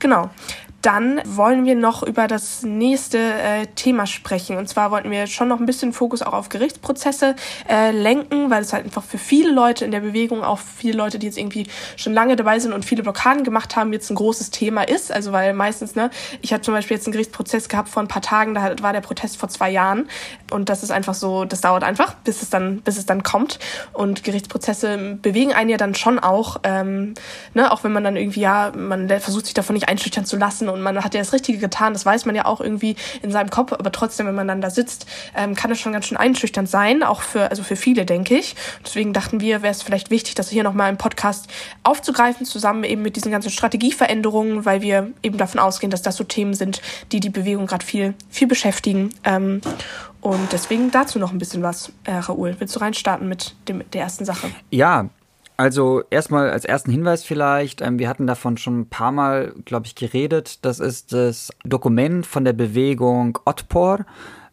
Genau. 0.00 0.28
Dann 0.82 1.20
wollen 1.24 1.64
wir 1.64 1.74
noch 1.74 2.04
über 2.04 2.28
das 2.28 2.62
nächste 2.62 3.18
äh, 3.18 3.66
Thema 3.74 4.06
sprechen. 4.06 4.56
Und 4.56 4.68
zwar 4.68 4.92
wollten 4.92 5.10
wir 5.10 5.26
schon 5.26 5.48
noch 5.48 5.58
ein 5.58 5.66
bisschen 5.66 5.92
Fokus 5.92 6.22
auch 6.22 6.32
auf 6.32 6.50
Gerichtsprozesse 6.50 7.34
äh, 7.68 7.90
lenken, 7.90 8.48
weil 8.48 8.62
es 8.62 8.72
halt 8.72 8.84
einfach 8.84 9.02
für 9.02 9.18
viele 9.18 9.50
Leute 9.50 9.84
in 9.84 9.90
der 9.90 10.00
Bewegung, 10.00 10.44
auch 10.44 10.58
viele 10.58 10.96
Leute, 10.96 11.18
die 11.18 11.26
jetzt 11.26 11.36
irgendwie 11.36 11.66
schon 11.96 12.14
lange 12.14 12.36
dabei 12.36 12.60
sind 12.60 12.72
und 12.72 12.84
viele 12.84 13.02
Blockaden 13.02 13.42
gemacht 13.42 13.74
haben, 13.74 13.92
jetzt 13.92 14.08
ein 14.10 14.14
großes 14.14 14.50
Thema 14.50 14.82
ist. 14.82 15.10
Also 15.10 15.32
weil 15.32 15.52
meistens, 15.52 15.96
ne, 15.96 16.10
ich 16.42 16.52
habe 16.52 16.62
zum 16.62 16.74
Beispiel 16.74 16.96
jetzt 16.96 17.06
einen 17.06 17.12
Gerichtsprozess 17.12 17.68
gehabt 17.68 17.88
vor 17.88 18.02
ein 18.02 18.08
paar 18.08 18.22
Tagen, 18.22 18.54
da 18.54 18.76
war 18.80 18.92
der 18.92 19.00
Protest 19.00 19.36
vor 19.36 19.48
zwei 19.48 19.70
Jahren. 19.70 20.08
Und 20.52 20.68
das 20.68 20.84
ist 20.84 20.92
einfach 20.92 21.14
so, 21.14 21.44
das 21.44 21.60
dauert 21.60 21.82
einfach, 21.82 22.14
bis 22.14 22.42
es 22.42 22.50
dann, 22.50 22.82
bis 22.82 22.98
es 22.98 23.06
dann 23.06 23.24
kommt. 23.24 23.58
Und 23.92 24.22
Gerichtsprozesse 24.22 25.18
bewegen 25.20 25.52
einen 25.52 25.70
ja 25.70 25.76
dann 25.76 25.96
schon 25.96 26.20
auch, 26.20 26.60
ähm, 26.62 27.14
ne, 27.54 27.72
auch 27.72 27.82
wenn 27.82 27.92
man 27.92 28.04
dann 28.04 28.16
irgendwie, 28.16 28.40
ja, 28.40 28.72
man 28.76 29.08
versucht 29.08 29.46
sich 29.46 29.54
davon 29.54 29.74
nicht 29.74 29.88
einschüchtern 29.88 30.24
zu 30.24 30.36
lassen 30.36 30.67
und 30.68 30.80
man 30.80 31.02
hat 31.02 31.14
ja 31.14 31.20
das 31.20 31.32
Richtige 31.32 31.58
getan, 31.58 31.92
das 31.92 32.04
weiß 32.04 32.26
man 32.26 32.34
ja 32.34 32.46
auch 32.46 32.60
irgendwie 32.60 32.96
in 33.22 33.30
seinem 33.30 33.50
Kopf, 33.50 33.72
aber 33.72 33.92
trotzdem, 33.92 34.26
wenn 34.26 34.34
man 34.34 34.48
dann 34.48 34.60
da 34.60 34.70
sitzt, 34.70 35.06
ähm, 35.36 35.54
kann 35.54 35.70
es 35.70 35.80
schon 35.80 35.92
ganz 35.92 36.06
schön 36.06 36.16
einschüchternd 36.16 36.68
sein, 36.68 37.02
auch 37.02 37.22
für, 37.22 37.50
also 37.50 37.62
für 37.62 37.76
viele, 37.76 38.04
denke 38.04 38.36
ich. 38.36 38.56
Deswegen 38.84 39.12
dachten 39.12 39.40
wir, 39.40 39.62
wäre 39.62 39.72
es 39.72 39.82
vielleicht 39.82 40.10
wichtig, 40.10 40.34
das 40.34 40.50
hier 40.50 40.62
nochmal 40.62 40.90
im 40.90 40.98
Podcast 40.98 41.48
aufzugreifen, 41.82 42.46
zusammen 42.46 42.84
eben 42.84 43.02
mit 43.02 43.16
diesen 43.16 43.32
ganzen 43.32 43.50
Strategieveränderungen, 43.50 44.64
weil 44.64 44.82
wir 44.82 45.10
eben 45.22 45.38
davon 45.38 45.60
ausgehen, 45.60 45.90
dass 45.90 46.02
das 46.02 46.16
so 46.16 46.24
Themen 46.24 46.54
sind, 46.54 46.80
die 47.12 47.20
die 47.20 47.30
Bewegung 47.30 47.66
gerade 47.66 47.84
viel, 47.84 48.14
viel 48.30 48.46
beschäftigen. 48.46 49.10
Ähm, 49.24 49.60
und 50.20 50.52
deswegen 50.52 50.90
dazu 50.90 51.18
noch 51.18 51.32
ein 51.32 51.38
bisschen 51.38 51.62
was, 51.62 51.92
äh, 52.04 52.12
Raoul. 52.12 52.56
Willst 52.58 52.74
du 52.74 52.80
reinstarten 52.80 53.28
mit 53.28 53.54
dem, 53.68 53.88
der 53.92 54.02
ersten 54.02 54.24
Sache? 54.24 54.50
Ja, 54.70 55.08
also 55.58 56.04
erstmal 56.08 56.50
als 56.50 56.64
ersten 56.64 56.92
Hinweis 56.92 57.24
vielleicht, 57.24 57.82
ähm, 57.82 57.98
wir 57.98 58.08
hatten 58.08 58.28
davon 58.28 58.56
schon 58.56 58.80
ein 58.80 58.88
paar 58.88 59.10
Mal, 59.10 59.52
glaube 59.64 59.86
ich, 59.86 59.96
geredet. 59.96 60.64
Das 60.64 60.78
ist 60.78 61.12
das 61.12 61.50
Dokument 61.64 62.24
von 62.26 62.44
der 62.44 62.52
Bewegung 62.52 63.38
Otpor, 63.44 64.06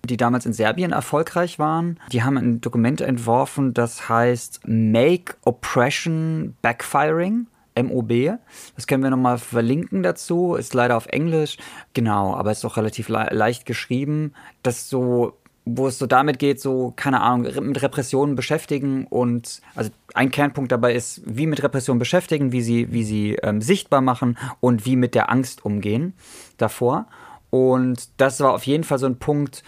die 0.04 0.18
damals 0.18 0.48
in 0.48 0.54
Serbien 0.54 0.92
erfolgreich 0.92 1.60
waren. 1.60 2.00
Die 2.12 2.24
haben 2.24 2.38
ein 2.38 2.60
Dokument 2.60 3.02
entworfen, 3.02 3.76
das 3.76 4.10
heißt 4.10 4.62
Make 4.66 5.36
Oppression 5.46 6.56
Backfiring. 6.62 7.48
MOB. 7.78 8.40
Das 8.78 8.88
können 8.88 9.04
wir 9.04 9.10
nochmal 9.10 9.38
verlinken 9.38 10.02
dazu. 10.02 10.56
Ist 10.56 10.74
leider 10.74 10.96
auf 10.96 11.08
Englisch. 11.08 11.58
Genau, 11.94 12.34
aber 12.34 12.54
ist 12.54 12.64
auch 12.64 12.78
relativ 12.78 13.10
le 13.10 13.28
leicht 13.32 13.66
geschrieben. 13.66 14.34
Das 14.64 14.90
so 14.90 15.34
wo 15.66 15.88
es 15.88 15.98
so 15.98 16.06
damit 16.06 16.38
geht, 16.38 16.62
so, 16.62 16.94
keine 16.96 17.22
Ahnung, 17.22 17.52
mit 17.68 17.82
Repressionen 17.82 18.36
beschäftigen 18.36 19.08
und 19.08 19.62
also 19.74 19.90
ein 20.16 20.32
Kernpunkt 20.32 20.72
dabei 20.72 20.94
ist, 20.94 21.22
wie 21.26 21.46
mit 21.46 21.62
Repressionen 21.62 22.00
beschäftigen, 22.00 22.52
wie 22.52 22.62
sie, 22.62 22.92
wie 22.92 23.04
sie 23.04 23.36
ähm, 23.44 23.62
sichtbar 23.62 24.02
machen 24.02 24.38
und 24.62 24.86
wie 24.86 24.96
mit 24.96 25.14
der 25.14 25.30
Angst 25.30 25.66
umgehen 25.66 26.14
davor. 26.58 27.08
Und 27.50 28.10
das 28.18 28.40
war 28.40 28.54
auf 28.54 28.64
jeden 28.64 28.84
Fall 28.84 28.98
so 28.98 29.06
ein 29.06 29.20
Punkt, 29.20 29.64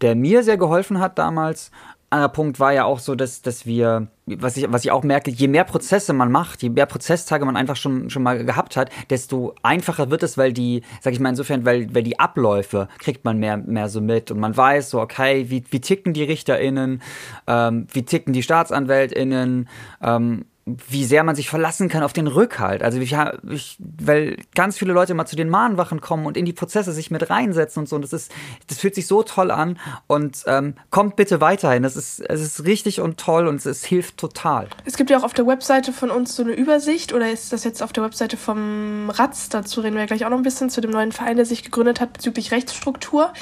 der 0.00 0.14
mir 0.14 0.42
sehr 0.42 0.56
geholfen 0.56 1.00
hat 1.00 1.18
damals, 1.18 1.70
anderer 2.10 2.28
Punkt 2.28 2.58
war 2.58 2.72
ja 2.72 2.84
auch 2.84 2.98
so, 2.98 3.14
dass, 3.14 3.40
dass 3.40 3.66
wir, 3.66 4.08
was 4.26 4.56
ich, 4.56 4.70
was 4.70 4.84
ich 4.84 4.90
auch 4.90 5.04
merke, 5.04 5.30
je 5.30 5.46
mehr 5.48 5.64
Prozesse 5.64 6.12
man 6.12 6.30
macht, 6.30 6.62
je 6.62 6.68
mehr 6.68 6.86
Prozesstage 6.86 7.44
man 7.44 7.56
einfach 7.56 7.76
schon, 7.76 8.10
schon 8.10 8.24
mal 8.24 8.44
gehabt 8.44 8.76
hat, 8.76 8.90
desto 9.10 9.54
einfacher 9.62 10.10
wird 10.10 10.24
es, 10.24 10.36
weil 10.36 10.52
die, 10.52 10.82
sag 11.00 11.12
ich 11.12 11.20
mal 11.20 11.28
insofern, 11.28 11.64
weil, 11.64 11.94
weil 11.94 12.02
die 12.02 12.18
Abläufe 12.18 12.88
kriegt 12.98 13.24
man 13.24 13.38
mehr, 13.38 13.56
mehr 13.56 13.88
so 13.88 14.00
mit. 14.00 14.30
Und 14.30 14.40
man 14.40 14.56
weiß 14.56 14.90
so, 14.90 15.00
okay, 15.00 15.50
wie, 15.50 15.64
wie 15.70 15.80
ticken 15.80 16.12
die 16.12 16.24
RichterInnen, 16.24 17.00
ähm, 17.46 17.86
wie 17.92 18.04
ticken 18.04 18.32
die 18.32 18.42
StaatsanwältInnen, 18.42 19.68
ähm, 20.02 20.44
wie 20.88 21.04
sehr 21.04 21.24
man 21.24 21.36
sich 21.36 21.48
verlassen 21.48 21.88
kann 21.88 22.02
auf 22.02 22.12
den 22.12 22.26
Rückhalt. 22.26 22.82
Also 22.82 22.98
ich, 22.98 23.16
ich, 23.48 23.76
weil 23.78 24.36
ganz 24.54 24.78
viele 24.78 24.92
Leute 24.92 25.14
mal 25.14 25.26
zu 25.26 25.36
den 25.36 25.48
Mahnwachen 25.48 26.00
kommen 26.00 26.26
und 26.26 26.36
in 26.36 26.44
die 26.44 26.52
Prozesse 26.52 26.92
sich 26.92 27.10
mit 27.10 27.30
reinsetzen 27.30 27.80
und 27.80 27.88
so. 27.88 27.96
Und 27.96 28.02
das 28.02 28.12
ist, 28.12 28.32
das 28.68 28.78
fühlt 28.78 28.94
sich 28.94 29.06
so 29.06 29.22
toll 29.22 29.50
an. 29.50 29.78
Und 30.06 30.44
ähm, 30.46 30.74
kommt 30.90 31.16
bitte 31.16 31.40
weiterhin. 31.40 31.82
Das 31.82 31.96
ist, 31.96 32.20
es 32.20 32.40
ist 32.40 32.64
richtig 32.64 33.00
und 33.00 33.18
toll 33.18 33.46
und 33.46 33.64
es, 33.64 33.84
hilft 33.84 34.18
total. 34.18 34.68
Es 34.84 34.96
gibt 34.96 35.10
ja 35.10 35.18
auch 35.18 35.24
auf 35.24 35.32
der 35.32 35.46
Webseite 35.46 35.92
von 35.92 36.10
uns 36.10 36.36
so 36.36 36.42
eine 36.42 36.52
Übersicht 36.52 37.12
oder 37.12 37.30
ist 37.30 37.52
das 37.52 37.64
jetzt 37.64 37.82
auf 37.82 37.92
der 37.92 38.04
Webseite 38.04 38.36
vom 38.36 39.10
Ratz? 39.10 39.48
Dazu 39.48 39.80
reden 39.80 39.96
wir 39.96 40.06
gleich 40.06 40.24
auch 40.24 40.30
noch 40.30 40.36
ein 40.36 40.42
bisschen 40.42 40.70
zu 40.70 40.80
dem 40.80 40.90
neuen 40.90 41.12
Verein, 41.12 41.36
der 41.36 41.46
sich 41.46 41.64
gegründet 41.64 42.00
hat 42.00 42.12
bezüglich 42.12 42.52
Rechtsstruktur. 42.52 43.32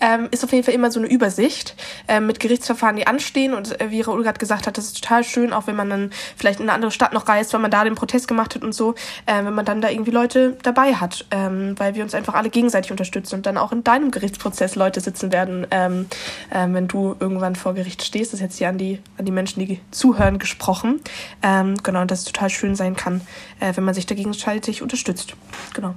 Ähm, 0.00 0.28
ist 0.30 0.44
auf 0.44 0.52
jeden 0.52 0.64
Fall 0.64 0.74
immer 0.74 0.90
so 0.90 1.00
eine 1.00 1.08
Übersicht 1.08 1.74
äh, 2.08 2.20
mit 2.20 2.40
Gerichtsverfahren, 2.40 2.96
die 2.96 3.06
anstehen. 3.06 3.54
Und 3.54 3.80
äh, 3.80 3.90
wie 3.90 4.00
Raoul 4.00 4.22
gerade 4.22 4.38
gesagt 4.38 4.66
hat, 4.66 4.78
das 4.78 4.86
ist 4.86 5.02
total 5.02 5.24
schön, 5.24 5.52
auch 5.52 5.66
wenn 5.66 5.76
man 5.76 5.90
dann 5.90 6.10
vielleicht 6.36 6.60
in 6.60 6.66
einer 6.66 6.74
andere 6.76 6.92
Stadt 6.92 7.12
noch 7.12 7.28
reist, 7.28 7.52
weil 7.52 7.60
man 7.60 7.70
da 7.70 7.82
den 7.82 7.94
Protest 7.94 8.28
gemacht 8.28 8.54
hat 8.54 8.62
und 8.62 8.72
so, 8.72 8.94
äh, 9.26 9.44
wenn 9.44 9.54
man 9.54 9.64
dann 9.64 9.80
da 9.80 9.90
irgendwie 9.90 10.12
Leute 10.12 10.56
dabei 10.62 10.94
hat, 10.94 11.26
ähm, 11.30 11.74
weil 11.78 11.94
wir 11.94 12.04
uns 12.04 12.14
einfach 12.14 12.34
alle 12.34 12.50
gegenseitig 12.50 12.90
unterstützen 12.90 13.36
und 13.36 13.46
dann 13.46 13.58
auch 13.58 13.72
in 13.72 13.82
deinem 13.82 14.10
Gerichtsprozess 14.10 14.76
Leute 14.76 15.00
sitzen 15.00 15.32
werden, 15.32 15.66
ähm, 15.70 16.06
äh, 16.50 16.66
wenn 16.68 16.86
du 16.88 17.16
irgendwann 17.18 17.56
vor 17.56 17.74
Gericht 17.74 18.02
stehst. 18.02 18.32
Das 18.32 18.40
ist 18.40 18.44
jetzt 18.44 18.58
hier 18.58 18.68
an 18.68 18.78
die, 18.78 19.00
an 19.18 19.24
die 19.24 19.32
Menschen, 19.32 19.66
die 19.66 19.80
zuhören, 19.90 20.38
gesprochen. 20.38 21.00
Ähm, 21.42 21.74
genau, 21.82 22.02
und 22.02 22.10
dass 22.10 22.20
es 22.20 22.24
total 22.26 22.50
schön 22.50 22.76
sein 22.76 22.94
kann, 22.94 23.22
äh, 23.60 23.74
wenn 23.74 23.84
man 23.84 23.94
sich 23.94 24.06
da 24.06 24.14
gegenseitig 24.14 24.82
unterstützt. 24.82 25.34
Genau. 25.74 25.94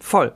Voll. 0.00 0.32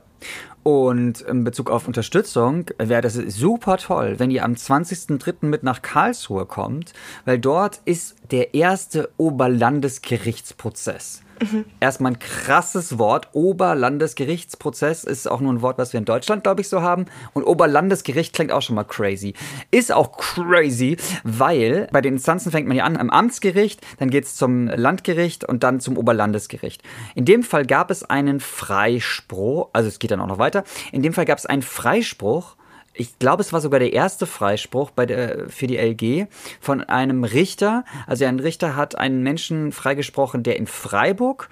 Und 0.67 1.21
in 1.21 1.45
Bezug 1.45 1.69
auf 1.69 1.87
Unterstützung 1.87 2.65
wäre 2.77 3.01
das 3.01 3.13
super 3.13 3.77
toll, 3.77 4.15
wenn 4.17 4.31
ihr 4.31 4.43
am 4.43 4.55
20.03. 4.55 5.45
mit 5.45 5.63
nach 5.63 5.81
Karlsruhe 5.81 6.45
kommt, 6.45 6.91
weil 7.23 7.39
dort 7.39 7.79
ist 7.85 8.17
der 8.31 8.53
erste 8.53 9.09
Oberlandesgerichtsprozess. 9.15 11.21
Mhm. 11.41 11.65
Erstmal 11.79 12.13
ein 12.13 12.19
krasses 12.19 12.97
Wort. 12.97 13.29
Oberlandesgerichtsprozess 13.33 15.03
ist 15.03 15.29
auch 15.29 15.41
nur 15.41 15.53
ein 15.53 15.61
Wort, 15.61 15.77
was 15.77 15.93
wir 15.93 15.99
in 15.99 16.05
Deutschland, 16.05 16.43
glaube 16.43 16.61
ich, 16.61 16.69
so 16.69 16.81
haben. 16.81 17.05
Und 17.33 17.43
Oberlandesgericht 17.43 18.33
klingt 18.33 18.51
auch 18.51 18.61
schon 18.61 18.75
mal 18.75 18.83
crazy. 18.83 19.33
Ist 19.71 19.91
auch 19.91 20.17
crazy, 20.17 20.97
weil 21.23 21.87
bei 21.91 22.01
den 22.01 22.15
Instanzen 22.15 22.51
fängt 22.51 22.67
man 22.67 22.77
ja 22.77 22.83
an 22.83 22.97
am 22.97 23.09
Amtsgericht, 23.09 23.85
dann 23.99 24.09
geht 24.09 24.25
es 24.25 24.35
zum 24.35 24.67
Landgericht 24.67 25.43
und 25.43 25.63
dann 25.63 25.79
zum 25.79 25.97
Oberlandesgericht. 25.97 26.81
In 27.15 27.25
dem 27.25 27.43
Fall 27.43 27.65
gab 27.65 27.91
es 27.91 28.03
einen 28.03 28.39
Freispruch, 28.39 29.69
also 29.73 29.87
es 29.87 29.99
geht 29.99 30.11
dann 30.11 30.21
auch 30.21 30.27
noch 30.27 30.39
weiter. 30.39 30.63
In 30.91 31.01
dem 31.01 31.13
Fall 31.13 31.25
gab 31.25 31.37
es 31.37 31.45
einen 31.45 31.61
Freispruch 31.61 32.55
ich 32.97 33.19
glaube, 33.19 33.41
es 33.41 33.53
war 33.53 33.61
sogar 33.61 33.79
der 33.79 33.93
erste 33.93 34.25
Freispruch 34.25 34.91
bei 34.91 35.05
der, 35.05 35.49
für 35.49 35.67
die 35.67 35.77
LG 35.77 36.27
von 36.59 36.81
einem 36.81 37.23
Richter. 37.23 37.85
Also 38.05 38.25
ein 38.25 38.39
Richter 38.39 38.75
hat 38.75 38.97
einen 38.97 39.23
Menschen 39.23 39.71
freigesprochen, 39.71 40.43
der 40.43 40.57
in 40.57 40.67
Freiburg 40.67 41.49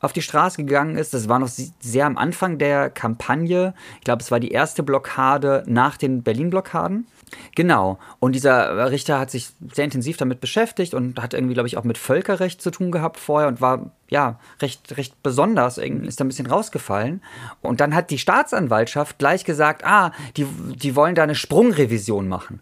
auf 0.00 0.12
die 0.12 0.22
Straße 0.22 0.64
gegangen 0.64 0.96
ist. 0.96 1.14
Das 1.14 1.28
war 1.28 1.38
noch 1.38 1.48
sehr 1.48 2.06
am 2.06 2.16
Anfang 2.16 2.58
der 2.58 2.90
Kampagne. 2.90 3.74
Ich 3.98 4.04
glaube, 4.04 4.22
es 4.22 4.30
war 4.30 4.40
die 4.40 4.50
erste 4.50 4.82
Blockade 4.82 5.62
nach 5.66 5.96
den 5.96 6.22
Berlin-Blockaden. 6.22 7.06
Genau. 7.54 7.98
Und 8.18 8.34
dieser 8.34 8.90
Richter 8.90 9.18
hat 9.18 9.30
sich 9.30 9.50
sehr 9.72 9.84
intensiv 9.84 10.16
damit 10.16 10.40
beschäftigt 10.40 10.94
und 10.94 11.20
hat 11.20 11.34
irgendwie, 11.34 11.54
glaube 11.54 11.68
ich, 11.68 11.76
auch 11.76 11.84
mit 11.84 11.98
Völkerrecht 11.98 12.60
zu 12.60 12.70
tun 12.70 12.90
gehabt 12.90 13.18
vorher 13.18 13.48
und 13.48 13.60
war 13.60 13.90
ja 14.08 14.38
recht, 14.60 14.96
recht 14.96 15.22
besonders, 15.22 15.78
ist 15.78 16.20
da 16.20 16.24
ein 16.24 16.28
bisschen 16.28 16.46
rausgefallen. 16.46 17.22
Und 17.60 17.80
dann 17.80 17.94
hat 17.94 18.10
die 18.10 18.18
Staatsanwaltschaft 18.18 19.18
gleich 19.18 19.44
gesagt, 19.44 19.84
ah, 19.84 20.12
die, 20.36 20.44
die 20.44 20.96
wollen 20.96 21.14
da 21.14 21.22
eine 21.22 21.34
Sprungrevision 21.34 22.28
machen. 22.28 22.60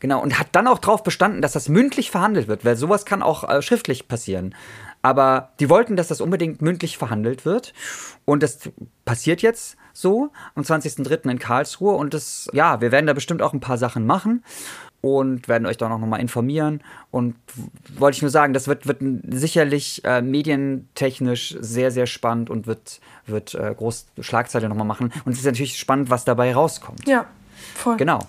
Genau, 0.00 0.20
und 0.20 0.38
hat 0.38 0.48
dann 0.52 0.66
auch 0.66 0.80
darauf 0.80 1.02
bestanden, 1.02 1.40
dass 1.40 1.52
das 1.52 1.70
mündlich 1.70 2.10
verhandelt 2.10 2.46
wird, 2.46 2.64
weil 2.64 2.76
sowas 2.76 3.06
kann 3.06 3.22
auch 3.22 3.48
äh, 3.48 3.62
schriftlich 3.62 4.06
passieren. 4.06 4.54
Aber 5.04 5.50
die 5.60 5.68
wollten, 5.68 5.96
dass 5.96 6.08
das 6.08 6.22
unbedingt 6.22 6.62
mündlich 6.62 6.96
verhandelt 6.96 7.44
wird. 7.44 7.74
Und 8.24 8.42
das 8.42 8.58
passiert 9.04 9.42
jetzt 9.42 9.76
so 9.92 10.30
am 10.54 10.62
20.03. 10.62 11.30
in 11.30 11.38
Karlsruhe. 11.38 11.94
Und 11.94 12.14
das, 12.14 12.48
ja, 12.54 12.80
wir 12.80 12.90
werden 12.90 13.06
da 13.06 13.12
bestimmt 13.12 13.42
auch 13.42 13.52
ein 13.52 13.60
paar 13.60 13.76
Sachen 13.76 14.06
machen 14.06 14.42
und 15.02 15.46
werden 15.46 15.66
euch 15.66 15.76
da 15.76 15.90
noch 15.90 15.98
mal 15.98 16.16
informieren. 16.16 16.80
Und 17.10 17.36
wollte 17.98 18.16
ich 18.16 18.22
nur 18.22 18.30
sagen, 18.30 18.54
das 18.54 18.66
wird, 18.66 18.86
wird 18.86 19.02
sicherlich 19.28 20.02
äh, 20.06 20.22
medientechnisch 20.22 21.54
sehr, 21.60 21.90
sehr 21.90 22.06
spannend 22.06 22.48
und 22.48 22.66
wird, 22.66 23.02
wird 23.26 23.54
äh, 23.54 23.74
groß 23.76 24.06
Schlagzeile 24.20 24.70
noch 24.70 24.76
mal 24.76 24.84
machen. 24.84 25.12
Und 25.26 25.32
es 25.32 25.40
ist 25.40 25.44
natürlich 25.44 25.76
spannend, 25.76 26.08
was 26.08 26.24
dabei 26.24 26.54
rauskommt. 26.54 27.06
Ja, 27.06 27.26
voll. 27.74 27.98
Genau. 27.98 28.20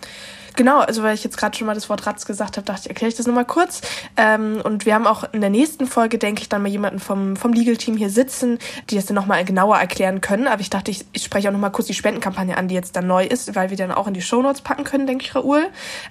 Genau, 0.56 0.80
also 0.80 1.04
weil 1.04 1.16
ich 1.16 1.24
jetzt 1.24 1.38
gerade 1.38 1.58
schon 1.58 1.68
mal 1.68 1.74
das 1.74 1.90
Wort 1.90 2.06
Ratz 2.06 2.26
gesagt 2.26 2.58
habe, 2.58 2.66
dachte 2.66 2.82
ich, 2.84 2.90
erkläre 2.90 3.10
ich 3.10 3.16
das 3.16 3.28
nochmal 3.28 3.46
kurz. 3.46 3.82
Ähm, 4.16 4.62
und 4.64 4.86
wir 4.86 4.96
haben 4.96 5.08
auch 5.08 5.26
in 5.34 5.42
der 5.42 5.50
nächsten 5.50 5.88
Folge, 5.88 6.18
denke 6.18 6.42
ich, 6.42 6.50
dann 6.50 6.62
mal 6.62 6.70
jemanden 6.70 7.00
vom, 7.00 7.36
vom 7.36 7.54
Legal-Team 7.54 7.98
hier 7.98 8.10
sitzen, 8.10 8.60
die 8.90 8.96
das 8.96 9.06
dann 9.06 9.16
nochmal 9.16 9.44
genauer 9.44 9.78
erklären 9.78 10.22
können. 10.22 10.48
Aber 10.48 10.62
ich 10.62 10.70
dachte, 10.70 10.92
ich, 10.92 11.06
ich 11.12 11.24
spreche 11.24 11.50
auch 11.50 11.54
nochmal 11.54 11.72
kurz 11.72 11.88
die 11.88 11.94
Spendenkampagne 11.94 12.58
an, 12.58 12.68
die 12.68 12.76
jetzt 12.76 12.96
dann 12.96 13.08
neu 13.08 13.26
ist, 13.26 13.56
weil 13.56 13.70
wir 13.70 13.78
dann 13.78 13.92
auch 13.92 14.08
in 14.08 14.14
die 14.14 14.22
Shownotes 14.22 14.62
packen 14.62 14.84
können, 14.84 15.08
denke 15.08 15.26
ich, 15.26 15.36
Raoul. 15.36 15.68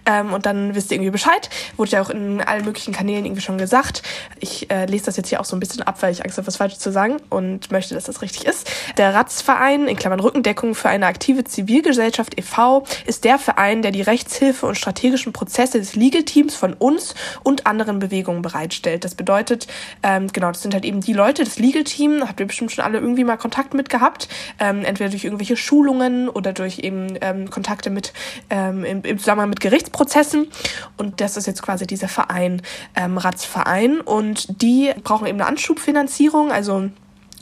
Ähm, 0.07 0.33
und 0.33 0.47
dann 0.47 0.75
wisst 0.75 0.91
ihr 0.91 0.97
irgendwie 0.97 1.11
Bescheid. 1.11 1.49
Wurde 1.77 1.93
ja 1.93 2.03
auch 2.03 2.11
in 2.11 2.41
allen 2.43 2.65
möglichen 2.65 2.93
Kanälen 2.93 3.25
irgendwie 3.25 3.43
schon 3.43 3.59
gesagt. 3.59 4.03
Ich 4.41 4.71
äh, 4.71 4.85
lese 4.87 5.07
das 5.07 5.17
jetzt 5.17 5.29
hier 5.29 5.41
auch 5.41 5.45
so 5.45 5.57
ein 5.57 5.61
bisschen 5.61 5.83
ab, 5.83 5.97
weil 6.01 6.13
ich 6.13 6.23
Angst 6.25 6.37
habe, 6.37 6.47
was 6.47 6.57
Falsches 6.57 6.79
zu 6.79 6.93
sagen 6.93 7.17
und 7.31 7.71
möchte, 7.71 7.95
dass 7.95 8.05
das 8.05 8.21
richtig 8.23 8.47
ist. 8.47 8.71
Der 8.99 9.15
Ratz-Verein, 9.15 9.89
in 9.89 9.97
Klammern 9.97 10.21
Rückendeckung 10.21 10.75
für 10.75 10.89
eine 10.89 11.07
aktive 11.07 11.45
Zivilgesellschaft 11.45 12.39
e.V., 12.39 12.85
ist 13.07 13.25
der 13.25 13.39
Verein, 13.39 13.83
der 13.83 13.91
die 13.91 14.03
Rechtshilfe 14.35 14.67
und 14.67 14.75
strategischen 14.77 15.33
Prozesse 15.33 15.79
des 15.79 15.95
Legal-Teams 15.95 16.55
von 16.55 16.75
uns 16.75 17.15
und 17.43 17.67
anderen 17.67 17.99
Bewegungen 17.99 18.43
bereitstellt. 18.43 19.05
Das 19.05 19.15
bedeutet, 19.15 19.67
ähm, 20.03 20.29
genau, 20.33 20.49
das 20.49 20.63
sind 20.63 20.75
halt 20.75 20.85
eben 20.85 21.01
die 21.01 21.13
Leute, 21.13 21.45
das 21.45 21.59
Legal-Team, 21.59 22.27
habt 22.27 22.41
ihr 22.41 22.47
bestimmt 22.47 22.73
schon 22.73 22.85
alle 22.85 22.99
irgendwie 22.99 23.25
mal 23.25 23.37
Kontakt 23.37 23.75
mit 23.75 23.89
gehabt, 23.89 24.29
ähm, 24.59 24.85
entweder 24.85 25.11
durch 25.11 25.25
irgendwelche 25.25 25.57
Schulungen 25.57 26.29
oder 26.29 26.53
durch 26.53 26.81
eben 26.81 27.17
ähm, 27.21 27.51
Kontakte 27.51 27.91
mit 27.91 28.13
ähm, 28.51 28.85
im, 28.85 29.03
im, 29.03 29.19
Zusammenhang 29.19 29.51
mit 29.51 29.61
Gerichtsprozessen. 29.61 30.49
Und 30.97 31.21
das 31.21 31.37
ist 31.37 31.47
jetzt 31.47 31.63
quasi 31.63 31.87
dieser 31.87 32.09
Verein, 32.09 32.63
ähm, 32.97 33.19
Ratsverein. 33.19 34.01
Und 34.01 34.63
die 34.63 34.93
brauchen 35.03 35.27
eben 35.27 35.41
eine 35.41 35.49
Anschubfinanzierung, 35.49 36.51
also 36.51 36.91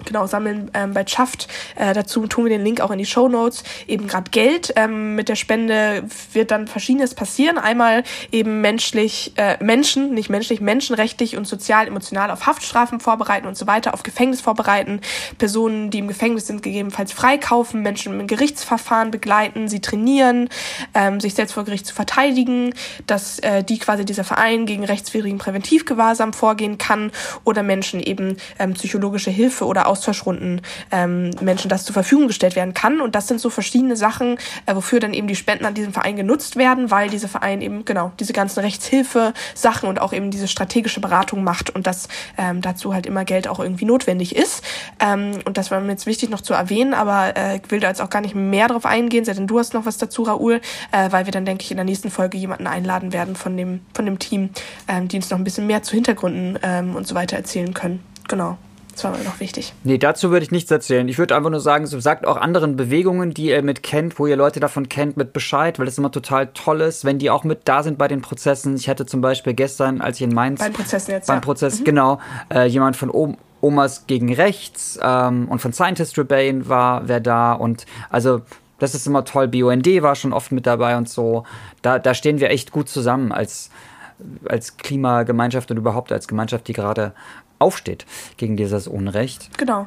genau, 0.05 0.27
sammeln 0.27 0.71
ähm, 0.75 0.95
bei 0.95 1.07
Schaft. 1.07 1.49
Äh, 1.77 1.95
dazu 1.95 2.27
tun 2.27 2.45
wir 2.45 2.51
den 2.51 2.65
Link 2.65 2.81
auch 2.81 2.91
in 2.91 2.99
die 2.99 3.07
Show 3.07 3.29
Notes. 3.29 3.65
Eben 3.87 4.07
gerade 4.07 4.31
Geld. 4.31 4.73
Ähm, 4.77 5.15
mit 5.15 5.29
der 5.29 5.37
Spende 5.37 6.05
wird 6.33 6.51
dann 6.51 6.69
Verschiedenes 6.69 7.15
passieren. 7.15 7.59
Einmal 7.59 8.03
eben 8.31 8.61
menschlich, 8.61 9.33
äh, 9.37 9.63
Menschen, 9.63 10.15
nicht 10.15 10.31
menschlich, 10.31 10.61
menschenrechtlich 10.61 11.37
und 11.37 11.47
sozial, 11.47 11.87
emotional 11.87 12.31
auf 12.31 12.47
Haftstrafen 12.47 13.01
vorbereiten 13.01 13.47
und 13.47 13.57
so 13.57 13.67
weiter, 13.67 13.95
auf 13.95 14.03
Gefängnis 14.03 14.41
vorbereiten. 14.41 15.01
Personen, 15.39 15.91
die 15.91 15.99
im 15.99 16.09
Gefängnis 16.09 16.47
sind, 16.47 16.63
gegebenenfalls 16.63 17.13
freikaufen, 17.13 17.83
Menschen 17.83 18.19
im 18.19 18.27
Gerichtsverfahren 18.27 19.11
begleiten, 19.11 19.69
sie 19.69 19.81
trainieren, 19.81 20.49
ähm, 20.95 21.21
sich 21.21 21.35
selbst 21.35 21.53
vor 21.53 21.65
Gericht 21.65 21.87
zu 21.87 21.95
verteidigen, 21.95 22.75
dass 23.07 23.39
äh, 23.41 23.65
die 23.65 23.79
quasi 23.79 24.05
dieser 24.05 24.25
Verein 24.25 24.67
gegen 24.67 24.85
rechtswidrigen 24.85 25.39
Präventivgewahrsam 25.39 26.33
vorgehen 26.33 26.79
kann 26.79 27.13
oder 27.45 27.63
Menschen 27.63 28.01
eben 28.01 28.37
ähm, 28.59 28.75
psychologische 28.75 29.31
Hilfe 29.31 29.67
oder 29.67 29.87
Austauschrunden 29.93 30.63
ähm, 30.91 31.31
Menschen 31.41 31.69
das 31.69 31.85
zur 31.85 31.93
Verfügung 31.93 32.27
gestellt 32.27 32.57
werden 32.57 32.75
kann. 32.75 33.01
Und 33.01 33.15
das 33.15 33.29
sind 33.29 33.41
so 33.41 33.51
verschiedene 33.51 33.97
Sachen, 33.97 34.39
äh, 34.67 34.75
wofür 34.75 35.01
dann 35.01 35.13
eben 35.13 35.27
die 35.27 35.37
Spenden 35.37 35.67
an 35.67 35.75
diesem 35.75 35.93
Verein 35.93 36.17
genutzt 36.17 36.57
werden, 36.57 36.91
weil 36.91 37.11
dieser 37.11 37.29
Verein 37.29 37.61
eben 37.61 37.85
genau 37.85 38.13
diese 38.19 38.33
ganzen 38.33 38.61
Rechtshilfe-Sachen 38.61 39.89
und 39.89 40.01
auch 40.01 40.13
eben 40.13 40.31
diese 40.31 40.49
strategische 40.49 41.01
Beratung 41.01 41.45
macht 41.45 41.71
und 41.71 41.87
dass 41.87 42.09
ähm, 42.39 42.63
dazu 42.63 42.95
halt 42.95 43.07
immer 43.07 43.25
Geld 43.25 43.49
auch 43.49 43.61
irgendwie 43.61 43.85
notwendig 43.85 44.35
ist. 44.35 44.65
Ähm, 44.99 45.39
und 45.45 45.59
das 45.59 45.71
war 45.71 45.81
mir 45.81 45.93
jetzt 45.93 46.07
wichtig 46.07 46.31
noch 46.31 46.41
zu 46.41 46.55
erwähnen, 46.55 46.95
aber 46.95 47.37
äh, 47.37 47.57
ich 47.57 47.71
will 47.71 47.81
da 47.81 47.89
jetzt 47.89 48.01
auch 48.01 48.11
gar 48.11 48.23
nicht 48.23 48.35
mehr 48.35 48.69
drauf 48.69 48.87
eingehen, 48.87 49.25
denn 49.25 49.47
du 49.47 49.59
hast 49.59 49.75
noch 49.75 49.87
was 49.87 49.99
dazu, 49.99 50.23
Raoul, 50.23 50.61
äh, 50.91 51.13
weil 51.13 51.27
wir 51.27 51.33
dann, 51.33 51.45
denke 51.45 51.65
ich, 51.65 51.71
in 51.71 51.77
der 51.77 51.85
nächsten 51.85 52.11
Folge 52.11 52.39
jemanden 52.39 52.67
einladen 52.67 53.13
werden 53.13 53.37
von 53.37 53.57
dem, 53.57 53.81
von 53.95 54.07
dem 54.07 54.19
Team, 54.19 54.51
ähm, 54.89 55.09
die 55.09 55.17
uns 55.17 55.31
noch 55.31 55.39
ein 55.39 55.45
bisschen 55.45 55.67
mehr 55.67 55.83
zu 55.83 55.95
Hintergründen 55.95 56.59
ähm, 56.63 56.97
und 56.97 57.07
so 57.07 57.15
weiter 57.15 57.37
erzählen 57.37 57.75
können. 57.75 58.01
Genau. 58.29 58.57
Das 58.93 59.05
war 59.05 59.13
mir 59.13 59.25
noch 59.25 59.41
wichtig. 59.41 59.73
Nee, 59.85 59.99
dazu 59.99 60.31
würde 60.31 60.45
ich 60.45 60.51
nichts 60.51 60.71
erzählen. 60.71 61.09
Ich 61.09 61.19
würde 61.19 61.35
einfach 61.37 61.51
nur 61.51 61.61
sagen, 61.61 61.87
so 61.87 61.99
sagt 62.01 62.27
auch 62.27 62.37
anderen 62.37 62.77
Bewegungen, 62.77 63.33
die 63.35 63.47
ihr 63.47 63.63
mit 63.63 63.83
kennt, 63.83 64.19
wo 64.19 64.27
ihr 64.27 64.37
Leute 64.37 64.61
davon 64.61 64.89
kennt, 64.89 65.17
mit 65.17 65.33
Bescheid, 65.33 65.79
weil 65.79 65.87
das 65.87 65.99
immer 65.99 66.11
total 66.11 66.49
toll 66.49 66.81
ist, 66.83 67.05
wenn 67.05 67.19
die 67.19 67.31
auch 67.31 67.45
mit 67.45 67.61
da 67.65 67.83
sind 67.83 67.99
bei 67.99 68.09
den 68.09 68.21
Prozessen. 68.21 68.77
Ich 68.77 68.89
hatte 68.89 69.07
zum 69.07 69.21
Beispiel 69.21 69.55
gestern, 69.55 70.01
als 70.01 70.17
ich 70.17 70.23
in 70.23 70.35
Mainz. 70.35 70.61
Beim 70.61 70.73
Prozess 70.73 71.07
jetzt. 71.07 71.27
Beim 71.27 71.37
ja. 71.37 71.41
Prozess, 71.41 71.81
mhm. 71.81 71.85
genau. 71.85 72.21
Äh, 72.53 72.67
jemand 72.67 72.97
von 72.97 73.11
oben. 73.11 73.37
Omas 73.63 74.09
gegen 74.09 74.35
Rechts 74.35 74.99
ähm, 75.01 75.47
und 75.49 75.61
von 75.61 75.73
Scientist 75.73 76.19
Rebellion 76.19 76.69
war 76.69 77.07
wer 77.07 77.21
da 77.21 77.53
und 77.53 77.87
also 78.11 78.43
das 78.83 78.97
ist 78.97 79.07
immer 79.07 79.25
toll. 79.25 79.47
BUND 79.47 79.87
war 80.03 80.17
schon 80.17 80.33
oft 80.33 80.51
mit 80.51 80.67
dabei 80.67 80.97
und 80.97 81.09
so. 81.09 81.45
Da, 81.83 82.01
da 82.01 82.15
stehen 82.15 82.41
wir 82.41 82.51
echt 82.51 82.73
gut 82.73 82.89
zusammen 82.89 83.31
als, 83.31 83.71
als 84.49 84.77
Klimagemeinschaft 84.77 85.71
und 85.71 85.77
überhaupt 85.77 86.11
als 86.11 86.27
Gemeinschaft, 86.27 86.67
die 86.67 86.73
gerade 86.73 87.13
aufsteht 87.63 88.05
gegen 88.37 88.57
dieses 88.57 88.87
Unrecht. 88.89 89.57
Genau. 89.57 89.87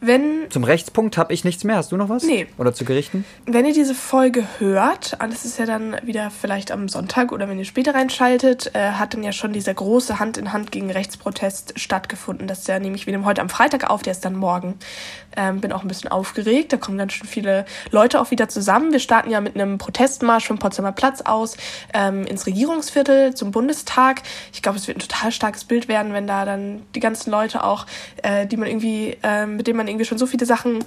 Wenn 0.00 0.50
Zum 0.50 0.64
Rechtspunkt 0.64 1.18
habe 1.18 1.34
ich 1.34 1.44
nichts 1.44 1.62
mehr. 1.62 1.76
Hast 1.76 1.92
du 1.92 1.96
noch 1.96 2.08
was? 2.08 2.22
Nee. 2.22 2.46
Oder 2.56 2.72
zu 2.72 2.86
Gerichten? 2.86 3.26
Wenn 3.44 3.66
ihr 3.66 3.74
diese 3.74 3.94
Folge 3.94 4.46
hört, 4.58 5.18
das 5.20 5.44
ist 5.44 5.58
ja 5.58 5.66
dann 5.66 5.96
wieder 6.02 6.30
vielleicht 6.30 6.72
am 6.72 6.88
Sonntag 6.88 7.32
oder 7.32 7.48
wenn 7.48 7.58
ihr 7.58 7.66
später 7.66 7.94
reinschaltet, 7.94 8.74
äh, 8.74 8.92
hat 8.92 9.12
dann 9.12 9.22
ja 9.22 9.32
schon 9.32 9.52
dieser 9.52 9.74
große 9.74 10.18
Hand 10.18 10.38
in 10.38 10.54
Hand 10.54 10.72
gegen 10.72 10.90
Rechtsprotest 10.90 11.78
stattgefunden. 11.78 12.48
Das 12.48 12.60
ist 12.60 12.68
ja 12.68 12.78
nämlich, 12.78 13.04
wir 13.04 13.12
nehmen 13.12 13.26
heute 13.26 13.42
am 13.42 13.50
Freitag 13.50 13.90
auf, 13.90 14.02
der 14.02 14.12
ist 14.12 14.24
dann 14.24 14.36
morgen. 14.36 14.78
Ähm, 15.36 15.60
bin 15.60 15.70
auch 15.70 15.82
ein 15.82 15.88
bisschen 15.88 16.10
aufgeregt. 16.10 16.72
Da 16.72 16.78
kommen 16.78 16.96
ganz 16.96 17.12
schön 17.12 17.28
viele 17.28 17.66
Leute 17.90 18.20
auch 18.20 18.30
wieder 18.30 18.48
zusammen. 18.48 18.92
Wir 18.92 19.00
starten 19.00 19.30
ja 19.30 19.40
mit 19.40 19.54
einem 19.54 19.76
Protestmarsch 19.76 20.46
vom 20.46 20.58
Potsdamer 20.58 20.92
Platz 20.92 21.20
aus 21.20 21.56
ähm, 21.92 22.24
ins 22.24 22.46
Regierungsviertel 22.46 23.34
zum 23.34 23.50
Bundestag. 23.50 24.22
Ich 24.52 24.62
glaube, 24.62 24.78
es 24.78 24.88
wird 24.88 24.96
ein 24.96 25.00
total 25.00 25.30
starkes 25.30 25.64
Bild 25.64 25.88
werden, 25.88 26.14
wenn 26.14 26.26
da 26.26 26.46
dann 26.46 26.82
die 26.94 27.00
ganzen 27.00 27.30
Leute 27.30 27.64
auch, 27.64 27.86
äh, 28.22 28.46
die 28.46 28.56
man 28.56 28.66
irgendwie, 28.66 29.18
äh, 29.22 29.46
mit 29.46 29.66
denen 29.66 29.76
man 29.76 29.89
irgendwie 29.90 30.06
schon 30.06 30.18
so 30.18 30.26
viele 30.26 30.46
Sachen 30.46 30.84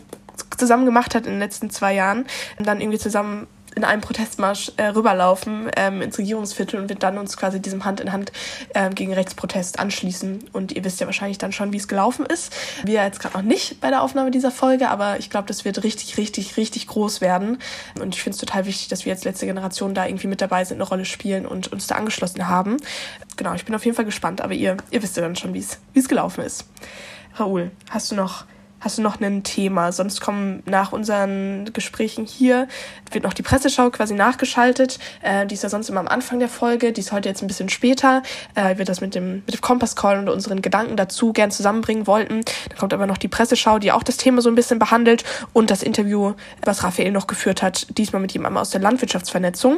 zusammen 0.57 0.85
gemacht 0.85 1.15
hat 1.15 1.25
in 1.25 1.33
den 1.33 1.39
letzten 1.39 1.69
zwei 1.69 1.93
Jahren, 1.93 2.25
dann 2.59 2.81
irgendwie 2.81 2.99
zusammen 2.99 3.47
in 3.75 3.83
einem 3.83 4.01
Protestmarsch 4.01 4.71
äh, 4.77 4.87
rüberlaufen 4.87 5.69
ähm, 5.75 6.01
ins 6.01 6.17
Regierungsviertel 6.17 6.79
und 6.79 6.89
wir 6.89 6.95
dann 6.95 7.17
uns 7.17 7.37
quasi 7.37 7.61
diesem 7.61 7.85
Hand 7.85 7.99
in 7.99 8.11
Hand 8.11 8.31
ähm, 8.75 8.93
gegen 8.93 9.13
Rechtsprotest 9.13 9.79
anschließen. 9.79 10.45
Und 10.53 10.71
ihr 10.73 10.83
wisst 10.83 10.99
ja 10.99 11.05
wahrscheinlich 11.05 11.37
dann 11.37 11.51
schon, 11.51 11.73
wie 11.73 11.77
es 11.77 11.87
gelaufen 11.87 12.25
ist. 12.25 12.55
Wir 12.83 13.03
jetzt 13.03 13.19
gerade 13.19 13.37
noch 13.37 13.43
nicht 13.43 13.81
bei 13.81 13.89
der 13.89 14.03
Aufnahme 14.03 14.31
dieser 14.31 14.51
Folge, 14.51 14.89
aber 14.89 15.17
ich 15.19 15.29
glaube, 15.29 15.47
das 15.47 15.65
wird 15.65 15.83
richtig, 15.83 16.17
richtig, 16.17 16.57
richtig 16.57 16.87
groß 16.87 17.21
werden. 17.21 17.57
Und 17.99 18.15
ich 18.15 18.21
finde 18.21 18.35
es 18.35 18.39
total 18.39 18.65
wichtig, 18.65 18.89
dass 18.89 19.05
wir 19.05 19.13
als 19.13 19.23
letzte 19.23 19.45
Generation 19.45 19.93
da 19.93 20.05
irgendwie 20.05 20.27
mit 20.27 20.41
dabei 20.41 20.63
sind, 20.65 20.77
eine 20.77 20.87
Rolle 20.87 21.05
spielen 21.05 21.45
und 21.45 21.71
uns 21.71 21.87
da 21.87 21.95
angeschlossen 21.95 22.47
haben. 22.47 22.77
Genau, 23.37 23.53
ich 23.53 23.65
bin 23.65 23.73
auf 23.73 23.85
jeden 23.85 23.95
Fall 23.95 24.05
gespannt, 24.05 24.41
aber 24.41 24.53
ihr, 24.53 24.77
ihr 24.91 25.01
wisst 25.01 25.17
ja 25.17 25.23
dann 25.23 25.35
schon, 25.35 25.53
wie 25.53 25.65
es 25.95 26.07
gelaufen 26.07 26.43
ist. 26.43 26.65
Raoul, 27.35 27.71
hast 27.89 28.11
du 28.11 28.15
noch 28.15 28.45
Hast 28.83 28.97
du 28.97 29.01
noch 29.01 29.21
ein 29.21 29.43
Thema? 29.43 29.93
Sonst 29.93 30.19
kommen 30.19 30.61
nach 30.65 30.91
unseren 30.91 31.71
Gesprächen 31.71 32.25
hier, 32.25 32.67
wird 33.11 33.23
noch 33.23 33.33
die 33.33 33.41
Presseschau 33.41 33.89
quasi 33.91 34.13
nachgeschaltet. 34.13 34.99
Äh, 35.21 35.45
die 35.45 35.53
ist 35.53 35.63
ja 35.63 35.69
sonst 35.69 35.87
immer 35.89 36.01
am 36.01 36.09
Anfang 36.09 36.39
der 36.39 36.49
Folge, 36.49 36.91
die 36.91 36.99
ist 36.99 37.13
heute 37.13 37.29
jetzt 37.29 37.41
ein 37.41 37.47
bisschen 37.47 37.69
später. 37.69 38.23
Äh, 38.55 38.77
wir 38.77 38.83
das 38.83 38.99
mit 38.99 39.15
dem, 39.15 39.35
mit 39.45 39.53
dem 39.53 39.61
Kompass-Call 39.61 40.19
und 40.19 40.27
unseren 40.27 40.61
Gedanken 40.61 40.97
dazu 40.97 41.31
gern 41.31 41.49
zusammenbringen 41.49 42.07
wollten. 42.07 42.41
Dann 42.67 42.77
kommt 42.77 42.93
aber 42.93 43.07
noch 43.07 43.17
die 43.17 43.29
Presseschau, 43.29 43.79
die 43.79 43.93
auch 43.93 44.03
das 44.03 44.17
Thema 44.17 44.41
so 44.41 44.49
ein 44.49 44.55
bisschen 44.55 44.79
behandelt 44.79 45.23
und 45.53 45.71
das 45.71 45.81
Interview, 45.81 46.33
was 46.65 46.83
Raphael 46.83 47.13
noch 47.13 47.27
geführt 47.27 47.61
hat, 47.61 47.97
diesmal 47.97 48.21
mit 48.21 48.33
jemandem 48.33 48.57
aus 48.57 48.71
der 48.71 48.81
Landwirtschaftsvernetzung. 48.81 49.77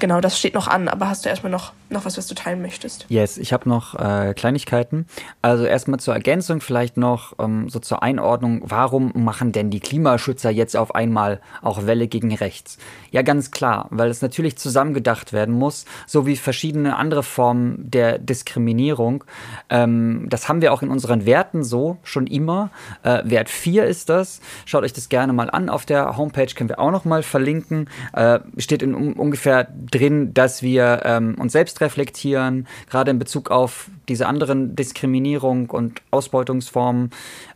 Genau, 0.00 0.20
das 0.20 0.36
steht 0.36 0.54
noch 0.54 0.66
an, 0.66 0.88
aber 0.88 1.08
hast 1.08 1.24
du 1.24 1.28
erstmal 1.28 1.52
noch, 1.52 1.72
noch 1.88 2.04
was, 2.04 2.18
was 2.18 2.26
du 2.26 2.34
teilen 2.34 2.62
möchtest? 2.62 3.06
Yes, 3.08 3.38
ich 3.38 3.52
habe 3.52 3.68
noch 3.68 3.94
äh, 3.94 4.34
Kleinigkeiten. 4.34 5.06
Also 5.40 5.66
erstmal 5.66 6.00
zur 6.00 6.14
Ergänzung 6.14 6.60
vielleicht 6.60 6.96
noch 6.96 7.34
ähm, 7.38 7.68
so 7.68 7.78
zur 7.78 8.02
Einordnung 8.02 8.39
Einordnung, 8.40 8.62
warum 8.64 9.12
machen 9.14 9.52
denn 9.52 9.70
die 9.70 9.80
Klimaschützer 9.80 10.50
jetzt 10.50 10.76
auf 10.76 10.94
einmal 10.94 11.40
auch 11.62 11.86
Welle 11.86 12.08
gegen 12.08 12.34
rechts? 12.34 12.78
Ja, 13.10 13.22
ganz 13.22 13.50
klar, 13.50 13.86
weil 13.90 14.08
es 14.08 14.22
natürlich 14.22 14.56
zusammengedacht 14.56 15.32
werden 15.32 15.54
muss, 15.54 15.84
so 16.06 16.26
wie 16.26 16.36
verschiedene 16.36 16.96
andere 16.96 17.22
Formen 17.22 17.90
der 17.90 18.18
Diskriminierung. 18.18 19.24
Ähm, 19.68 20.26
das 20.28 20.48
haben 20.48 20.62
wir 20.62 20.72
auch 20.72 20.82
in 20.82 20.88
unseren 20.88 21.26
Werten 21.26 21.64
so 21.64 21.98
schon 22.02 22.26
immer. 22.26 22.70
Äh, 23.02 23.22
Wert 23.24 23.50
4 23.50 23.84
ist 23.84 24.08
das. 24.08 24.40
Schaut 24.64 24.84
euch 24.84 24.92
das 24.92 25.08
gerne 25.08 25.32
mal 25.32 25.50
an. 25.50 25.68
Auf 25.68 25.84
der 25.84 26.16
Homepage 26.16 26.52
können 26.54 26.70
wir 26.70 26.78
auch 26.78 26.90
noch 26.90 27.04
mal 27.04 27.22
verlinken. 27.22 27.88
Äh, 28.12 28.40
steht 28.56 28.82
in 28.82 28.94
um, 28.94 29.12
ungefähr 29.14 29.68
drin, 29.90 30.32
dass 30.32 30.62
wir 30.62 31.02
ähm, 31.04 31.34
uns 31.38 31.52
selbst 31.52 31.80
reflektieren, 31.80 32.66
gerade 32.88 33.10
in 33.10 33.18
Bezug 33.18 33.50
auf 33.50 33.90
diese 34.08 34.26
anderen 34.26 34.76
Diskriminierung 34.76 35.70
und 35.70 36.00
Ausbeutungsformen, 36.10 37.10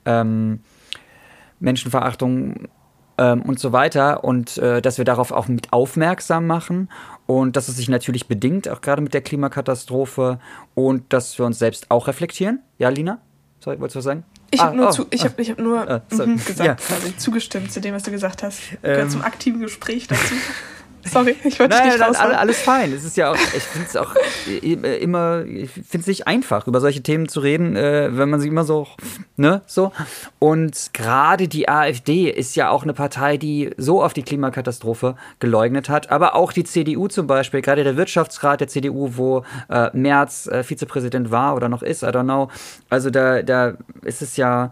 ähm, 0.05 0.61
Menschenverachtung 1.61 2.69
ähm, 3.19 3.43
und 3.43 3.59
so 3.59 3.73
weiter 3.73 4.25
und 4.25 4.59
äh, 4.59 4.83
dass 4.83 4.99
wir 4.99 5.05
darauf 5.05 5.31
auch 5.33 5.49
mit 5.49 5.73
aufmerksam 5.73 6.47
machen 6.47 6.89
und 7.27 7.57
dass 7.57 7.69
es 7.69 7.77
sich 7.77 7.89
natürlich 7.89 8.27
bedingt, 8.29 8.69
auch 8.69 8.81
gerade 8.81 9.03
mit 9.03 9.15
der 9.15 9.21
Klimakatastrophe 9.21 10.39
und 10.75 11.13
dass 11.13 11.39
wir 11.39 11.47
uns 11.47 11.59
selbst 11.59 11.91
auch 11.91 12.07
reflektieren. 12.09 12.61
Ja, 12.79 12.89
Lina? 12.89 13.19
Sorry, 13.61 13.79
wolltest 13.81 13.95
du 13.95 13.99
was 13.99 14.05
sagen? 14.05 14.25
Ich 14.51 14.61
Ah, 14.61 14.67
habe 14.67 14.77
nur, 14.77 14.89
oh, 14.89 14.91
zu, 14.91 15.07
ich 15.11 15.25
hab, 15.25 15.39
ich 15.39 15.51
hab 15.51 15.59
nur 15.59 15.89
Ah, 15.91 16.03
mhm 16.11 16.37
gesagt, 16.37 16.61
Ja. 16.65 16.75
quasi, 16.75 17.17
zugestimmt 17.17 17.73
zu 17.73 17.81
dem, 17.81 17.95
was 17.95 18.03
du 18.03 18.11
gesagt 18.11 18.43
hast. 18.43 18.61
Ähm. 18.83 19.09
Zum 19.09 19.23
aktiven 19.23 19.61
Gespräch 19.61 20.07
dazu. 20.07 20.35
Sorry, 21.05 21.37
ich 21.45 21.59
wollte 21.61 21.75
dich 21.77 21.81
Nein, 21.85 21.89
nicht 21.89 21.99
nein, 22.01 22.17
alle- 22.17 22.39
alles 22.39 22.61
fein. 22.61 22.93
Es 22.93 23.05
ist 23.05 23.17
ja 23.17 23.31
auch, 23.31 23.35
ich 23.37 23.63
finde 23.63 23.87
es 23.89 23.97
auch 23.97 24.15
immer, 24.63 25.45
ich 25.45 25.71
finde 25.71 25.99
es 26.01 26.07
nicht 26.07 26.27
einfach, 26.27 26.67
über 26.67 26.81
solche 26.81 27.03
Themen 27.03 27.29
zu 27.29 27.41
reden, 27.41 27.77
äh, 27.77 28.09
wenn 28.17 28.31
man 28.31 28.41
sie 28.41 28.49
immer 28.49 28.65
so, 28.65 28.87
ne, 29.37 29.63
so. 29.67 29.93
Und 30.39 30.91
gerade 30.93 31.49
die 31.49 31.69
AfD 31.69 32.31
ist 32.31 32.57
ja 32.57 32.71
auch 32.71 32.83
eine 32.85 32.95
Partei, 32.95 33.37
die 33.37 33.71
so 33.77 34.03
auf 34.03 34.13
die 34.15 34.23
Klimakatastrophe 34.23 35.17
geleugnet 35.41 35.89
hat. 35.89 36.11
Aber 36.11 36.35
auch 36.35 36.53
die 36.53 36.65
CDU 36.65 37.09
zum 37.09 37.27
Beispiel, 37.27 37.61
gerade 37.63 37.85
der 37.85 37.97
Wirtschaftsrat 37.97 38.61
der 38.61 38.69
CDU, 38.69 39.11
wo 39.17 39.45
äh, 39.69 39.91
Merz 39.93 40.47
äh, 40.47 40.63
Vizepräsident 40.63 41.31
war 41.31 41.55
oder 41.55 41.69
noch 41.69 41.83
ist, 41.83 42.03
I 42.03 42.07
don't 42.07 42.25
know. 42.25 42.49
Also 42.89 43.11
da, 43.11 43.43
da 43.43 43.75
ist 44.03 44.23
es 44.23 44.37
ja, 44.37 44.71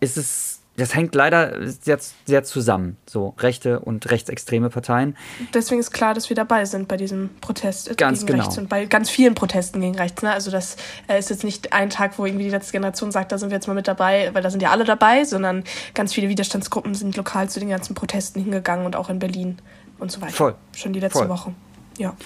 ist 0.00 0.16
es, 0.16 0.61
das 0.82 0.96
hängt 0.96 1.14
leider 1.14 1.54
sehr, 1.64 1.98
sehr 2.26 2.42
zusammen, 2.42 2.96
so 3.06 3.34
rechte 3.38 3.78
und 3.78 4.10
rechtsextreme 4.10 4.68
Parteien. 4.68 5.16
Deswegen 5.54 5.80
ist 5.80 5.92
klar, 5.92 6.12
dass 6.12 6.28
wir 6.28 6.34
dabei 6.34 6.64
sind 6.64 6.88
bei 6.88 6.96
diesem 6.96 7.30
Protest 7.40 7.90
äh, 7.90 7.94
Ganz 7.94 8.20
gegen 8.20 8.32
genau. 8.32 8.44
rechts 8.44 8.58
und 8.58 8.68
bei 8.68 8.86
ganz 8.86 9.08
vielen 9.08 9.34
Protesten 9.34 9.80
gegen 9.80 9.94
rechts. 9.94 10.22
Ne? 10.22 10.32
Also 10.32 10.50
das 10.50 10.76
äh, 11.06 11.18
ist 11.20 11.30
jetzt 11.30 11.44
nicht 11.44 11.72
ein 11.72 11.88
Tag, 11.88 12.18
wo 12.18 12.26
irgendwie 12.26 12.44
die 12.44 12.50
letzte 12.50 12.72
Generation 12.72 13.12
sagt, 13.12 13.30
da 13.30 13.38
sind 13.38 13.50
wir 13.50 13.56
jetzt 13.56 13.68
mal 13.68 13.74
mit 13.74 13.86
dabei, 13.86 14.30
weil 14.32 14.42
da 14.42 14.50
sind 14.50 14.60
ja 14.60 14.70
alle 14.70 14.82
dabei, 14.82 15.24
sondern 15.24 15.62
ganz 15.94 16.12
viele 16.12 16.28
Widerstandsgruppen 16.28 16.94
sind 16.94 17.16
lokal 17.16 17.48
zu 17.48 17.60
den 17.60 17.68
ganzen 17.68 17.94
Protesten 17.94 18.42
hingegangen 18.42 18.84
und 18.84 18.96
auch 18.96 19.08
in 19.08 19.20
Berlin 19.20 19.58
und 20.00 20.10
so 20.10 20.20
weiter. 20.20 20.32
Voll. 20.32 20.54
Schon 20.74 20.92
die 20.92 21.00
letzte 21.00 21.20
Voll. 21.20 21.28
Woche. 21.28 21.54
Ja. 21.98 22.16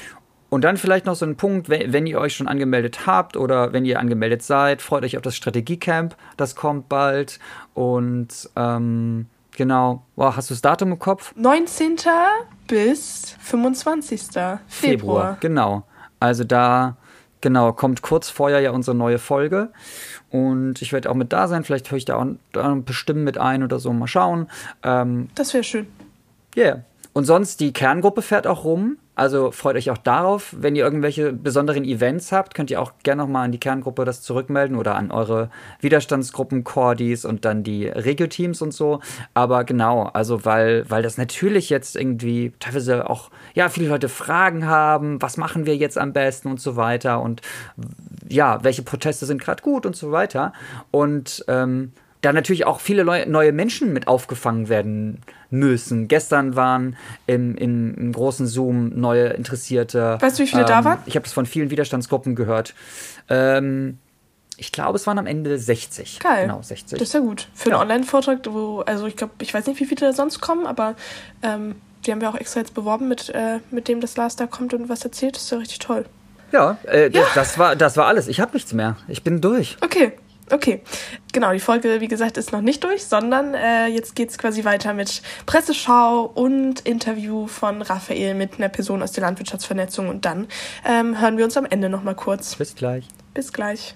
Und 0.48 0.62
dann 0.62 0.76
vielleicht 0.76 1.06
noch 1.06 1.16
so 1.16 1.26
ein 1.26 1.36
Punkt, 1.36 1.68
wenn, 1.68 1.92
wenn 1.92 2.06
ihr 2.06 2.20
euch 2.20 2.34
schon 2.34 2.46
angemeldet 2.46 3.06
habt 3.06 3.36
oder 3.36 3.72
wenn 3.72 3.84
ihr 3.84 3.98
angemeldet 3.98 4.42
seid, 4.42 4.80
freut 4.80 5.04
euch 5.04 5.16
auf 5.16 5.22
das 5.22 5.36
Strategiecamp, 5.36 6.16
das 6.36 6.54
kommt 6.54 6.88
bald. 6.88 7.40
Und 7.74 8.28
ähm, 8.54 9.26
genau, 9.56 10.04
wow, 10.14 10.36
hast 10.36 10.50
du 10.50 10.54
das 10.54 10.62
Datum 10.62 10.92
im 10.92 10.98
Kopf? 10.98 11.34
19. 11.36 11.96
bis 12.68 13.36
25. 13.40 14.22
Februar. 14.68 15.36
Genau. 15.40 15.82
Also 16.20 16.44
da, 16.44 16.96
genau, 17.40 17.72
kommt 17.72 18.02
kurz 18.02 18.30
vorher 18.30 18.60
ja 18.60 18.70
unsere 18.70 18.96
neue 18.96 19.18
Folge. 19.18 19.70
Und 20.30 20.80
ich 20.80 20.92
werde 20.92 21.10
auch 21.10 21.14
mit 21.14 21.32
da 21.32 21.48
sein. 21.48 21.64
Vielleicht 21.64 21.90
höre 21.90 21.98
ich 21.98 22.04
da 22.04 22.16
auch 22.16 22.76
bestimmt 22.76 23.20
mit 23.24 23.38
ein 23.38 23.62
oder 23.62 23.78
so. 23.78 23.92
Mal 23.92 24.06
schauen. 24.06 24.48
Ähm, 24.82 25.28
Das 25.34 25.54
wäre 25.54 25.64
schön. 25.64 25.86
Yeah. 26.56 26.84
Und 27.12 27.24
sonst, 27.24 27.60
die 27.60 27.72
Kerngruppe 27.72 28.22
fährt 28.22 28.46
auch 28.46 28.64
rum. 28.64 28.98
Also 29.16 29.50
freut 29.50 29.76
euch 29.76 29.90
auch 29.90 29.98
darauf. 29.98 30.54
Wenn 30.56 30.76
ihr 30.76 30.84
irgendwelche 30.84 31.32
besonderen 31.32 31.84
Events 31.84 32.32
habt, 32.32 32.54
könnt 32.54 32.70
ihr 32.70 32.80
auch 32.82 32.92
gerne 33.02 33.22
nochmal 33.22 33.46
an 33.46 33.52
die 33.52 33.58
Kerngruppe 33.58 34.04
das 34.04 34.20
zurückmelden 34.20 34.76
oder 34.76 34.94
an 34.94 35.10
eure 35.10 35.50
Widerstandsgruppen, 35.80 36.64
Cordis 36.64 37.24
und 37.24 37.46
dann 37.46 37.62
die 37.62 37.88
Regio-Teams 37.88 38.60
und 38.60 38.72
so. 38.72 39.00
Aber 39.32 39.64
genau, 39.64 40.02
also 40.04 40.44
weil, 40.44 40.88
weil 40.90 41.02
das 41.02 41.16
natürlich 41.16 41.70
jetzt 41.70 41.96
irgendwie 41.96 42.52
teilweise 42.60 43.08
auch, 43.08 43.30
ja, 43.54 43.70
viele 43.70 43.88
Leute 43.88 44.10
Fragen 44.10 44.66
haben, 44.66 45.20
was 45.22 45.38
machen 45.38 45.64
wir 45.64 45.76
jetzt 45.76 45.96
am 45.96 46.12
besten 46.12 46.48
und 46.48 46.60
so 46.60 46.76
weiter 46.76 47.22
und 47.22 47.40
ja, 48.28 48.62
welche 48.62 48.82
Proteste 48.82 49.24
sind 49.24 49.40
gerade 49.40 49.62
gut 49.62 49.86
und 49.86 49.96
so 49.96 50.12
weiter. 50.12 50.52
Und 50.90 51.42
ähm, 51.48 51.92
da 52.26 52.32
natürlich 52.32 52.66
auch 52.66 52.80
viele 52.80 53.04
neue 53.04 53.52
Menschen 53.52 53.92
mit 53.92 54.08
aufgefangen 54.08 54.68
werden 54.68 55.20
müssen. 55.50 56.08
Gestern 56.08 56.56
waren 56.56 56.96
im, 57.26 57.56
im, 57.56 57.94
im 57.94 58.12
großen 58.12 58.46
Zoom 58.48 58.98
neue 58.98 59.28
Interessierte. 59.28 60.18
Weißt 60.20 60.38
du, 60.38 60.42
wie 60.42 60.48
viele 60.48 60.64
da 60.64 60.84
waren? 60.84 60.98
Ich 61.06 61.14
habe 61.14 61.22
das 61.24 61.32
von 61.32 61.46
vielen 61.46 61.70
Widerstandsgruppen 61.70 62.34
gehört. 62.34 62.74
Ähm, 63.28 63.98
ich 64.56 64.72
glaube, 64.72 64.96
es 64.96 65.06
waren 65.06 65.18
am 65.18 65.26
Ende 65.26 65.56
60. 65.58 66.18
Geil. 66.18 66.46
Genau, 66.46 66.62
60. 66.62 66.98
Das 66.98 67.08
ist 67.08 67.14
ja 67.14 67.20
gut. 67.20 67.48
Für 67.54 67.70
Ja. 67.70 67.74
einen 67.80 67.90
Online-Vortrag, 67.90 68.40
wo, 68.48 68.80
also 68.80 69.06
ich 69.06 69.16
glaube, 69.16 69.34
ich 69.40 69.52
weiß 69.54 69.66
nicht, 69.66 69.78
wie 69.80 69.84
viele 69.84 70.00
da 70.00 70.12
sonst 70.12 70.40
kommen, 70.40 70.66
aber 70.66 70.94
ähm, 71.42 71.76
die 72.06 72.12
haben 72.12 72.20
wir 72.20 72.28
auch 72.30 72.34
extra 72.36 72.60
jetzt 72.60 72.74
beworben, 72.74 73.06
mit, 73.08 73.28
äh, 73.30 73.60
mit 73.70 73.86
dem 73.88 74.00
das 74.00 74.16
Lars 74.16 74.34
da 74.36 74.46
kommt 74.46 74.74
und 74.74 74.88
was 74.88 75.04
erzählt. 75.04 75.36
Das 75.36 75.42
ist 75.44 75.50
ja 75.52 75.58
richtig 75.58 75.78
toll. 75.78 76.06
ja, 76.52 76.78
äh, 76.88 77.10
Ja. 77.10 77.20
Das, 77.22 77.34
das, 77.34 77.58
war, 77.58 77.76
das 77.76 77.96
war 77.96 78.06
alles. 78.06 78.26
Ich 78.28 78.40
habe 78.40 78.52
nichts 78.54 78.72
mehr. 78.72 78.96
Ich 79.08 79.22
bin 79.22 79.40
durch. 79.40 79.76
Okay, 79.80 80.12
okay. 80.50 80.82
Genau, 81.32 81.52
die 81.52 81.60
Folge, 81.60 82.00
wie 82.00 82.08
gesagt, 82.08 82.36
ist 82.36 82.52
noch 82.52 82.60
nicht 82.60 82.82
durch, 82.84 83.04
sondern 83.04 83.54
äh, 83.54 83.86
jetzt 83.86 84.14
geht's 84.16 84.38
quasi 84.38 84.64
weiter 84.64 84.94
mit 84.94 85.22
Presseschau 85.46 86.30
und 86.34 86.80
Interview 86.80 87.46
von 87.46 87.82
Raphael 87.82 88.34
mit 88.34 88.58
einer 88.58 88.68
Person 88.68 89.02
aus 89.02 89.12
der 89.12 89.22
Landwirtschaftsvernetzung 89.22 90.08
und 90.08 90.24
dann 90.24 90.48
ähm, 90.84 91.20
hören 91.20 91.38
wir 91.38 91.44
uns 91.44 91.56
am 91.56 91.66
Ende 91.66 91.88
nochmal 91.88 92.14
kurz. 92.14 92.56
Bis 92.56 92.74
gleich. 92.74 93.06
Bis 93.34 93.52
gleich. 93.52 93.94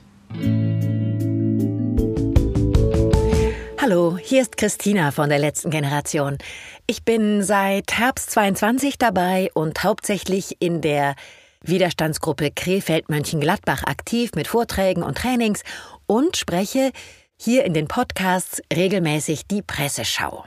Hallo, 3.81 4.19
hier 4.19 4.43
ist 4.43 4.57
Christina 4.57 5.11
von 5.11 5.31
der 5.31 5.39
letzten 5.39 5.71
Generation. 5.71 6.39
Ich 6.87 7.05
bin 7.05 7.43
seit 7.43 7.93
Herbst 7.99 8.31
22 8.31 8.99
dabei 8.99 9.51
und 9.55 9.83
hauptsächlich 9.83 10.57
in 10.61 10.81
der 10.81 11.15
Widerstandsgruppe 11.63 12.51
Krefeld-Mönchengladbach 12.53 13.85
aktiv 13.85 14.31
mit 14.35 14.49
Vorträgen 14.49 15.03
und 15.03 15.19
Trainings 15.19 15.63
und 16.11 16.37
spreche 16.37 16.91
hier 17.37 17.65
in 17.65 17.73
den 17.73 17.87
Podcasts 17.87 18.61
regelmäßig 18.75 19.47
die 19.47 19.63
Presseschau. 19.63 20.45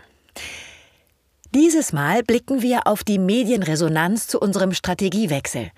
Dieses 1.51 1.93
Mal 1.93 2.21
blicken 2.21 2.61
wir 2.61 2.85
auf 2.85 3.05
die 3.05 3.17
Medienresonanz 3.17 4.27
zu 4.27 4.41
unserem 4.41 4.73
Strategiewechsel. 4.73 5.71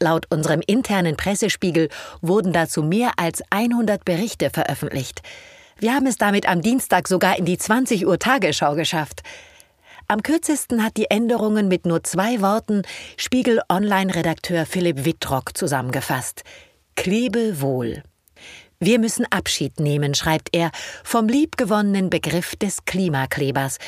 Laut 0.00 0.24
unserem 0.32 0.62
internen 0.66 1.18
Pressespiegel 1.18 1.90
wurden 2.22 2.54
dazu 2.54 2.82
mehr 2.82 3.10
als 3.18 3.42
100 3.50 4.06
Berichte 4.06 4.48
veröffentlicht. 4.48 5.20
Wir 5.78 5.92
haben 5.92 6.06
es 6.06 6.16
damit 6.16 6.48
am 6.48 6.62
Dienstag 6.62 7.06
sogar 7.06 7.38
in 7.38 7.44
die 7.44 7.58
20 7.58 8.06
Uhr 8.06 8.18
Tagesschau 8.18 8.74
geschafft. 8.74 9.22
Am 10.08 10.22
kürzesten 10.22 10.82
hat 10.82 10.96
die 10.96 11.10
Änderungen 11.10 11.68
mit 11.68 11.84
nur 11.84 12.02
zwei 12.04 12.40
Worten 12.40 12.84
Spiegel 13.18 13.60
Online-Redakteur 13.68 14.64
Philipp 14.64 15.04
Wittrock 15.04 15.58
zusammengefasst. 15.58 16.42
Klebe 16.94 17.60
wohl. 17.60 18.02
Wir 18.78 18.98
müssen 18.98 19.24
Abschied 19.30 19.80
nehmen, 19.80 20.14
schreibt 20.14 20.50
er, 20.52 20.70
vom 21.02 21.28
liebgewonnenen 21.28 22.10
Begriff 22.10 22.56
des 22.56 22.84
Klimaklebers. 22.84 23.78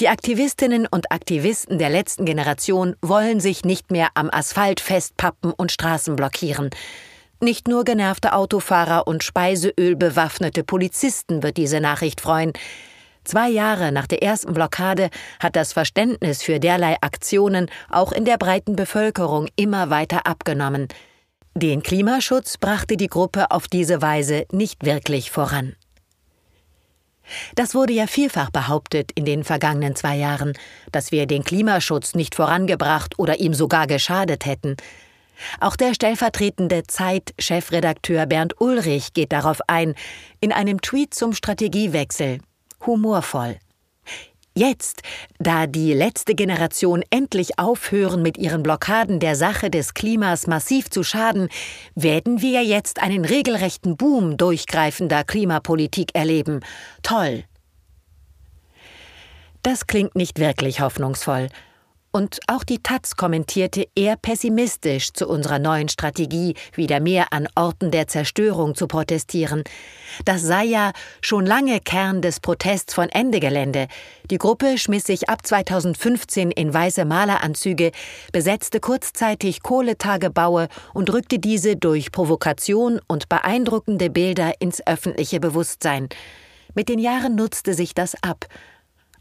Die 0.00 0.08
Aktivistinnen 0.08 0.86
und 0.86 1.10
Aktivisten 1.10 1.78
der 1.78 1.88
letzten 1.88 2.26
Generation 2.26 2.94
wollen 3.00 3.40
sich 3.40 3.64
nicht 3.64 3.90
mehr 3.90 4.08
am 4.14 4.28
Asphalt 4.30 4.80
festpappen 4.80 5.50
und 5.52 5.72
Straßen 5.72 6.14
blockieren. 6.16 6.68
Nicht 7.40 7.68
nur 7.68 7.84
genervte 7.84 8.34
Autofahrer 8.34 9.06
und 9.06 9.24
speiseölbewaffnete 9.24 10.62
Polizisten 10.62 11.42
wird 11.42 11.56
diese 11.56 11.80
Nachricht 11.80 12.20
freuen. 12.20 12.52
Zwei 13.24 13.48
Jahre 13.48 13.92
nach 13.92 14.06
der 14.06 14.22
ersten 14.22 14.52
Blockade 14.52 15.08
hat 15.40 15.56
das 15.56 15.72
Verständnis 15.72 16.42
für 16.42 16.60
derlei 16.60 16.96
Aktionen 17.00 17.70
auch 17.90 18.12
in 18.12 18.26
der 18.26 18.36
breiten 18.36 18.76
Bevölkerung 18.76 19.48
immer 19.56 19.88
weiter 19.88 20.26
abgenommen. 20.26 20.88
Den 21.56 21.84
Klimaschutz 21.84 22.58
brachte 22.58 22.96
die 22.96 23.06
Gruppe 23.06 23.52
auf 23.52 23.68
diese 23.68 24.02
Weise 24.02 24.44
nicht 24.50 24.84
wirklich 24.84 25.30
voran. 25.30 25.76
Das 27.54 27.76
wurde 27.76 27.92
ja 27.92 28.08
vielfach 28.08 28.50
behauptet 28.50 29.12
in 29.14 29.24
den 29.24 29.44
vergangenen 29.44 29.94
zwei 29.94 30.16
Jahren, 30.16 30.54
dass 30.90 31.12
wir 31.12 31.26
den 31.26 31.44
Klimaschutz 31.44 32.14
nicht 32.14 32.34
vorangebracht 32.34 33.20
oder 33.20 33.38
ihm 33.38 33.54
sogar 33.54 33.86
geschadet 33.86 34.46
hätten. 34.46 34.76
Auch 35.60 35.76
der 35.76 35.94
stellvertretende 35.94 36.82
Zeit-Chefredakteur 36.88 38.26
Bernd 38.26 38.60
Ulrich 38.60 39.12
geht 39.12 39.32
darauf 39.32 39.60
ein, 39.68 39.94
in 40.40 40.52
einem 40.52 40.80
Tweet 40.80 41.14
zum 41.14 41.32
Strategiewechsel. 41.32 42.38
Humorvoll. 42.84 43.58
Jetzt, 44.56 45.02
da 45.40 45.66
die 45.66 45.92
letzte 45.92 46.36
Generation 46.36 47.02
endlich 47.10 47.58
aufhören, 47.58 48.22
mit 48.22 48.38
ihren 48.38 48.62
Blockaden 48.62 49.18
der 49.18 49.34
Sache 49.34 49.68
des 49.68 49.94
Klimas 49.94 50.46
massiv 50.46 50.90
zu 50.90 51.02
schaden, 51.02 51.48
werden 51.96 52.40
wir 52.40 52.62
jetzt 52.62 53.02
einen 53.02 53.24
regelrechten 53.24 53.96
Boom 53.96 54.36
durchgreifender 54.36 55.24
Klimapolitik 55.24 56.14
erleben. 56.14 56.60
Toll. 57.02 57.42
Das 59.64 59.88
klingt 59.88 60.14
nicht 60.14 60.38
wirklich 60.38 60.80
hoffnungsvoll. 60.80 61.48
Und 62.16 62.38
auch 62.46 62.62
die 62.62 62.80
Taz 62.80 63.16
kommentierte 63.16 63.88
eher 63.96 64.14
pessimistisch 64.14 65.12
zu 65.12 65.26
unserer 65.26 65.58
neuen 65.58 65.88
Strategie, 65.88 66.54
wieder 66.72 67.00
mehr 67.00 67.32
an 67.32 67.48
Orten 67.56 67.90
der 67.90 68.06
Zerstörung 68.06 68.76
zu 68.76 68.86
protestieren. 68.86 69.64
Das 70.24 70.40
sei 70.42 70.62
ja 70.62 70.92
schon 71.22 71.44
lange 71.44 71.80
Kern 71.80 72.22
des 72.22 72.38
Protests 72.38 72.94
von 72.94 73.08
Ende 73.08 73.40
Gelände. 73.40 73.88
Die 74.30 74.38
Gruppe 74.38 74.78
schmiss 74.78 75.06
sich 75.06 75.28
ab 75.28 75.44
2015 75.44 76.52
in 76.52 76.72
weiße 76.72 77.04
Maleranzüge, 77.04 77.90
besetzte 78.30 78.78
kurzzeitig 78.78 79.64
Kohletagebaue 79.64 80.68
und 80.92 81.12
rückte 81.12 81.40
diese 81.40 81.74
durch 81.74 82.12
Provokation 82.12 83.00
und 83.08 83.28
beeindruckende 83.28 84.08
Bilder 84.08 84.52
ins 84.60 84.86
öffentliche 84.86 85.40
Bewusstsein. 85.40 86.08
Mit 86.76 86.88
den 86.88 87.00
Jahren 87.00 87.34
nutzte 87.34 87.74
sich 87.74 87.92
das 87.92 88.14
ab. 88.22 88.46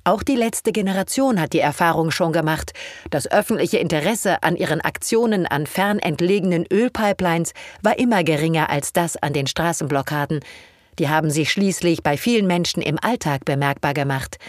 Auch 0.06 0.22
die 0.22 0.36
letzte 0.36 0.74
Generation 0.74 1.40
hat 1.40 1.54
die 1.54 1.60
Erfahrung 1.60 2.12
schon 2.12 2.34
gemacht. 2.34 2.74
Das 3.10 3.32
öffentliche 3.32 3.78
Interesse 3.78 4.44
an 4.44 4.58
ihren 4.58 4.82
Aktionen 4.82 5.46
an 5.46 5.66
fernentlegenen 5.66 6.66
Ölpipelines 6.72 7.54
war 7.82 7.98
immer 7.98 8.26
geringer 8.26 8.70
als 8.70 8.92
das 8.92 9.16
an 9.16 9.32
den 9.32 9.48
Straßenblockaden. 9.48 10.42
Die 11.00 11.08
haben 11.08 11.32
sich 11.32 11.52
schließlich 11.52 12.04
bei 12.04 12.18
vielen 12.18 12.48
Menschen 12.48 12.82
im 12.82 13.00
Alltag 13.02 13.46
bemerkbar 13.46 13.94
gemacht. 13.94 14.40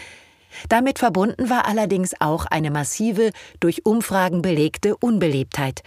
Damit 0.67 0.99
verbunden 0.99 1.49
war 1.49 1.67
allerdings 1.67 2.13
auch 2.19 2.45
eine 2.45 2.71
massive, 2.71 3.31
durch 3.61 3.85
Umfragen 3.85 4.41
belegte 4.41 4.97
Unbeliebtheit. 4.97 5.83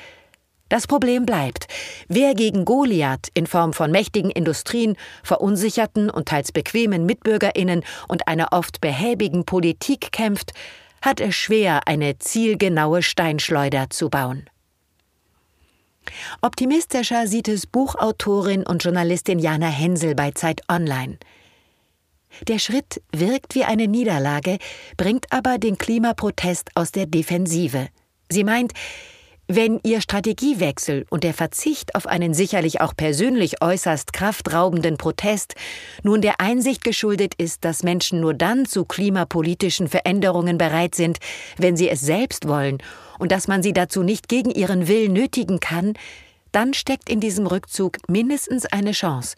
Das 0.69 0.87
Problem 0.87 1.25
bleibt. 1.25 1.67
Wer 2.09 2.35
gegen 2.35 2.65
Goliath 2.65 3.29
in 3.33 3.47
Form 3.47 3.73
von 3.73 3.91
mächtigen 3.91 4.31
Industrien, 4.31 4.97
verunsicherten 5.23 6.11
und 6.11 6.29
teils 6.29 6.53
bequemen 6.53 7.07
Mitbürgerinnen 7.07 7.85
und 8.07 8.29
einer 8.29 8.49
oft 8.53 8.81
behäbigen 8.81 9.45
Politik 9.45 10.13
kämpft, 10.13 10.53
hat 11.01 11.21
es 11.21 11.35
schwer, 11.35 11.87
eine 11.87 12.19
zielgenaue 12.19 13.03
Steinschleuder 13.03 13.89
zu 13.89 14.11
bauen. 14.11 14.49
Optimistischer 16.43 17.27
sieht 17.27 17.49
es 17.49 17.67
Buchautorin 17.67 18.65
und 18.65 18.83
Journalistin 18.83 19.39
Jana 19.39 19.69
Hensel 19.69 20.15
bei 20.15 20.33
Zeit 20.33 20.63
Online. 20.69 21.19
Der 22.47 22.59
Schritt 22.59 23.03
wirkt 23.13 23.55
wie 23.55 23.65
eine 23.65 23.89
Niederlage, 23.89 24.59
bringt 24.97 25.33
aber 25.33 25.59
den 25.59 25.79
Klimaprotest 25.79 26.71
aus 26.75 26.93
der 26.93 27.07
Defensive. 27.07 27.89
Sie 28.29 28.45
meint, 28.45 28.73
wenn 29.49 29.81
Ihr 29.83 30.03
Strategiewechsel 30.03 31.07
und 31.09 31.25
der 31.25 31.33
Verzicht 31.33 31.95
auf 31.95 32.07
einen 32.07 32.35
sicherlich 32.35 32.83
auch 32.83 32.95
persönlich 32.95 33.63
äußerst 33.63 34.13
kraftraubenden 34.13 34.99
Protest 34.99 35.55
nun 36.03 36.21
der 36.21 36.39
Einsicht 36.39 36.85
geschuldet 36.85 37.35
ist, 37.39 37.65
dass 37.65 37.83
Menschen 37.83 38.21
nur 38.21 38.35
dann 38.35 38.67
zu 38.67 38.85
klimapolitischen 38.85 39.89
Veränderungen 39.89 40.59
bereit 40.59 40.95
sind, 40.95 41.19
wenn 41.57 41.79
sie 41.79 41.89
es 41.89 42.03
selbst 42.03 42.47
wollen 42.47 42.79
und 43.19 43.33
dass 43.33 43.49
man 43.49 43.63
sie 43.63 43.73
dazu 43.73 44.03
nicht 44.03 44.29
gegen 44.29 44.51
ihren 44.51 44.87
Willen 44.87 45.15
nötigen 45.15 45.61
kann, 45.61 45.95
dann 46.53 46.75
steckt 46.75 47.09
in 47.09 47.21
diesem 47.21 47.47
Rückzug 47.47 47.97
mindestens 48.07 48.67
eine 48.67 48.93
Chance. 48.93 49.35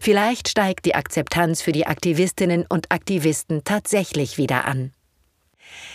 Vielleicht 0.00 0.48
steigt 0.48 0.86
die 0.86 0.94
Akzeptanz 0.94 1.60
für 1.60 1.72
die 1.72 1.86
Aktivistinnen 1.86 2.64
und 2.68 2.90
Aktivisten 2.90 3.64
tatsächlich 3.64 4.38
wieder 4.38 4.64
an. 4.64 4.92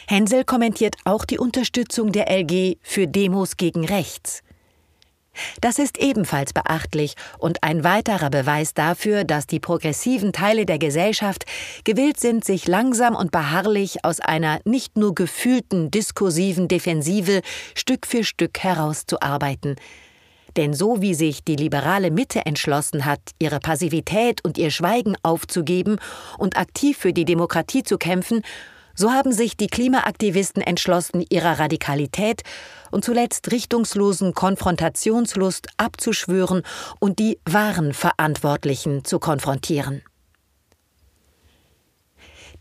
Hensel 0.07 0.43
kommentiert 0.43 0.95
auch 1.05 1.25
die 1.25 1.39
Unterstützung 1.39 2.11
der 2.11 2.29
LG 2.29 2.77
für 2.81 3.07
Demos 3.07 3.57
gegen 3.57 3.85
rechts. 3.85 4.43
Das 5.61 5.79
ist 5.79 5.97
ebenfalls 5.97 6.51
beachtlich 6.51 7.15
und 7.37 7.63
ein 7.63 7.83
weiterer 7.83 8.29
Beweis 8.29 8.73
dafür, 8.73 9.23
dass 9.23 9.47
die 9.47 9.59
progressiven 9.59 10.33
Teile 10.33 10.65
der 10.65 10.77
Gesellschaft 10.77 11.45
gewillt 11.85 12.19
sind, 12.19 12.43
sich 12.43 12.67
langsam 12.67 13.15
und 13.15 13.31
beharrlich 13.31 14.03
aus 14.03 14.19
einer 14.19 14.59
nicht 14.65 14.97
nur 14.97 15.15
gefühlten 15.15 15.89
diskursiven 15.89 16.67
Defensive 16.67 17.41
Stück 17.75 18.05
für 18.05 18.23
Stück 18.23 18.59
herauszuarbeiten. 18.59 19.77
Denn 20.57 20.73
so 20.73 21.01
wie 21.01 21.13
sich 21.13 21.45
die 21.45 21.55
liberale 21.55 22.11
Mitte 22.11 22.45
entschlossen 22.45 23.05
hat, 23.05 23.21
ihre 23.39 23.59
Passivität 23.59 24.43
und 24.43 24.57
ihr 24.57 24.69
Schweigen 24.69 25.15
aufzugeben 25.23 25.97
und 26.37 26.57
aktiv 26.57 26.97
für 26.97 27.13
die 27.13 27.23
Demokratie 27.23 27.83
zu 27.83 27.97
kämpfen, 27.97 28.41
so 28.95 29.11
haben 29.11 29.31
sich 29.31 29.57
die 29.57 29.67
Klimaaktivisten 29.67 30.61
entschlossen, 30.61 31.25
ihrer 31.29 31.59
Radikalität 31.59 32.41
und 32.91 33.05
zuletzt 33.05 33.51
richtungslosen 33.51 34.33
Konfrontationslust 34.33 35.67
abzuschwören 35.77 36.63
und 36.99 37.19
die 37.19 37.39
wahren 37.45 37.93
Verantwortlichen 37.93 39.03
zu 39.05 39.19
konfrontieren. 39.19 40.01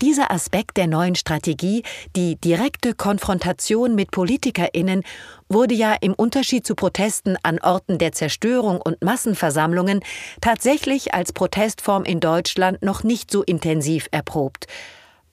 Dieser 0.01 0.31
Aspekt 0.31 0.77
der 0.77 0.87
neuen 0.87 1.13
Strategie, 1.13 1.83
die 2.15 2.35
direkte 2.35 2.95
Konfrontation 2.95 3.93
mit 3.93 4.09
Politikerinnen, 4.09 5.03
wurde 5.47 5.75
ja 5.75 5.95
im 6.01 6.15
Unterschied 6.15 6.65
zu 6.65 6.73
Protesten 6.73 7.37
an 7.43 7.59
Orten 7.59 7.99
der 7.99 8.11
Zerstörung 8.11 8.81
und 8.81 9.03
Massenversammlungen 9.03 9.99
tatsächlich 10.41 11.13
als 11.13 11.33
Protestform 11.33 12.03
in 12.03 12.19
Deutschland 12.19 12.81
noch 12.81 13.03
nicht 13.03 13.29
so 13.29 13.43
intensiv 13.43 14.07
erprobt. 14.09 14.65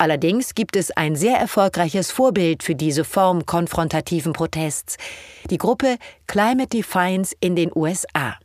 Allerdings 0.00 0.54
gibt 0.54 0.76
es 0.76 0.92
ein 0.92 1.16
sehr 1.16 1.38
erfolgreiches 1.38 2.12
Vorbild 2.12 2.62
für 2.62 2.76
diese 2.76 3.02
Form 3.02 3.46
konfrontativen 3.46 4.32
Protests, 4.32 4.96
die 5.50 5.58
Gruppe 5.58 5.96
Climate 6.28 6.68
Defiance 6.68 7.34
in 7.40 7.56
den 7.56 7.72
USA. 7.74 8.36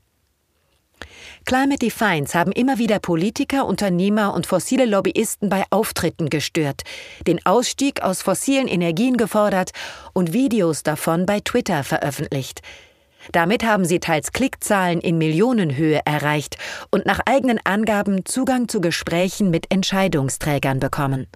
Climate 1.46 1.78
Defiance 1.78 2.38
haben 2.38 2.52
immer 2.52 2.80
wieder 2.80 2.98
Politiker, 2.98 3.68
Unternehmer 3.68 4.34
und 4.34 4.48
fossile 4.48 4.86
Lobbyisten 4.86 5.50
bei 5.50 5.64
Auftritten 5.70 6.30
gestört, 6.30 6.82
den 7.28 7.46
Ausstieg 7.46 8.02
aus 8.02 8.24
fossilen 8.24 8.68
Energien 8.68 9.18
gefordert 9.18 9.72
und 10.14 10.34
Videos 10.34 10.82
davon 10.82 11.28
bei 11.28 11.40
Twitter 11.40 11.84
veröffentlicht. 11.84 12.62
Damit 13.32 13.64
haben 13.64 13.86
sie 13.86 14.00
teils 14.00 14.32
Klickzahlen 14.32 15.02
in 15.02 15.20
Millionenhöhe 15.20 16.02
erreicht 16.04 16.58
und 16.90 17.06
nach 17.06 17.20
eigenen 17.26 17.60
Angaben 17.64 18.26
Zugang 18.26 18.68
zu 18.68 18.82
Gesprächen 18.82 19.52
mit 19.52 19.72
Entscheidungsträgern 19.72 20.80
bekommen. 20.80 21.28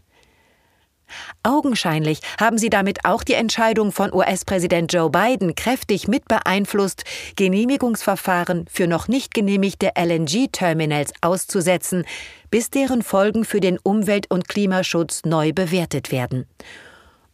Augenscheinlich 1.43 2.19
haben 2.39 2.57
sie 2.57 2.69
damit 2.69 3.05
auch 3.05 3.23
die 3.23 3.33
Entscheidung 3.33 3.91
von 3.91 4.13
US-Präsident 4.13 4.91
Joe 4.91 5.09
Biden 5.09 5.55
kräftig 5.55 6.07
mit 6.07 6.27
beeinflusst, 6.27 7.03
Genehmigungsverfahren 7.35 8.65
für 8.69 8.87
noch 8.87 9.07
nicht 9.07 9.33
genehmigte 9.33 9.91
LNG-Terminals 9.97 11.13
auszusetzen, 11.21 12.05
bis 12.49 12.69
deren 12.69 13.01
Folgen 13.01 13.45
für 13.45 13.59
den 13.59 13.77
Umwelt- 13.79 14.29
und 14.29 14.47
Klimaschutz 14.47 15.21
neu 15.25 15.53
bewertet 15.53 16.11
werden. 16.11 16.45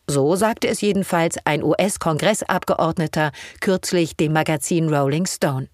So 0.08 0.36
sagte 0.36 0.68
es 0.68 0.82
jedenfalls 0.82 1.38
ein 1.46 1.64
US-Kongressabgeordneter 1.64 3.32
kürzlich 3.62 4.18
dem 4.18 4.34
Magazin 4.34 4.94
Rolling 4.94 5.26
Stone. 5.26 5.70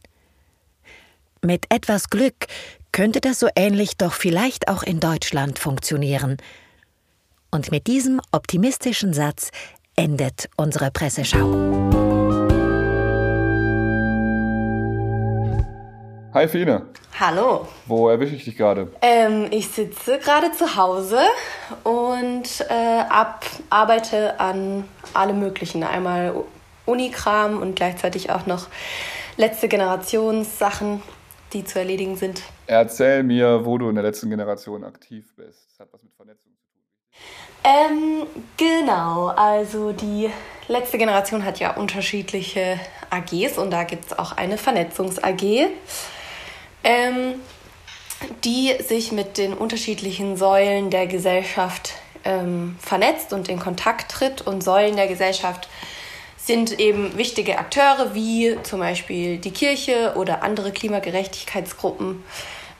Mit 1.41 1.65
etwas 1.69 2.09
Glück 2.09 2.47
könnte 2.91 3.21
das 3.21 3.39
so 3.39 3.47
ähnlich 3.55 3.97
doch 3.97 4.13
vielleicht 4.13 4.67
auch 4.67 4.83
in 4.83 4.99
Deutschland 4.99 5.57
funktionieren. 5.57 6.37
Und 7.51 7.71
mit 7.71 7.87
diesem 7.87 8.21
optimistischen 8.31 9.13
Satz 9.13 9.49
endet 9.95 10.49
unsere 10.55 10.91
Presseschau. 10.91 11.39
Hi 16.31 16.47
Fine. 16.47 16.85
Hallo. 17.19 17.67
Wo 17.87 18.07
erwische 18.07 18.35
ich 18.35 18.45
dich 18.45 18.55
gerade? 18.55 18.91
Ähm, 19.01 19.47
ich 19.49 19.67
sitze 19.67 20.19
gerade 20.19 20.51
zu 20.51 20.75
Hause 20.75 21.19
und 21.83 22.65
äh, 22.69 23.03
ab, 23.09 23.43
arbeite 23.71 24.39
an 24.39 24.83
allem 25.15 25.39
Möglichen. 25.39 25.83
Einmal 25.83 26.35
Unikram 26.85 27.59
und 27.61 27.75
gleichzeitig 27.75 28.29
auch 28.29 28.45
noch 28.45 28.67
letzte 29.37 29.67
Generationssachen, 29.67 31.01
die 31.53 31.65
zu 31.65 31.79
erledigen 31.79 32.15
sind. 32.15 32.43
Erzähl 32.67 33.23
mir, 33.23 33.65
wo 33.65 33.79
du 33.79 33.89
in 33.89 33.95
der 33.95 34.03
letzten 34.03 34.29
Generation 34.29 34.83
aktiv 34.83 35.33
bist. 35.35 35.67
Das 35.71 35.79
hat 35.79 35.91
was 35.91 36.03
mit 36.03 36.13
Vernetzung 36.13 36.48
ähm, 37.63 38.25
genau, 38.57 39.27
also 39.27 39.91
die 39.91 40.29
letzte 40.67 40.97
Generation 40.97 41.43
hat 41.43 41.59
ja 41.59 41.75
unterschiedliche 41.75 42.79
AGs 43.09 43.57
und 43.57 43.71
da 43.71 43.83
gibt 43.83 44.05
es 44.05 44.17
auch 44.17 44.31
eine 44.37 44.57
Vernetzungs-AG, 44.57 45.67
ähm, 46.83 47.35
die 48.43 48.73
sich 48.81 49.11
mit 49.11 49.37
den 49.37 49.53
unterschiedlichen 49.53 50.37
Säulen 50.37 50.89
der 50.89 51.07
Gesellschaft 51.07 51.93
ähm, 52.23 52.77
vernetzt 52.79 53.33
und 53.33 53.49
in 53.49 53.59
Kontakt 53.59 54.11
tritt. 54.11 54.41
Und 54.41 54.63
Säulen 54.63 54.95
der 54.95 55.07
Gesellschaft 55.07 55.67
sind 56.37 56.79
eben 56.79 57.17
wichtige 57.17 57.57
Akteure 57.57 58.13
wie 58.13 58.57
zum 58.63 58.79
Beispiel 58.79 59.37
die 59.37 59.51
Kirche 59.51 60.13
oder 60.15 60.43
andere 60.43 60.71
Klimagerechtigkeitsgruppen 60.71 62.23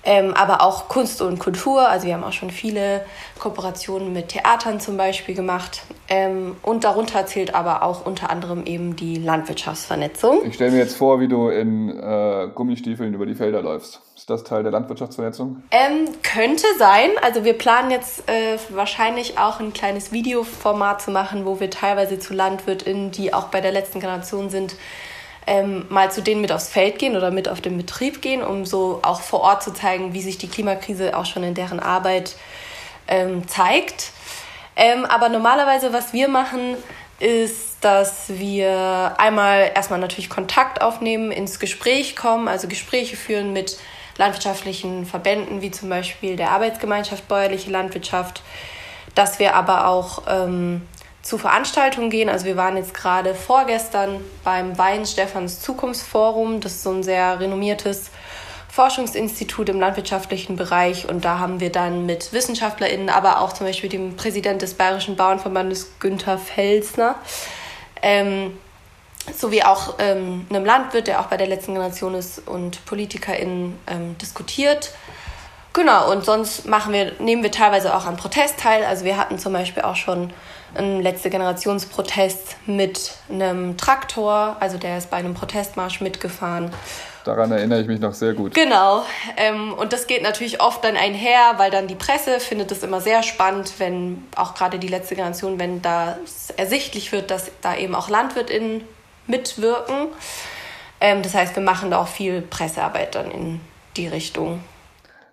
ähm, 0.04 0.34
aber 0.34 0.62
auch 0.62 0.88
Kunst 0.88 1.22
und 1.22 1.40
Kultur. 1.40 1.88
Also 1.88 2.08
wir 2.08 2.14
haben 2.14 2.24
auch 2.24 2.34
schon 2.34 2.52
viele 2.52 3.06
Kooperationen 3.40 4.14
mit 4.14 4.30
Theatern 4.30 4.80
zum 4.80 4.98
Beispiel 4.98 5.36
gemacht. 5.36 5.82
Ähm, 6.08 6.56
und 6.64 6.84
darunter 6.84 7.26
zählt 7.26 7.54
aber 7.54 7.84
auch 7.84 8.06
unter 8.06 8.30
anderem 8.30 8.66
eben 8.66 8.96
die 8.96 9.16
Landwirtschaftsvernetzung. 9.16 10.46
Ich 10.46 10.56
stelle 10.56 10.72
mir 10.72 10.80
jetzt 10.80 10.96
vor, 10.96 11.20
wie 11.20 11.28
du 11.28 11.50
in 11.50 11.90
äh, 11.90 12.50
Gummistiefeln 12.54 13.14
über 13.14 13.26
die 13.26 13.36
Felder 13.36 13.62
läufst. 13.62 14.02
Ist 14.16 14.30
das 14.30 14.44
Teil 14.44 14.64
der 14.64 14.72
Landwirtschaftsvernetzung? 14.72 15.64
Ähm, 15.72 16.10
könnte 16.24 16.66
sein. 16.78 17.12
Also 17.22 17.44
wir 17.44 17.54
planen 17.54 17.92
jetzt 17.92 18.30
äh, 18.30 18.58
wahrscheinlich 18.70 19.38
auch 19.38 19.60
ein 19.60 19.74
kleines 19.74 20.12
Videoformat 20.12 21.02
zu 21.02 21.12
machen, 21.12 21.46
wo 21.46 21.60
wir 21.60 21.70
teilweise 21.70 22.20
zu 22.20 22.34
LandwirtInnen, 22.34 23.12
die 23.12 23.34
auch 23.34 23.46
bei 23.46 23.62
der 23.62 23.72
letzten 23.72 24.00
Generation 24.00 24.50
sind, 24.50 24.76
ähm, 25.50 25.88
mal 25.90 26.12
zu 26.12 26.22
denen 26.22 26.42
mit 26.42 26.52
aufs 26.52 26.70
Feld 26.70 27.00
gehen 27.00 27.18
oder 27.18 27.32
mit 27.32 27.50
auf 27.50 27.60
den 27.60 27.76
Betrieb 27.76 28.22
gehen, 28.22 28.44
um 28.44 28.66
so 28.66 29.00
auch 29.02 29.22
vor 29.22 29.42
Ort 29.42 29.64
zu 29.64 29.74
zeigen, 29.74 30.14
wie 30.14 30.22
sich 30.22 30.38
die 30.38 30.48
Klimakrise 30.48 31.18
auch 31.18 31.26
schon 31.26 31.44
in 31.44 31.56
deren 31.56 31.80
Arbeit 31.80 32.36
ähm, 33.08 33.48
zeigt. 33.48 34.12
Ähm, 34.76 35.06
aber 35.06 35.28
normalerweise, 35.28 35.92
was 35.92 36.14
wir 36.14 36.28
machen, 36.28 36.78
ist, 37.20 37.78
dass 37.82 38.26
wir 38.30 39.16
einmal 39.18 39.72
erstmal 39.74 40.00
natürlich 40.00 40.30
Kontakt 40.30 40.84
aufnehmen, 40.84 41.32
ins 41.32 41.60
Gespräch 41.60 42.16
kommen, 42.16 42.48
also 42.48 42.68
Gespräche 42.68 43.18
führen 43.18 43.52
mit 43.52 43.80
landwirtschaftlichen 44.20 45.08
Verbänden, 45.08 45.64
wie 45.64 45.72
zum 45.72 45.90
Beispiel 45.90 46.36
der 46.36 46.52
Arbeitsgemeinschaft 46.52 47.28
Bäuerliche 47.28 47.72
Landwirtschaft, 47.72 48.44
dass 49.16 49.40
wir 49.40 49.56
aber 49.56 49.88
auch 49.88 50.24
ähm, 50.30 50.84
zu 51.22 51.38
Veranstaltungen 51.38 52.10
gehen. 52.10 52.30
Also 52.30 52.46
wir 52.46 52.58
waren 52.58 52.78
jetzt 52.78 52.94
gerade 52.94 53.36
vorgestern 53.36 54.22
beim 54.44 54.78
Wein 54.78 55.06
Stephans 55.06 55.60
Zukunftsforum. 55.62 56.62
Das 56.62 56.74
ist 56.74 56.84
so 56.84 56.92
ein 56.92 57.04
sehr 57.04 57.40
renommiertes 57.40 58.12
Forschungsinstitut 58.70 59.70
im 59.70 59.80
landwirtschaftlichen 59.80 60.56
Bereich. 60.56 61.10
Und 61.10 61.26
da 61.26 61.40
haben 61.40 61.60
wir 61.60 61.72
dann 61.72 62.06
mit 62.06 62.32
WissenschaftlerInnen, 62.32 63.10
aber 63.10 63.42
auch 63.42 63.54
zum 63.54 63.68
Beispiel 63.68 63.90
dem 63.90 64.16
Präsident 64.16 64.62
des 64.62 64.76
Bayerischen 64.76 65.16
Bauernverbandes 65.16 66.00
Günther 66.00 66.38
Felsner, 66.38 67.16
ähm, 68.02 68.58
sowie 69.36 69.64
auch 69.64 69.96
ähm, 70.00 70.48
einem 70.50 70.66
Landwirt, 70.66 71.08
der 71.08 71.20
auch 71.20 71.26
bei 71.26 71.38
der 71.38 71.48
letzten 71.48 71.74
Generation 71.74 72.16
ist, 72.16 72.48
und 72.48 72.86
PolitikerInnen 72.86 73.78
ähm, 73.88 74.18
diskutiert. 74.18 74.94
Genau, 75.74 76.12
und 76.12 76.26
sonst 76.26 76.66
machen 76.66 76.94
wir, 76.94 77.14
nehmen 77.20 77.44
wir 77.44 77.52
teilweise 77.52 77.96
auch 77.96 78.06
an 78.06 78.18
Protest 78.18 78.60
teil. 78.60 78.86
Also 78.86 79.06
wir 79.06 79.18
hatten 79.18 79.38
zum 79.38 79.54
Beispiel 79.54 79.84
auch 79.84 79.96
schon 79.96 80.32
einen 80.76 81.02
letzte 81.02 81.30
Generationsprotest 81.30 82.58
mit 82.66 83.14
einem 83.30 83.78
Traktor, 83.78 84.58
also 84.60 84.78
der 84.78 84.98
ist 84.98 85.10
bei 85.10 85.18
einem 85.18 85.34
Protestmarsch 85.34 86.02
mitgefahren. 86.02 86.72
Daran 87.26 87.52
erinnere 87.52 87.82
ich 87.82 87.88
mich 87.88 88.00
noch 88.00 88.14
sehr 88.14 88.34
gut. 88.34 88.54
Genau. 88.54 89.04
Ähm, 89.38 89.74
und 89.74 89.94
das 89.94 90.08
geht 90.08 90.24
natürlich 90.24 90.62
oft 90.62 90.84
dann 90.84 90.96
einher, 90.96 91.54
weil 91.58 91.70
dann 91.70 91.88
die 91.88 91.96
Presse 91.96 92.40
findet 92.40 92.72
es 92.72 92.82
immer 92.82 93.02
sehr 93.02 93.24
spannend, 93.24 93.74
wenn 93.78 94.24
auch 94.36 94.56
gerade 94.56 94.80
die 94.80 94.88
letzte 94.88 95.16
Generation, 95.16 95.60
wenn 95.60 95.82
da 95.82 96.18
ersichtlich 96.58 97.12
wird, 97.12 97.30
dass 97.30 97.52
da 97.62 97.76
eben 97.76 97.94
auch 97.94 98.10
LandwirtInnen 98.10 98.84
mitwirken. 99.28 100.08
Ähm, 101.02 101.22
das 101.22 101.34
heißt, 101.34 101.56
wir 101.56 101.64
machen 101.64 101.92
da 101.92 102.00
auch 102.00 102.08
viel 102.08 102.42
Pressearbeit 102.42 103.16
dann 103.16 103.32
in 103.32 103.62
die 103.96 104.08
Richtung. 104.08 104.64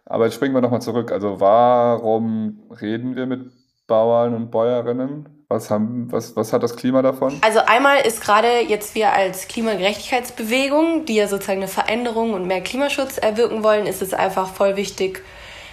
Aber 0.05 0.25
jetzt 0.25 0.35
springen 0.35 0.55
wir 0.55 0.61
nochmal 0.61 0.83
zurück. 0.83 1.11
Also 1.11 1.41
warum 1.41 2.61
reden 2.81 3.17
wir 3.17 3.27
mit 3.27 3.51
Bauern 3.87 4.35
und 4.35 4.51
Bäuerinnen? 4.51 5.29
Was, 5.49 5.71
haben, 5.71 6.11
was, 6.11 6.35
was 6.35 6.53
hat 6.53 6.65
das 6.65 6.75
Klima 6.75 7.03
davon? 7.03 7.39
Also 7.41 7.61
einmal 7.67 8.01
ist 8.01 8.21
gerade 8.21 8.63
jetzt 8.67 8.97
wir 8.97 9.13
als 9.13 9.47
Klimagerechtigkeitsbewegung, 9.47 11.05
die 11.05 11.15
ja 11.15 11.29
sozusagen 11.29 11.61
eine 11.61 11.69
Veränderung 11.69 12.35
und 12.35 12.47
mehr 12.47 12.61
Klimaschutz 12.61 13.17
erwirken 13.17 13.63
wollen, 13.63 13.87
ist 13.87 14.03
es 14.03 14.13
einfach 14.13 14.49
voll 14.49 14.75
wichtig, 14.77 15.23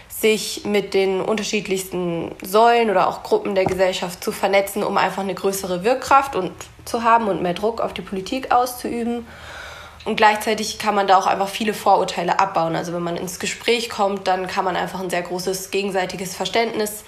sich 0.09 0.63
mit 0.63 0.93
den 0.93 1.21
unterschiedlichsten 1.21 2.35
Säulen 2.43 2.91
oder 2.91 3.07
auch 3.07 3.23
Gruppen 3.23 3.55
der 3.55 3.65
Gesellschaft 3.65 4.23
zu 4.23 4.31
vernetzen, 4.31 4.83
um 4.83 4.95
einfach 4.97 5.23
eine 5.23 5.33
größere 5.33 5.83
Wirkkraft 5.83 6.35
und 6.35 6.51
zu 6.85 7.03
haben 7.03 7.27
und 7.27 7.41
mehr 7.41 7.55
Druck 7.55 7.81
auf 7.81 7.93
die 7.93 8.03
Politik 8.03 8.51
auszuüben. 8.51 9.25
Und 10.05 10.17
gleichzeitig 10.17 10.77
kann 10.77 10.93
man 10.93 11.07
da 11.07 11.17
auch 11.17 11.25
einfach 11.25 11.47
viele 11.47 11.73
Vorurteile 11.73 12.39
abbauen. 12.39 12.75
Also 12.75 12.93
wenn 12.93 13.01
man 13.01 13.17
ins 13.17 13.39
Gespräch 13.39 13.89
kommt, 13.89 14.27
dann 14.27 14.47
kann 14.47 14.65
man 14.65 14.75
einfach 14.75 14.99
ein 14.99 15.09
sehr 15.09 15.23
großes 15.23 15.71
gegenseitiges 15.71 16.35
Verständnis 16.35 17.05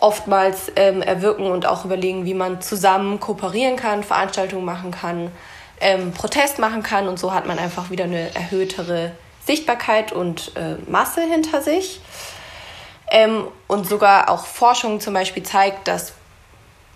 oftmals 0.00 0.70
ähm, 0.76 1.02
erwirken 1.02 1.46
und 1.46 1.66
auch 1.66 1.84
überlegen, 1.84 2.24
wie 2.24 2.34
man 2.34 2.60
zusammen 2.60 3.18
kooperieren 3.18 3.76
kann, 3.76 4.04
Veranstaltungen 4.04 4.64
machen 4.64 4.90
kann, 4.90 5.30
ähm, 5.80 6.12
Protest 6.12 6.58
machen 6.58 6.82
kann. 6.82 7.08
Und 7.08 7.18
so 7.18 7.32
hat 7.32 7.46
man 7.46 7.58
einfach 7.58 7.90
wieder 7.90 8.04
eine 8.04 8.34
erhöhtere 8.34 9.12
Sichtbarkeit 9.46 10.12
und 10.12 10.52
äh, 10.56 10.76
Masse 10.90 11.22
hinter 11.22 11.62
sich. 11.62 12.00
Ähm, 13.10 13.44
und 13.68 13.88
sogar 13.88 14.28
auch 14.30 14.46
Forschung 14.46 15.00
zum 15.00 15.14
Beispiel 15.14 15.44
zeigt, 15.44 15.88
dass 15.88 16.12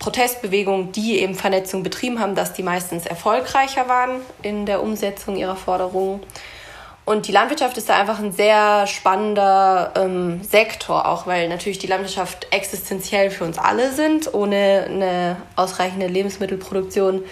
Protestbewegungen, 0.01 0.93
die 0.93 1.21
eben 1.21 1.35
Vernetzung 1.35 1.83
betrieben 1.83 2.21
haben, 2.21 2.35
dass 2.35 2.53
die 2.53 2.63
meistens 2.63 3.07
erfolgreicher 3.07 3.87
waren 3.87 4.21
in 4.43 4.67
der 4.67 4.83
Umsetzung 4.83 5.37
ihrer 5.37 5.57
Forderungen. 5.57 6.21
Und 7.11 7.27
die 7.27 7.33
Landwirtschaft 7.33 7.77
ist 7.77 7.89
da 7.89 7.97
einfach 7.99 8.21
ein 8.21 8.31
sehr 8.31 8.87
spannender 8.87 9.93
ähm, 9.97 10.45
Sektor, 10.45 11.09
auch 11.09 11.27
weil 11.27 11.49
natürlich 11.49 11.81
die 11.81 11.89
Landwirtschaft 11.89 12.47
existenziell 12.53 13.33
für 13.33 13.43
uns 13.43 13.59
alle 13.59 13.91
sind. 13.91 14.33
Ohne 14.33 14.87
eine 14.89 15.37
ausreichende 15.57 16.07
Lebensmittelproduktion 16.07 17.25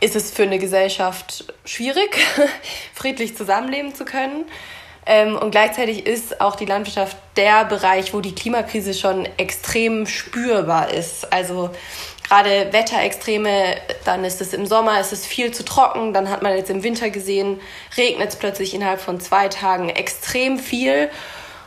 ist 0.00 0.16
es 0.16 0.30
für 0.30 0.44
eine 0.44 0.58
Gesellschaft 0.58 1.52
schwierig, 1.66 2.16
friedlich 2.94 3.36
zusammenleben 3.36 3.94
zu 3.94 4.06
können. 4.06 4.46
Ähm, 5.04 5.36
und 5.36 5.50
gleichzeitig 5.50 6.06
ist 6.06 6.40
auch 6.40 6.56
die 6.56 6.64
Landwirtschaft 6.64 7.18
der 7.36 7.66
Bereich, 7.66 8.14
wo 8.14 8.22
die 8.22 8.34
Klimakrise 8.34 8.94
schon 8.94 9.28
extrem 9.36 10.06
spürbar 10.06 10.90
ist. 10.90 11.30
Also 11.30 11.68
gerade 12.34 12.72
Wetterextreme, 12.72 13.76
dann 14.04 14.24
ist 14.24 14.40
es 14.40 14.52
im 14.52 14.66
Sommer, 14.66 15.00
ist 15.00 15.12
es 15.12 15.24
viel 15.24 15.52
zu 15.52 15.64
trocken, 15.64 16.12
dann 16.12 16.28
hat 16.28 16.42
man 16.42 16.56
jetzt 16.56 16.70
im 16.70 16.82
Winter 16.82 17.10
gesehen, 17.10 17.60
regnet 17.96 18.30
es 18.30 18.36
plötzlich 18.36 18.74
innerhalb 18.74 19.00
von 19.00 19.20
zwei 19.20 19.48
Tagen 19.48 19.88
extrem 19.88 20.58
viel. 20.58 21.10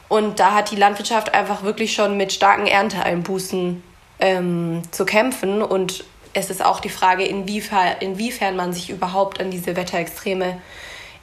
Und 0.10 0.40
da 0.40 0.54
hat 0.54 0.72
die 0.72 0.76
Landwirtschaft 0.76 1.34
einfach 1.34 1.64
wirklich 1.64 1.94
schon 1.94 2.18
mit 2.18 2.34
starken 2.34 2.68
Ernteeinbußen 2.68 3.82
ähm, 4.20 4.82
zu 4.92 5.06
kämpfen. 5.06 5.62
Und 5.62 6.04
es 6.34 6.50
ist 6.50 6.64
auch 6.64 6.82
die 6.82 6.90
Frage, 6.90 7.24
inwiefern, 7.24 7.96
inwiefern 8.02 8.56
man 8.56 8.74
sich 8.74 8.90
überhaupt 8.90 9.40
an 9.40 9.52
diese 9.52 9.76
Wetterextreme 9.76 10.62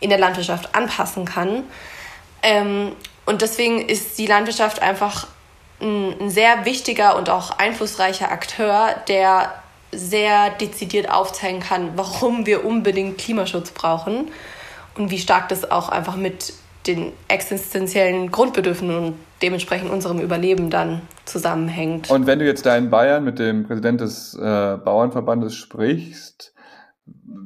in 0.01 0.11
der 0.11 0.19
Landwirtschaft 0.19 0.75
anpassen 0.75 1.27
kann. 1.27 1.65
Ähm, 2.43 2.93
und 3.27 3.43
deswegen 3.43 3.89
ist 3.89 4.19
die 4.19 4.27
Landwirtschaft 4.27 4.81
einfach 4.81 5.27
ein, 5.85 6.21
ein 6.21 6.31
sehr 6.31 6.65
wichtiger 6.65 7.17
und 7.17 7.31
auch 7.31 7.59
einflussreicher 7.59 8.33
Akteur, 8.33 8.89
der 9.09 9.53
sehr 9.93 10.51
dezidiert 10.51 11.11
aufzeigen 11.11 11.61
kann, 11.61 11.91
warum 11.97 12.47
wir 12.47 12.65
unbedingt 12.65 13.19
Klimaschutz 13.19 13.71
brauchen 13.71 14.29
und 14.97 15.11
wie 15.11 15.19
stark 15.19 15.49
das 15.49 15.71
auch 15.71 15.89
einfach 15.89 16.17
mit 16.17 16.55
den 16.87 17.13
existenziellen 17.29 18.31
Grundbedürfnissen 18.31 18.97
und 18.97 19.15
dementsprechend 19.41 19.91
unserem 19.91 20.21
Überleben 20.21 20.71
dann 20.71 21.03
zusammenhängt. 21.25 22.11
Und 22.11 22.27
wenn 22.27 22.39
du 22.39 22.45
jetzt 22.45 22.67
da 22.67 22.77
in 22.77 22.91
Bayern 22.91 23.25
mit 23.25 23.39
dem 23.39 23.67
Präsident 23.67 24.01
des 24.01 24.35
äh, 24.35 24.77
Bauernverbandes 24.85 25.55
sprichst, 25.55 26.54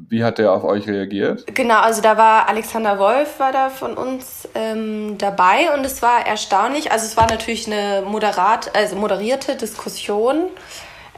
wie 0.09 0.25
hat 0.25 0.39
der 0.39 0.53
auf 0.53 0.65
euch 0.65 0.87
reagiert? 0.87 1.45
Genau, 1.55 1.81
also 1.81 2.01
da 2.01 2.17
war 2.17 2.49
Alexander 2.49 2.99
Wolf 2.99 3.39
war 3.39 3.53
da 3.53 3.71
von 3.71 3.95
uns 3.95 4.49
ähm, 4.55 5.17
dabei 5.19 5.73
und 5.75 5.85
es 5.85 6.03
war 6.03 6.27
erstaunlich. 6.27 6.93
Also 6.93 7.07
es 7.07 7.17
war 7.17 7.29
natürlich 7.29 7.67
eine 7.67 8.03
moderat, 8.07 8.75
also 8.75 8.97
moderierte 8.97 9.57
Diskussion, 9.57 10.51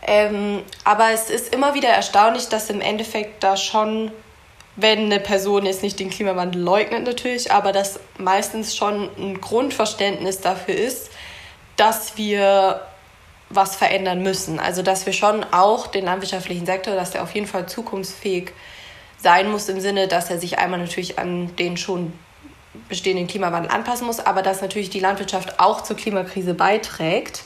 ähm, 0.06 0.62
aber 0.84 1.10
es 1.12 1.30
ist 1.30 1.54
immer 1.54 1.74
wieder 1.74 1.88
erstaunlich, 1.88 2.48
dass 2.48 2.70
im 2.70 2.80
Endeffekt 2.80 3.44
da 3.44 3.56
schon, 3.56 4.10
wenn 4.76 5.04
eine 5.04 5.20
Person 5.20 5.66
jetzt 5.66 5.82
nicht 5.82 6.00
den 6.00 6.10
Klimawandel 6.10 6.60
leugnet 6.60 7.04
natürlich, 7.04 7.52
aber 7.52 7.72
dass 7.72 8.00
meistens 8.18 8.76
schon 8.76 9.08
ein 9.18 9.40
Grundverständnis 9.40 10.40
dafür 10.40 10.74
ist, 10.74 11.10
dass 11.76 12.16
wir 12.16 12.80
was 13.50 13.76
verändern 13.76 14.22
müssen. 14.22 14.58
Also 14.58 14.82
dass 14.82 15.04
wir 15.06 15.12
schon 15.12 15.44
auch 15.52 15.88
den 15.88 16.04
landwirtschaftlichen 16.04 16.64
Sektor, 16.64 16.94
dass 16.94 17.10
der 17.10 17.22
auf 17.22 17.34
jeden 17.34 17.46
Fall 17.46 17.66
zukunftsfähig 17.66 18.52
sein 19.18 19.50
muss 19.50 19.68
im 19.68 19.80
Sinne, 19.80 20.08
dass 20.08 20.30
er 20.30 20.38
sich 20.38 20.58
einmal 20.58 20.78
natürlich 20.78 21.18
an 21.18 21.54
den 21.56 21.76
schon 21.76 22.12
bestehenden 22.88 23.26
Klimawandel 23.26 23.70
anpassen 23.70 24.06
muss, 24.06 24.20
aber 24.20 24.42
dass 24.42 24.62
natürlich 24.62 24.90
die 24.90 25.00
Landwirtschaft 25.00 25.58
auch 25.58 25.82
zur 25.82 25.96
Klimakrise 25.96 26.54
beiträgt. 26.54 27.42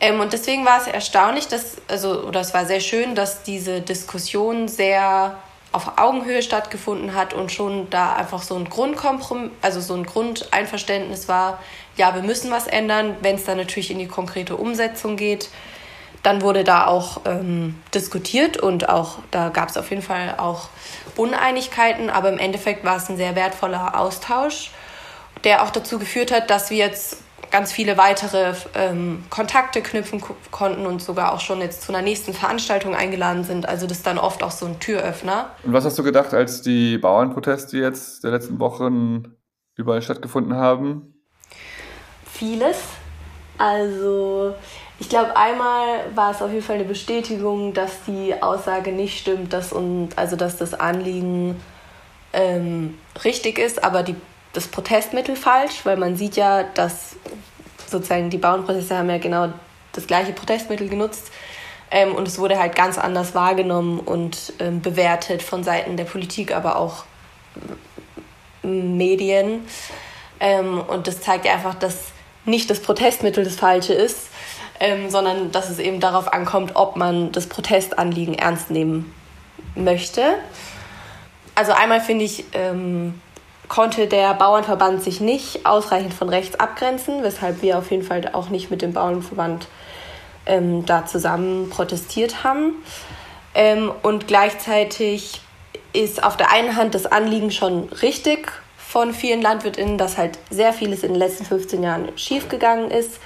Ähm, 0.00 0.20
und 0.20 0.32
deswegen 0.32 0.64
war 0.64 0.80
es 0.80 0.86
erstaunlich, 0.86 1.46
dass, 1.46 1.76
also, 1.88 2.24
oder 2.24 2.40
es 2.40 2.54
war 2.54 2.66
sehr 2.66 2.80
schön, 2.80 3.14
dass 3.14 3.42
diese 3.42 3.80
Diskussion 3.80 4.66
sehr 4.68 5.38
auf 5.74 5.98
Augenhöhe 5.98 6.40
stattgefunden 6.42 7.14
hat 7.14 7.34
und 7.34 7.50
schon 7.50 7.90
da 7.90 8.14
einfach 8.14 8.42
so 8.42 8.54
ein 8.54 8.68
Grundkompromiss, 8.68 9.50
also 9.60 9.80
so 9.80 9.94
ein 9.94 10.04
Grundeinverständnis 10.04 11.28
war, 11.28 11.58
ja, 11.96 12.14
wir 12.14 12.22
müssen 12.22 12.50
was 12.50 12.66
ändern, 12.66 13.16
wenn 13.22 13.34
es 13.34 13.44
dann 13.44 13.56
natürlich 13.56 13.90
in 13.90 13.98
die 13.98 14.06
konkrete 14.06 14.56
Umsetzung 14.56 15.16
geht. 15.16 15.48
Dann 16.22 16.42
wurde 16.42 16.64
da 16.64 16.86
auch 16.86 17.22
ähm, 17.26 17.78
diskutiert 17.92 18.56
und 18.56 18.88
auch 18.88 19.18
da 19.30 19.48
gab 19.48 19.68
es 19.68 19.76
auf 19.76 19.90
jeden 19.90 20.02
Fall 20.02 20.36
auch 20.38 20.68
Uneinigkeiten, 21.16 22.08
aber 22.08 22.30
im 22.30 22.38
Endeffekt 22.38 22.84
war 22.84 22.96
es 22.96 23.08
ein 23.08 23.16
sehr 23.16 23.34
wertvoller 23.34 23.98
Austausch. 23.98 24.70
der 25.42 25.62
auch 25.62 25.70
dazu 25.70 25.98
geführt 25.98 26.32
hat, 26.32 26.48
dass 26.48 26.70
wir 26.70 26.78
jetzt 26.78 27.18
ganz 27.54 27.70
viele 27.70 27.96
weitere 27.96 28.52
ähm, 28.74 29.22
Kontakte 29.30 29.80
knüpfen 29.80 30.20
konnten 30.50 30.86
und 30.86 31.00
sogar 31.00 31.32
auch 31.32 31.38
schon 31.38 31.60
jetzt 31.60 31.82
zu 31.82 31.92
einer 31.92 32.02
nächsten 32.02 32.34
Veranstaltung 32.34 32.96
eingeladen 32.96 33.44
sind. 33.44 33.68
Also 33.68 33.86
das 33.86 33.98
ist 33.98 34.06
dann 34.08 34.18
oft 34.18 34.42
auch 34.42 34.50
so 34.50 34.66
ein 34.66 34.80
Türöffner. 34.80 35.50
Und 35.62 35.72
was 35.72 35.84
hast 35.84 35.96
du 35.96 36.02
gedacht, 36.02 36.34
als 36.34 36.62
die 36.62 36.98
Bauernproteste 36.98 37.78
jetzt 37.78 38.24
der 38.24 38.32
letzten 38.32 38.58
Wochen 38.58 39.36
überall 39.76 40.02
stattgefunden 40.02 40.56
haben? 40.56 41.14
Vieles. 42.26 42.76
Also 43.56 44.56
ich 44.98 45.08
glaube, 45.08 45.36
einmal 45.36 46.06
war 46.12 46.32
es 46.32 46.42
auf 46.42 46.50
jeden 46.50 46.64
Fall 46.64 46.74
eine 46.74 46.84
Bestätigung, 46.86 47.72
dass 47.72 48.02
die 48.04 48.34
Aussage 48.42 48.90
nicht 48.90 49.16
stimmt, 49.16 49.52
dass, 49.52 49.72
und, 49.72 50.18
also 50.18 50.34
dass 50.34 50.56
das 50.56 50.74
Anliegen 50.74 51.60
ähm, 52.32 52.98
richtig 53.24 53.60
ist, 53.60 53.84
aber 53.84 54.02
die 54.02 54.16
das 54.54 54.68
Protestmittel 54.68 55.36
falsch, 55.36 55.84
weil 55.84 55.96
man 55.96 56.16
sieht 56.16 56.36
ja, 56.36 56.62
dass 56.62 57.16
sozusagen 57.86 58.30
die 58.30 58.38
Bauernproteste 58.38 58.96
haben 58.96 59.10
ja 59.10 59.18
genau 59.18 59.52
das 59.92 60.06
gleiche 60.06 60.32
Protestmittel 60.32 60.88
genutzt 60.88 61.30
ähm, 61.90 62.14
und 62.14 62.26
es 62.26 62.38
wurde 62.38 62.58
halt 62.58 62.74
ganz 62.74 62.98
anders 62.98 63.34
wahrgenommen 63.34 64.00
und 64.00 64.54
ähm, 64.58 64.80
bewertet 64.80 65.42
von 65.42 65.62
Seiten 65.62 65.96
der 65.96 66.04
Politik, 66.04 66.54
aber 66.54 66.76
auch 66.76 67.04
Medien. 68.62 69.66
Ähm, 70.40 70.80
und 70.80 71.06
das 71.06 71.20
zeigt 71.20 71.44
ja 71.44 71.52
einfach, 71.52 71.74
dass 71.74 72.12
nicht 72.44 72.68
das 72.70 72.80
Protestmittel 72.80 73.44
das 73.44 73.56
falsche 73.56 73.92
ist, 73.92 74.28
ähm, 74.80 75.08
sondern 75.10 75.52
dass 75.52 75.70
es 75.70 75.78
eben 75.78 76.00
darauf 76.00 76.32
ankommt, 76.32 76.72
ob 76.74 76.96
man 76.96 77.32
das 77.32 77.46
Protestanliegen 77.46 78.34
ernst 78.34 78.70
nehmen 78.70 79.14
möchte. 79.74 80.34
Also 81.54 81.72
einmal 81.72 82.00
finde 82.00 82.24
ich, 82.24 82.44
ähm, 82.52 83.20
konnte 83.74 84.06
der 84.06 84.34
Bauernverband 84.34 85.02
sich 85.02 85.20
nicht 85.20 85.66
ausreichend 85.66 86.14
von 86.14 86.28
rechts 86.28 86.54
abgrenzen, 86.60 87.24
weshalb 87.24 87.60
wir 87.60 87.76
auf 87.76 87.90
jeden 87.90 88.04
Fall 88.04 88.30
auch 88.32 88.48
nicht 88.48 88.70
mit 88.70 88.82
dem 88.82 88.92
Bauernverband 88.92 89.66
ähm, 90.46 90.86
da 90.86 91.06
zusammen 91.06 91.70
protestiert 91.70 92.44
haben. 92.44 92.74
Ähm, 93.52 93.90
und 94.02 94.28
gleichzeitig 94.28 95.40
ist 95.92 96.22
auf 96.22 96.36
der 96.36 96.52
einen 96.52 96.76
Hand 96.76 96.94
das 96.94 97.06
Anliegen 97.06 97.50
schon 97.50 97.88
richtig 98.00 98.52
von 98.78 99.12
vielen 99.12 99.42
LandwirtInnen, 99.42 99.98
dass 99.98 100.18
halt 100.18 100.38
sehr 100.50 100.72
vieles 100.72 101.02
in 101.02 101.08
den 101.08 101.18
letzten 101.18 101.44
15 101.44 101.82
Jahren 101.82 102.16
schiefgegangen 102.16 102.92
ist. 102.92 103.18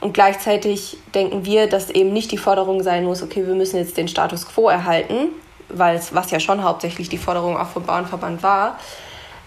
Und 0.00 0.12
gleichzeitig 0.12 0.98
denken 1.14 1.46
wir, 1.46 1.70
dass 1.70 1.88
eben 1.88 2.12
nicht 2.12 2.30
die 2.32 2.38
Forderung 2.38 2.82
sein 2.82 3.04
muss, 3.04 3.22
okay, 3.22 3.46
wir 3.46 3.54
müssen 3.54 3.78
jetzt 3.78 3.96
den 3.96 4.08
Status 4.08 4.46
quo 4.46 4.68
erhalten, 4.68 5.28
weil 5.70 5.96
es, 5.96 6.14
was 6.14 6.30
ja 6.30 6.38
schon 6.38 6.62
hauptsächlich 6.62 7.08
die 7.08 7.16
Forderung 7.16 7.56
auch 7.56 7.68
vom 7.68 7.84
Bauernverband 7.84 8.42
war, 8.42 8.78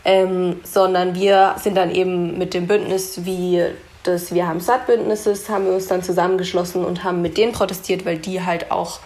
ähm, 0.05 0.59
sondern 0.63 1.15
wir 1.15 1.55
sind 1.61 1.75
dann 1.75 1.91
eben 1.91 2.37
mit 2.37 2.53
dem 2.53 2.67
Bündnis 2.67 3.25
wie 3.25 3.63
des 4.05 4.33
Wir 4.33 4.47
haben 4.47 4.59
satt 4.59 4.87
Bündnisses, 4.87 5.49
haben 5.49 5.65
wir 5.65 5.73
uns 5.73 5.87
dann 5.87 6.03
zusammengeschlossen 6.03 6.85
und 6.85 7.03
haben 7.03 7.21
mit 7.21 7.37
denen 7.37 7.51
protestiert, 7.51 8.05
weil 8.05 8.17
die 8.17 8.43
halt 8.43 8.71
auch 8.71 8.99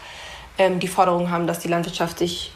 ähm, 0.58 0.80
die 0.80 0.88
Forderung 0.88 1.32
haben, 1.32 1.48
dass 1.48 1.60
die 1.60 1.68
Landwirtschaft 1.68 2.20
sich 2.20 2.54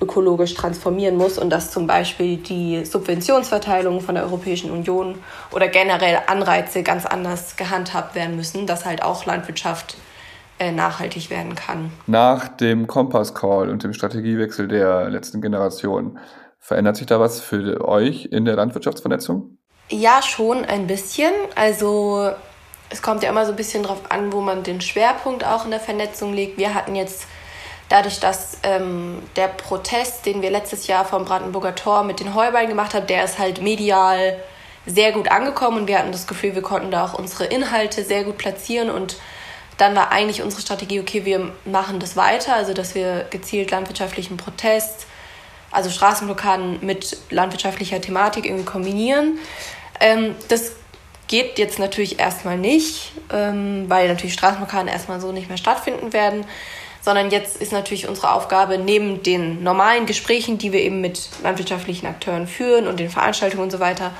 ökologisch 0.00 0.54
transformieren 0.54 1.16
muss 1.16 1.38
und 1.38 1.50
dass 1.50 1.70
zum 1.70 1.86
Beispiel 1.86 2.36
die 2.36 2.84
Subventionsverteilung 2.84 4.00
von 4.00 4.14
der 4.14 4.24
Europäischen 4.24 4.70
Union 4.70 5.16
oder 5.50 5.68
generell 5.68 6.18
Anreize 6.26 6.82
ganz 6.82 7.04
anders 7.04 7.56
gehandhabt 7.56 8.14
werden 8.14 8.36
müssen, 8.36 8.66
dass 8.66 8.84
halt 8.84 9.02
auch 9.02 9.26
Landwirtschaft 9.26 9.96
äh, 10.60 10.70
nachhaltig 10.72 11.30
werden 11.30 11.54
kann. 11.54 11.90
Nach 12.06 12.48
dem 12.48 12.86
Kompass-Call 12.86 13.70
und 13.70 13.82
dem 13.82 13.92
Strategiewechsel 13.92 14.68
der 14.68 15.08
letzten 15.08 15.40
Generation 15.40 16.18
Verändert 16.68 16.98
sich 16.98 17.06
da 17.06 17.18
was 17.18 17.40
für 17.40 17.88
euch 17.88 18.26
in 18.26 18.44
der 18.44 18.54
Landwirtschaftsvernetzung? 18.54 19.56
Ja, 19.88 20.20
schon 20.20 20.66
ein 20.66 20.86
bisschen. 20.86 21.32
Also 21.54 22.30
es 22.90 23.00
kommt 23.00 23.22
ja 23.22 23.30
immer 23.30 23.46
so 23.46 23.52
ein 23.52 23.56
bisschen 23.56 23.82
drauf 23.82 24.02
an, 24.10 24.34
wo 24.34 24.42
man 24.42 24.64
den 24.64 24.82
Schwerpunkt 24.82 25.46
auch 25.46 25.64
in 25.64 25.70
der 25.70 25.80
Vernetzung 25.80 26.34
legt. 26.34 26.58
Wir 26.58 26.74
hatten 26.74 26.94
jetzt 26.94 27.26
dadurch, 27.88 28.20
dass 28.20 28.58
ähm, 28.64 29.22
der 29.36 29.48
Protest, 29.48 30.26
den 30.26 30.42
wir 30.42 30.50
letztes 30.50 30.88
Jahr 30.88 31.06
vom 31.06 31.24
Brandenburger 31.24 31.74
Tor 31.74 32.04
mit 32.04 32.20
den 32.20 32.34
Heuballen 32.34 32.68
gemacht 32.68 32.92
haben, 32.92 33.06
der 33.06 33.24
ist 33.24 33.38
halt 33.38 33.62
medial 33.62 34.36
sehr 34.84 35.12
gut 35.12 35.30
angekommen 35.30 35.78
und 35.78 35.88
wir 35.88 35.98
hatten 35.98 36.12
das 36.12 36.26
Gefühl, 36.26 36.54
wir 36.54 36.60
konnten 36.60 36.90
da 36.90 37.06
auch 37.06 37.18
unsere 37.18 37.46
Inhalte 37.46 38.04
sehr 38.04 38.24
gut 38.24 38.36
platzieren 38.36 38.90
und 38.90 39.16
dann 39.78 39.96
war 39.96 40.12
eigentlich 40.12 40.42
unsere 40.42 40.60
Strategie, 40.60 41.00
okay, 41.00 41.24
wir 41.24 41.50
machen 41.64 41.98
das 41.98 42.14
weiter, 42.14 42.54
also 42.56 42.74
dass 42.74 42.94
wir 42.94 43.24
gezielt 43.30 43.70
landwirtschaftlichen 43.70 44.36
Protest 44.36 45.06
also 45.70 45.90
Straßenblockaden 45.90 46.84
mit 46.84 47.18
landwirtschaftlicher 47.30 48.00
Thematik 48.00 48.46
irgendwie 48.46 48.64
kombinieren. 48.64 49.38
Ähm, 50.00 50.34
das 50.48 50.72
geht 51.28 51.58
jetzt 51.58 51.78
natürlich 51.78 52.18
erstmal 52.18 52.56
nicht, 52.56 53.12
ähm, 53.32 53.84
weil 53.88 54.08
natürlich 54.08 54.34
Straßenblockaden 54.34 54.88
erstmal 54.88 55.20
so 55.20 55.32
nicht 55.32 55.48
mehr 55.48 55.58
stattfinden 55.58 56.12
werden, 56.12 56.44
sondern 57.02 57.30
jetzt 57.30 57.56
ist 57.58 57.72
natürlich 57.72 58.08
unsere 58.08 58.32
Aufgabe, 58.32 58.78
neben 58.78 59.22
den 59.22 59.62
normalen 59.62 60.06
Gesprächen, 60.06 60.58
die 60.58 60.72
wir 60.72 60.80
eben 60.80 61.00
mit 61.00 61.28
landwirtschaftlichen 61.42 62.06
Akteuren 62.06 62.46
führen 62.46 62.86
und 62.86 62.98
den 62.98 63.10
Veranstaltungen 63.10 63.64
und 63.64 63.70
so 63.70 63.80
weiter, 63.80 64.12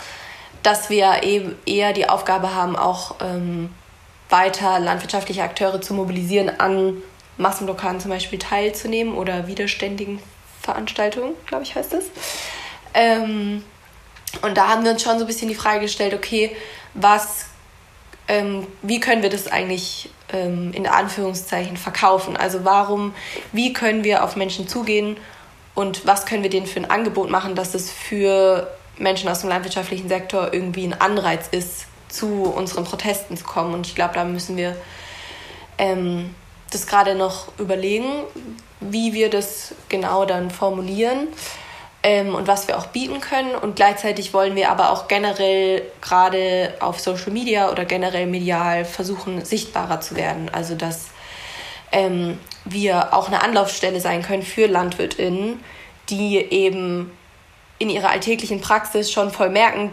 dass 0.62 0.90
wir 0.90 1.22
eben 1.22 1.54
eher 1.66 1.92
die 1.92 2.08
Aufgabe 2.08 2.54
haben, 2.54 2.76
auch 2.76 3.16
ähm, 3.20 3.70
weiter 4.28 4.78
landwirtschaftliche 4.78 5.42
Akteure 5.42 5.80
zu 5.80 5.94
mobilisieren, 5.94 6.60
an 6.60 7.02
Massenblockaden 7.38 8.00
zum 8.00 8.10
Beispiel 8.10 8.38
teilzunehmen 8.38 9.14
oder 9.14 9.46
widerständigen 9.46 10.20
Veranstaltung, 10.68 11.34
glaube 11.46 11.62
ich, 11.62 11.74
heißt 11.74 11.94
es. 11.94 12.04
Ähm, 12.92 13.64
und 14.42 14.54
da 14.54 14.68
haben 14.68 14.84
wir 14.84 14.92
uns 14.92 15.02
schon 15.02 15.18
so 15.18 15.24
ein 15.24 15.26
bisschen 15.26 15.48
die 15.48 15.54
Frage 15.54 15.80
gestellt, 15.80 16.12
okay, 16.12 16.54
was, 16.92 17.46
ähm, 18.28 18.66
wie 18.82 19.00
können 19.00 19.22
wir 19.22 19.30
das 19.30 19.46
eigentlich 19.48 20.10
ähm, 20.30 20.72
in 20.74 20.86
Anführungszeichen 20.86 21.78
verkaufen? 21.78 22.36
Also 22.36 22.66
warum, 22.66 23.14
wie 23.52 23.72
können 23.72 24.04
wir 24.04 24.24
auf 24.24 24.36
Menschen 24.36 24.68
zugehen 24.68 25.16
und 25.74 26.06
was 26.06 26.26
können 26.26 26.42
wir 26.42 26.50
denen 26.50 26.66
für 26.66 26.80
ein 26.80 26.90
Angebot 26.90 27.30
machen, 27.30 27.54
dass 27.54 27.74
es 27.74 27.90
für 27.90 28.70
Menschen 28.98 29.30
aus 29.30 29.40
dem 29.40 29.48
landwirtschaftlichen 29.48 30.10
Sektor 30.10 30.52
irgendwie 30.52 30.84
ein 30.84 31.00
Anreiz 31.00 31.48
ist, 31.50 31.86
zu 32.10 32.42
unseren 32.42 32.84
Protesten 32.84 33.38
zu 33.38 33.44
kommen. 33.44 33.72
Und 33.72 33.86
ich 33.86 33.94
glaube, 33.94 34.12
da 34.12 34.24
müssen 34.24 34.58
wir 34.58 34.76
ähm, 35.78 36.34
das 36.70 36.86
gerade 36.86 37.14
noch 37.14 37.58
überlegen, 37.58 38.24
wie 38.80 39.12
wir 39.12 39.30
das 39.30 39.74
genau 39.88 40.24
dann 40.24 40.50
formulieren 40.50 41.28
ähm, 42.02 42.34
und 42.34 42.46
was 42.46 42.68
wir 42.68 42.78
auch 42.78 42.86
bieten 42.86 43.20
können. 43.20 43.54
Und 43.54 43.76
gleichzeitig 43.76 44.32
wollen 44.32 44.54
wir 44.56 44.70
aber 44.70 44.90
auch 44.90 45.08
generell 45.08 45.82
gerade 46.00 46.74
auf 46.80 47.00
Social 47.00 47.32
Media 47.32 47.70
oder 47.70 47.84
generell 47.84 48.26
medial 48.26 48.84
versuchen, 48.84 49.44
sichtbarer 49.44 50.00
zu 50.00 50.16
werden. 50.16 50.50
Also 50.52 50.74
dass 50.74 51.06
ähm, 51.92 52.38
wir 52.64 53.14
auch 53.14 53.28
eine 53.28 53.42
Anlaufstelle 53.42 54.00
sein 54.00 54.22
können 54.22 54.42
für 54.42 54.66
LandwirtInnen, 54.66 55.62
die 56.10 56.36
eben 56.36 57.10
in 57.78 57.90
ihrer 57.90 58.10
alltäglichen 58.10 58.60
Praxis 58.60 59.10
schon 59.10 59.30
voll 59.30 59.50
merken, 59.50 59.92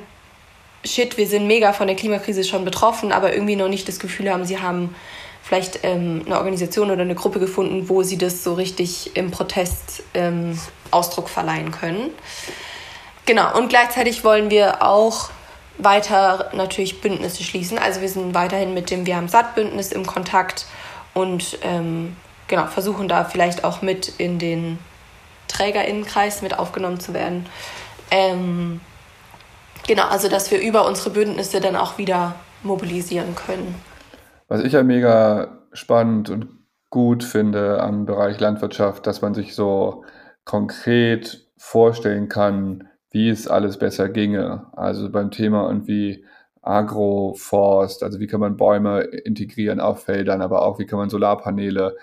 shit, 0.84 1.18
wir 1.18 1.28
sind 1.28 1.48
mega 1.48 1.74
von 1.74 1.88
der 1.88 1.96
Klimakrise 1.96 2.44
schon 2.44 2.66
betroffen, 2.66 3.12
aber 3.12 3.34
irgendwie 3.34 3.56
noch 3.56 3.68
nicht 3.68 3.88
das 3.88 4.00
Gefühl 4.00 4.32
haben, 4.32 4.46
sie 4.46 4.60
haben 4.60 4.96
vielleicht 5.46 5.82
ähm, 5.84 6.24
eine 6.26 6.38
Organisation 6.38 6.90
oder 6.90 7.04
eine 7.04 7.14
Gruppe 7.14 7.40
gefunden, 7.40 7.88
wo 7.88 8.02
sie 8.02 8.18
das 8.18 8.44
so 8.44 8.56
richtig 8.56 9.16
im 9.16 9.30
Protest 9.30 10.02
ähm, 10.16 10.60
Ausdruck 10.90 11.30
verleihen 11.30 11.70
können. 11.70 12.10
Genau, 13.28 13.56
und 13.56 13.70
gleichzeitig 13.70 14.24
wollen 14.24 14.50
wir 14.50 14.82
auch 14.82 15.30
weiter 15.78 16.50
natürlich 16.54 17.00
Bündnisse 17.00 17.44
schließen. 17.44 17.78
Also 17.78 18.02
wir 18.02 18.10
sind 18.10 18.34
weiterhin 18.34 18.74
mit 18.74 18.90
dem 18.90 19.06
Wir 19.06 19.18
haben 19.18 19.28
Satt-Bündnis 19.28 19.92
im 19.92 20.08
Kontakt 20.08 20.66
und 21.14 21.60
ähm, 21.62 22.16
genau, 22.48 22.66
versuchen 22.66 23.08
da 23.08 23.24
vielleicht 23.24 23.64
auch 23.64 23.84
mit 23.84 24.14
in 24.18 24.40
den 24.40 24.80
Trägerinnenkreis 25.48 26.42
mit 26.42 26.58
aufgenommen 26.58 27.00
zu 27.00 27.14
werden. 27.14 27.46
Ähm, 28.10 28.82
genau, 29.86 30.08
also 30.08 30.28
dass 30.28 30.50
wir 30.50 30.60
über 30.60 30.88
unsere 30.88 31.12
Bündnisse 31.12 31.62
dann 31.62 31.76
auch 31.76 32.00
wieder 32.00 32.34
mobilisieren 32.64 33.36
können. 33.36 33.76
Was 34.48 34.64
ich 34.64 34.74
ja 34.74 34.84
mega 34.84 35.60
spannend 35.74 36.30
und 36.30 36.48
gut 36.90 37.24
finde 37.24 37.82
am 37.82 38.06
Bereich 38.06 38.40
Landwirtschaft, 38.40 39.08
dass 39.08 39.22
man 39.22 39.34
sich 39.34 39.56
so 39.56 40.06
konkret 40.46 41.48
vorstellen 41.58 42.30
kann, 42.30 42.88
wie 43.10 43.30
es 43.30 43.48
alles 43.48 43.80
besser 43.80 44.10
ginge. 44.10 44.68
Also 44.74 45.10
beim 45.12 45.32
Thema 45.32 45.68
irgendwie 45.68 46.26
Agroforst, 46.62 48.04
also 48.04 48.20
wie 48.20 48.28
kann 48.28 48.40
man 48.40 48.58
Bäume 48.58 49.02
integrieren 49.02 49.80
auf 49.80 50.04
Feldern, 50.04 50.42
aber 50.42 50.64
auch 50.64 50.80
wie 50.80 50.86
kann 50.86 51.00
man 51.00 51.10
Solarpaneele 51.10 51.96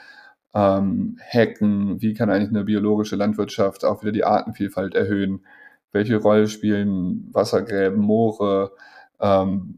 ähm, 0.55 1.19
hacken, 1.33 2.01
wie 2.03 2.15
kann 2.15 2.31
eigentlich 2.31 2.51
eine 2.51 2.65
biologische 2.65 3.17
Landwirtschaft 3.17 3.85
auch 3.85 4.03
wieder 4.03 4.13
die 4.13 4.25
Artenvielfalt 4.25 4.95
erhöhen, 4.95 5.45
welche 5.93 6.17
Rolle 6.17 6.49
spielen 6.49 7.29
Wassergräben, 7.33 8.01
Moore, 8.01 8.73
ähm, 9.21 9.77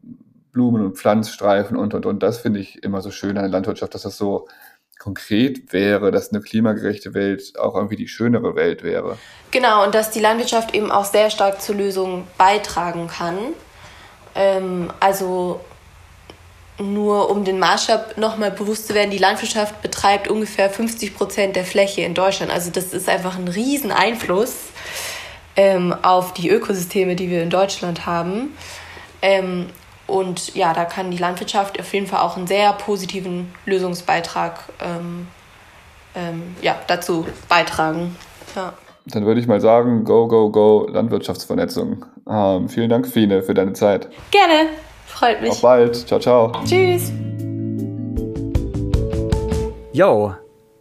Blumen- 0.55 0.85
und 0.85 0.97
Pflanzstreifen 0.97 1.75
und, 1.75 1.93
und, 1.93 2.05
und. 2.05 2.23
Das 2.23 2.39
finde 2.39 2.61
ich 2.61 2.81
immer 2.81 3.01
so 3.01 3.11
schön 3.11 3.37
an 3.37 3.43
der 3.43 3.51
Landwirtschaft, 3.51 3.93
dass 3.93 4.03
das 4.03 4.17
so 4.17 4.47
konkret 4.97 5.73
wäre, 5.73 6.09
dass 6.11 6.31
eine 6.31 6.41
klimagerechte 6.41 7.13
Welt 7.13 7.59
auch 7.59 7.75
irgendwie 7.75 7.97
die 7.97 8.07
schönere 8.07 8.55
Welt 8.55 8.81
wäre. 8.81 9.17
Genau, 9.51 9.83
und 9.83 9.93
dass 9.93 10.11
die 10.11 10.21
Landwirtschaft 10.21 10.73
eben 10.73 10.91
auch 10.91 11.03
sehr 11.03 11.29
stark 11.29 11.61
zur 11.61 11.75
Lösung 11.75 12.25
beitragen 12.37 13.07
kann. 13.07 13.37
Ähm, 14.33 14.91
also 15.01 15.59
nur 16.79 17.29
um 17.29 17.43
den 17.43 17.59
Maßstab 17.59 18.17
nochmal 18.17 18.51
bewusst 18.51 18.87
zu 18.87 18.95
werden, 18.95 19.11
die 19.11 19.17
Landwirtschaft 19.17 19.81
betreibt 19.81 20.29
ungefähr 20.29 20.69
50 20.69 21.15
Prozent 21.15 21.57
der 21.57 21.65
Fläche 21.65 22.01
in 22.01 22.13
Deutschland. 22.13 22.51
Also 22.51 22.71
das 22.71 22.93
ist 22.93 23.09
einfach 23.09 23.37
ein 23.37 23.49
riesen 23.49 23.91
Einfluss 23.91 24.55
ähm, 25.57 25.93
auf 26.01 26.33
die 26.33 26.49
Ökosysteme, 26.49 27.17
die 27.17 27.29
wir 27.29 27.43
in 27.43 27.49
Deutschland 27.49 28.05
haben. 28.05 28.55
Ähm, 29.21 29.67
und 30.07 30.55
ja, 30.55 30.73
da 30.73 30.85
kann 30.85 31.11
die 31.11 31.17
Landwirtschaft 31.17 31.79
auf 31.79 31.93
jeden 31.93 32.07
Fall 32.07 32.21
auch 32.21 32.37
einen 32.37 32.47
sehr 32.47 32.73
positiven 32.73 33.53
Lösungsbeitrag 33.65 34.59
ähm, 34.81 35.27
ähm 36.15 36.55
ja, 36.61 36.75
dazu 36.87 37.25
beitragen. 37.49 38.15
Ja. 38.55 38.73
Dann 39.07 39.25
würde 39.25 39.39
ich 39.39 39.47
mal 39.47 39.61
sagen, 39.61 40.03
go, 40.03 40.27
go, 40.27 40.49
go, 40.49 40.87
Landwirtschaftsvernetzung. 40.89 42.05
Ähm, 42.27 42.69
vielen 42.69 42.89
Dank, 42.89 43.07
Fine, 43.07 43.43
für 43.43 43.53
deine 43.53 43.73
Zeit. 43.73 44.09
Gerne. 44.31 44.69
Freut 45.05 45.41
mich. 45.41 45.51
Auf 45.51 45.61
bald. 45.61 45.95
Ciao, 46.07 46.19
ciao. 46.19 46.51
Tschüss. 46.65 47.11
Yo, 49.93 50.35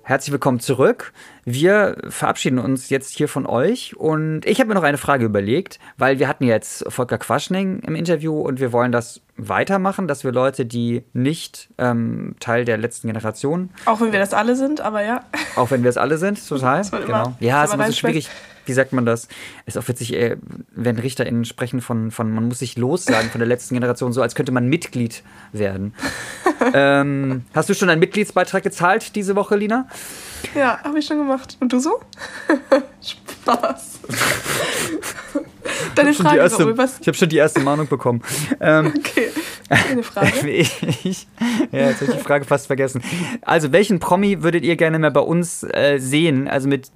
herzlich 0.04 0.32
willkommen 0.32 0.60
zurück. 0.60 1.12
Wir 1.44 1.96
verabschieden 2.08 2.58
uns 2.58 2.90
jetzt 2.90 3.16
hier 3.16 3.26
von 3.26 3.46
euch 3.46 3.96
und 3.96 4.44
ich 4.44 4.60
habe 4.60 4.68
mir 4.68 4.74
noch 4.74 4.82
eine 4.82 4.98
Frage 4.98 5.24
überlegt, 5.24 5.78
weil 5.96 6.18
wir 6.18 6.28
hatten 6.28 6.44
jetzt 6.44 6.84
Volker 6.92 7.18
Quaschning 7.18 7.80
im 7.80 7.94
Interview 7.94 8.38
und 8.38 8.60
wir 8.60 8.72
wollen 8.72 8.92
das 8.92 9.22
weitermachen, 9.36 10.06
dass 10.06 10.22
wir 10.22 10.30
Leute, 10.30 10.66
die 10.66 11.02
nicht 11.14 11.70
ähm, 11.78 12.36
Teil 12.38 12.64
der 12.64 12.76
letzten 12.76 13.08
Generation. 13.08 13.70
Auch 13.86 14.00
wenn 14.00 14.12
wir 14.12 14.20
das 14.20 14.34
alle 14.34 14.56
sind, 14.56 14.80
aber 14.82 15.02
ja. 15.02 15.24
Auch 15.56 15.70
wenn 15.70 15.82
wir 15.82 15.90
es 15.90 15.96
alle 15.96 16.18
sind, 16.18 16.46
total. 16.46 16.82
genau. 16.90 17.34
Ja, 17.40 17.64
es 17.64 17.70
ist 17.70 17.74
immer 17.74 17.86
so 17.86 17.92
schwierig 17.92 18.28
wie 18.66 18.72
sagt 18.72 18.92
man 18.92 19.06
das? 19.06 19.28
Ist 19.66 19.78
auch 19.78 19.86
witzig, 19.88 20.14
äh, 20.14 20.36
wenn 20.74 20.98
RichterInnen 20.98 21.44
sprechen 21.44 21.80
von, 21.80 22.10
von, 22.10 22.32
man 22.32 22.48
muss 22.48 22.60
sich 22.60 22.76
lossagen 22.76 23.30
von 23.30 23.38
der 23.38 23.48
letzten 23.48 23.74
Generation, 23.74 24.12
so 24.12 24.22
als 24.22 24.34
könnte 24.34 24.52
man 24.52 24.68
Mitglied 24.68 25.22
werden. 25.52 25.94
ähm, 26.74 27.44
hast 27.54 27.68
du 27.68 27.74
schon 27.74 27.90
einen 27.90 28.00
Mitgliedsbeitrag 28.00 28.62
gezahlt 28.62 29.14
diese 29.16 29.36
Woche, 29.36 29.56
Lina? 29.56 29.88
Ja, 30.54 30.80
habe 30.82 30.98
ich 30.98 31.06
schon 31.06 31.18
gemacht. 31.18 31.56
Und 31.60 31.72
du 31.72 31.78
so? 31.78 32.00
Spaß. 33.00 34.00
Deine 35.94 36.12
Frage, 36.12 36.38
erste, 36.38 36.76
was? 36.76 37.00
Ich 37.00 37.06
habe 37.06 37.16
schon 37.16 37.28
die 37.28 37.36
erste 37.36 37.60
Mahnung 37.60 37.88
bekommen. 37.88 38.22
Ähm, 38.60 38.92
okay. 38.96 39.30
Eine 39.68 40.02
Frage. 40.02 40.48
ich, 40.48 41.26
ja, 41.72 41.88
jetzt 41.88 42.00
habe 42.00 42.12
ich 42.12 42.18
die 42.18 42.24
Frage 42.24 42.44
fast 42.44 42.66
vergessen. 42.66 43.02
Also, 43.42 43.72
welchen 43.72 43.98
Promi 43.98 44.42
würdet 44.42 44.64
ihr 44.64 44.76
gerne 44.76 44.98
mal 44.98 45.10
bei 45.10 45.20
uns 45.20 45.62
äh, 45.62 45.98
sehen? 45.98 46.48
Also 46.48 46.68
mit 46.68 46.90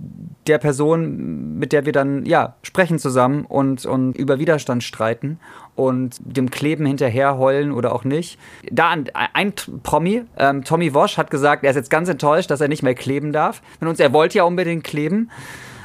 der 0.47 0.59
Person, 0.59 1.59
mit 1.59 1.73
der 1.73 1.87
wir 1.87 1.93
dann 1.93 2.27
ja 2.27 2.57
sprechen 2.63 2.99
zusammen 2.99 3.45
und, 3.45 3.87
und 3.87 4.17
über 4.17 4.39
Widerstand 4.39 4.83
streiten 4.83 5.39
und 5.77 6.17
dem 6.21 6.51
Kleben 6.51 6.87
hinterher 6.87 7.39
heulen 7.39 7.71
oder 7.73 7.95
auch 7.95 8.05
nicht. 8.05 8.39
Da 8.71 8.95
ein 9.15 9.53
Promi, 9.83 10.25
ähm, 10.37 10.65
Tommy 10.65 10.93
Wosch, 10.93 11.17
hat 11.17 11.31
gesagt, 11.31 11.65
er 11.65 11.71
ist 11.71 11.77
jetzt 11.77 11.91
ganz 11.91 12.09
enttäuscht, 12.09 12.51
dass 12.51 12.61
er 12.61 12.69
nicht 12.69 12.83
mehr 12.83 12.95
kleben 12.95 13.33
darf. 13.33 13.63
Mit 13.81 13.89
uns, 13.89 14.01
er 14.01 14.13
wollte 14.13 14.39
ja 14.39 14.45
unbedingt 14.45 14.85
kleben. 14.85 15.31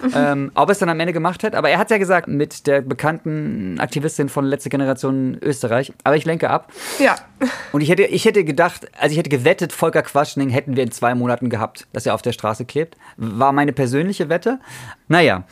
ähm, 0.15 0.51
ob 0.55 0.69
er 0.69 0.71
es 0.71 0.79
dann 0.79 0.89
am 0.89 0.99
Ende 0.99 1.13
gemacht 1.13 1.43
hat. 1.43 1.55
Aber 1.55 1.69
er 1.69 1.77
hat 1.77 1.91
ja 1.91 1.97
gesagt, 1.97 2.27
mit 2.27 2.67
der 2.67 2.81
bekannten 2.81 3.79
Aktivistin 3.79 4.29
von 4.29 4.45
Letzte 4.45 4.69
Generation 4.69 5.37
Österreich. 5.41 5.93
Aber 6.03 6.15
ich 6.15 6.25
lenke 6.25 6.49
ab. 6.49 6.71
Ja. 6.99 7.15
Und 7.71 7.81
ich 7.81 7.89
hätte, 7.89 8.03
ich 8.03 8.25
hätte 8.25 8.43
gedacht, 8.43 8.87
also 8.99 9.11
ich 9.11 9.17
hätte 9.17 9.29
gewettet, 9.29 9.73
Volker 9.73 10.01
Quaschning 10.01 10.49
hätten 10.49 10.75
wir 10.75 10.83
in 10.83 10.91
zwei 10.91 11.15
Monaten 11.15 11.49
gehabt, 11.49 11.87
dass 11.93 12.05
er 12.05 12.13
auf 12.13 12.21
der 12.21 12.33
Straße 12.33 12.65
klebt. 12.65 12.97
War 13.17 13.51
meine 13.51 13.73
persönliche 13.73 14.29
Wette. 14.29 14.59
Naja. 15.07 15.43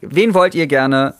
Wen 0.00 0.32
wollt 0.34 0.54
ihr 0.54 0.66
gerne 0.66 1.14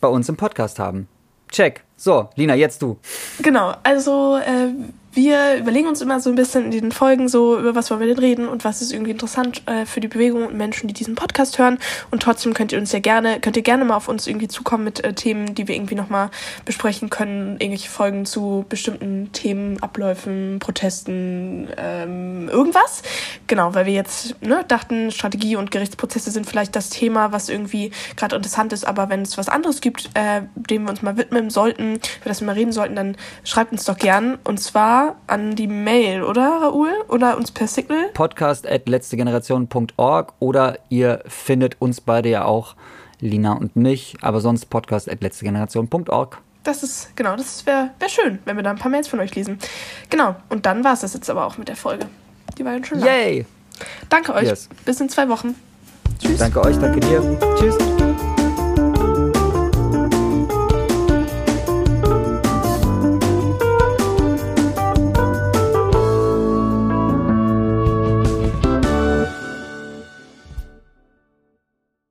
bei 0.00 0.08
uns 0.08 0.28
im 0.28 0.36
Podcast 0.36 0.78
haben? 0.78 1.08
Check. 1.50 1.82
So, 1.96 2.30
Lina, 2.36 2.54
jetzt 2.54 2.82
du. 2.82 2.98
Genau, 3.42 3.74
also 3.82 4.36
äh, 4.36 4.72
wir 5.12 5.56
überlegen 5.56 5.88
uns 5.88 6.00
immer 6.00 6.20
so 6.20 6.30
ein 6.30 6.36
bisschen 6.36 6.66
in 6.66 6.70
den 6.70 6.92
Folgen 6.92 7.28
so, 7.28 7.58
über 7.58 7.74
was 7.74 7.90
wollen 7.90 8.00
wir 8.00 8.06
denn 8.06 8.18
reden 8.18 8.48
und 8.48 8.64
was 8.64 8.80
ist 8.80 8.92
irgendwie 8.92 9.10
interessant 9.10 9.62
äh, 9.66 9.84
für 9.84 10.00
die 10.00 10.06
Bewegung 10.06 10.46
und 10.46 10.54
Menschen, 10.54 10.86
die 10.86 10.94
diesen 10.94 11.16
Podcast 11.16 11.58
hören. 11.58 11.78
Und 12.12 12.22
trotzdem 12.22 12.54
könnt 12.54 12.70
ihr 12.70 12.78
uns 12.78 12.92
ja 12.92 13.00
gerne, 13.00 13.40
könnt 13.40 13.56
ihr 13.56 13.62
gerne 13.62 13.84
mal 13.84 13.96
auf 13.96 14.06
uns 14.06 14.28
irgendwie 14.28 14.46
zukommen 14.46 14.84
mit 14.84 15.02
äh, 15.02 15.12
Themen, 15.12 15.54
die 15.54 15.66
wir 15.66 15.74
irgendwie 15.74 15.96
nochmal 15.96 16.30
besprechen 16.64 17.10
können. 17.10 17.56
Irgendwelche 17.58 17.90
Folgen 17.90 18.24
zu 18.24 18.64
bestimmten 18.68 19.32
Themen, 19.32 19.82
Abläufen, 19.82 20.58
Protesten, 20.60 21.68
ähm, 21.76 22.48
irgendwas. 22.48 23.02
Genau, 23.48 23.74
weil 23.74 23.86
wir 23.86 23.94
jetzt 23.94 24.40
ne, 24.42 24.64
dachten, 24.68 25.10
Strategie 25.10 25.56
und 25.56 25.72
Gerichtsprozesse 25.72 26.30
sind 26.30 26.46
vielleicht 26.46 26.76
das 26.76 26.88
Thema, 26.88 27.32
was 27.32 27.48
irgendwie 27.48 27.90
gerade 28.16 28.36
interessant 28.36 28.72
ist. 28.72 28.86
Aber 28.86 29.08
wenn 29.08 29.22
es 29.22 29.36
was 29.36 29.48
anderes 29.48 29.80
gibt, 29.80 30.10
äh, 30.14 30.42
dem 30.54 30.84
wir 30.84 30.90
uns 30.90 31.02
mal 31.02 31.16
widmen 31.16 31.50
sollten, 31.50 31.94
über 31.94 32.26
das 32.26 32.40
wir 32.40 32.46
mal 32.46 32.54
reden 32.54 32.72
sollten, 32.72 32.94
dann 32.94 33.16
schreibt 33.42 33.72
uns 33.72 33.84
doch 33.84 33.98
gern. 33.98 34.38
Und 34.44 34.60
zwar 35.00 35.16
an 35.26 35.54
die 35.56 35.66
Mail, 35.66 36.22
oder 36.22 36.60
Raoul? 36.62 36.92
Oder 37.08 37.36
uns 37.36 37.50
per 37.50 37.66
Signal? 37.66 38.08
Podcast 38.14 38.66
at 38.66 38.88
letztegeneration.org 38.88 40.32
oder 40.38 40.78
ihr 40.88 41.22
findet 41.26 41.80
uns 41.80 42.00
beide 42.00 42.28
ja 42.28 42.44
auch, 42.44 42.74
Lina 43.20 43.52
und 43.52 43.76
mich, 43.76 44.16
aber 44.20 44.40
sonst 44.40 44.66
podcast 44.66 45.10
at 45.10 45.22
letztegeneration.org. 45.22 46.38
Das 46.62 46.82
ist, 46.82 47.16
genau, 47.16 47.36
das 47.36 47.64
wäre 47.64 47.90
wär 47.98 48.08
schön, 48.08 48.38
wenn 48.44 48.56
wir 48.56 48.62
da 48.62 48.70
ein 48.70 48.78
paar 48.78 48.90
Mails 48.90 49.08
von 49.08 49.20
euch 49.20 49.34
lesen. 49.34 49.58
Genau, 50.10 50.36
und 50.50 50.66
dann 50.66 50.84
war 50.84 50.92
es 50.92 51.00
das 51.00 51.14
jetzt 51.14 51.30
aber 51.30 51.46
auch 51.46 51.56
mit 51.56 51.68
der 51.68 51.76
Folge. 51.76 52.06
Die 52.58 52.64
war 52.64 52.76
ja 52.76 52.84
schon 52.84 52.98
lang. 52.98 53.08
Yay! 53.08 53.46
Danke 54.10 54.34
euch. 54.34 54.48
Yes. 54.48 54.68
Bis 54.84 55.00
in 55.00 55.08
zwei 55.08 55.28
Wochen. 55.28 55.54
Tschüss. 56.22 56.38
Danke 56.38 56.62
euch, 56.62 56.76
danke 56.76 57.00
dir. 57.00 57.38
Tschüss. 57.58 57.78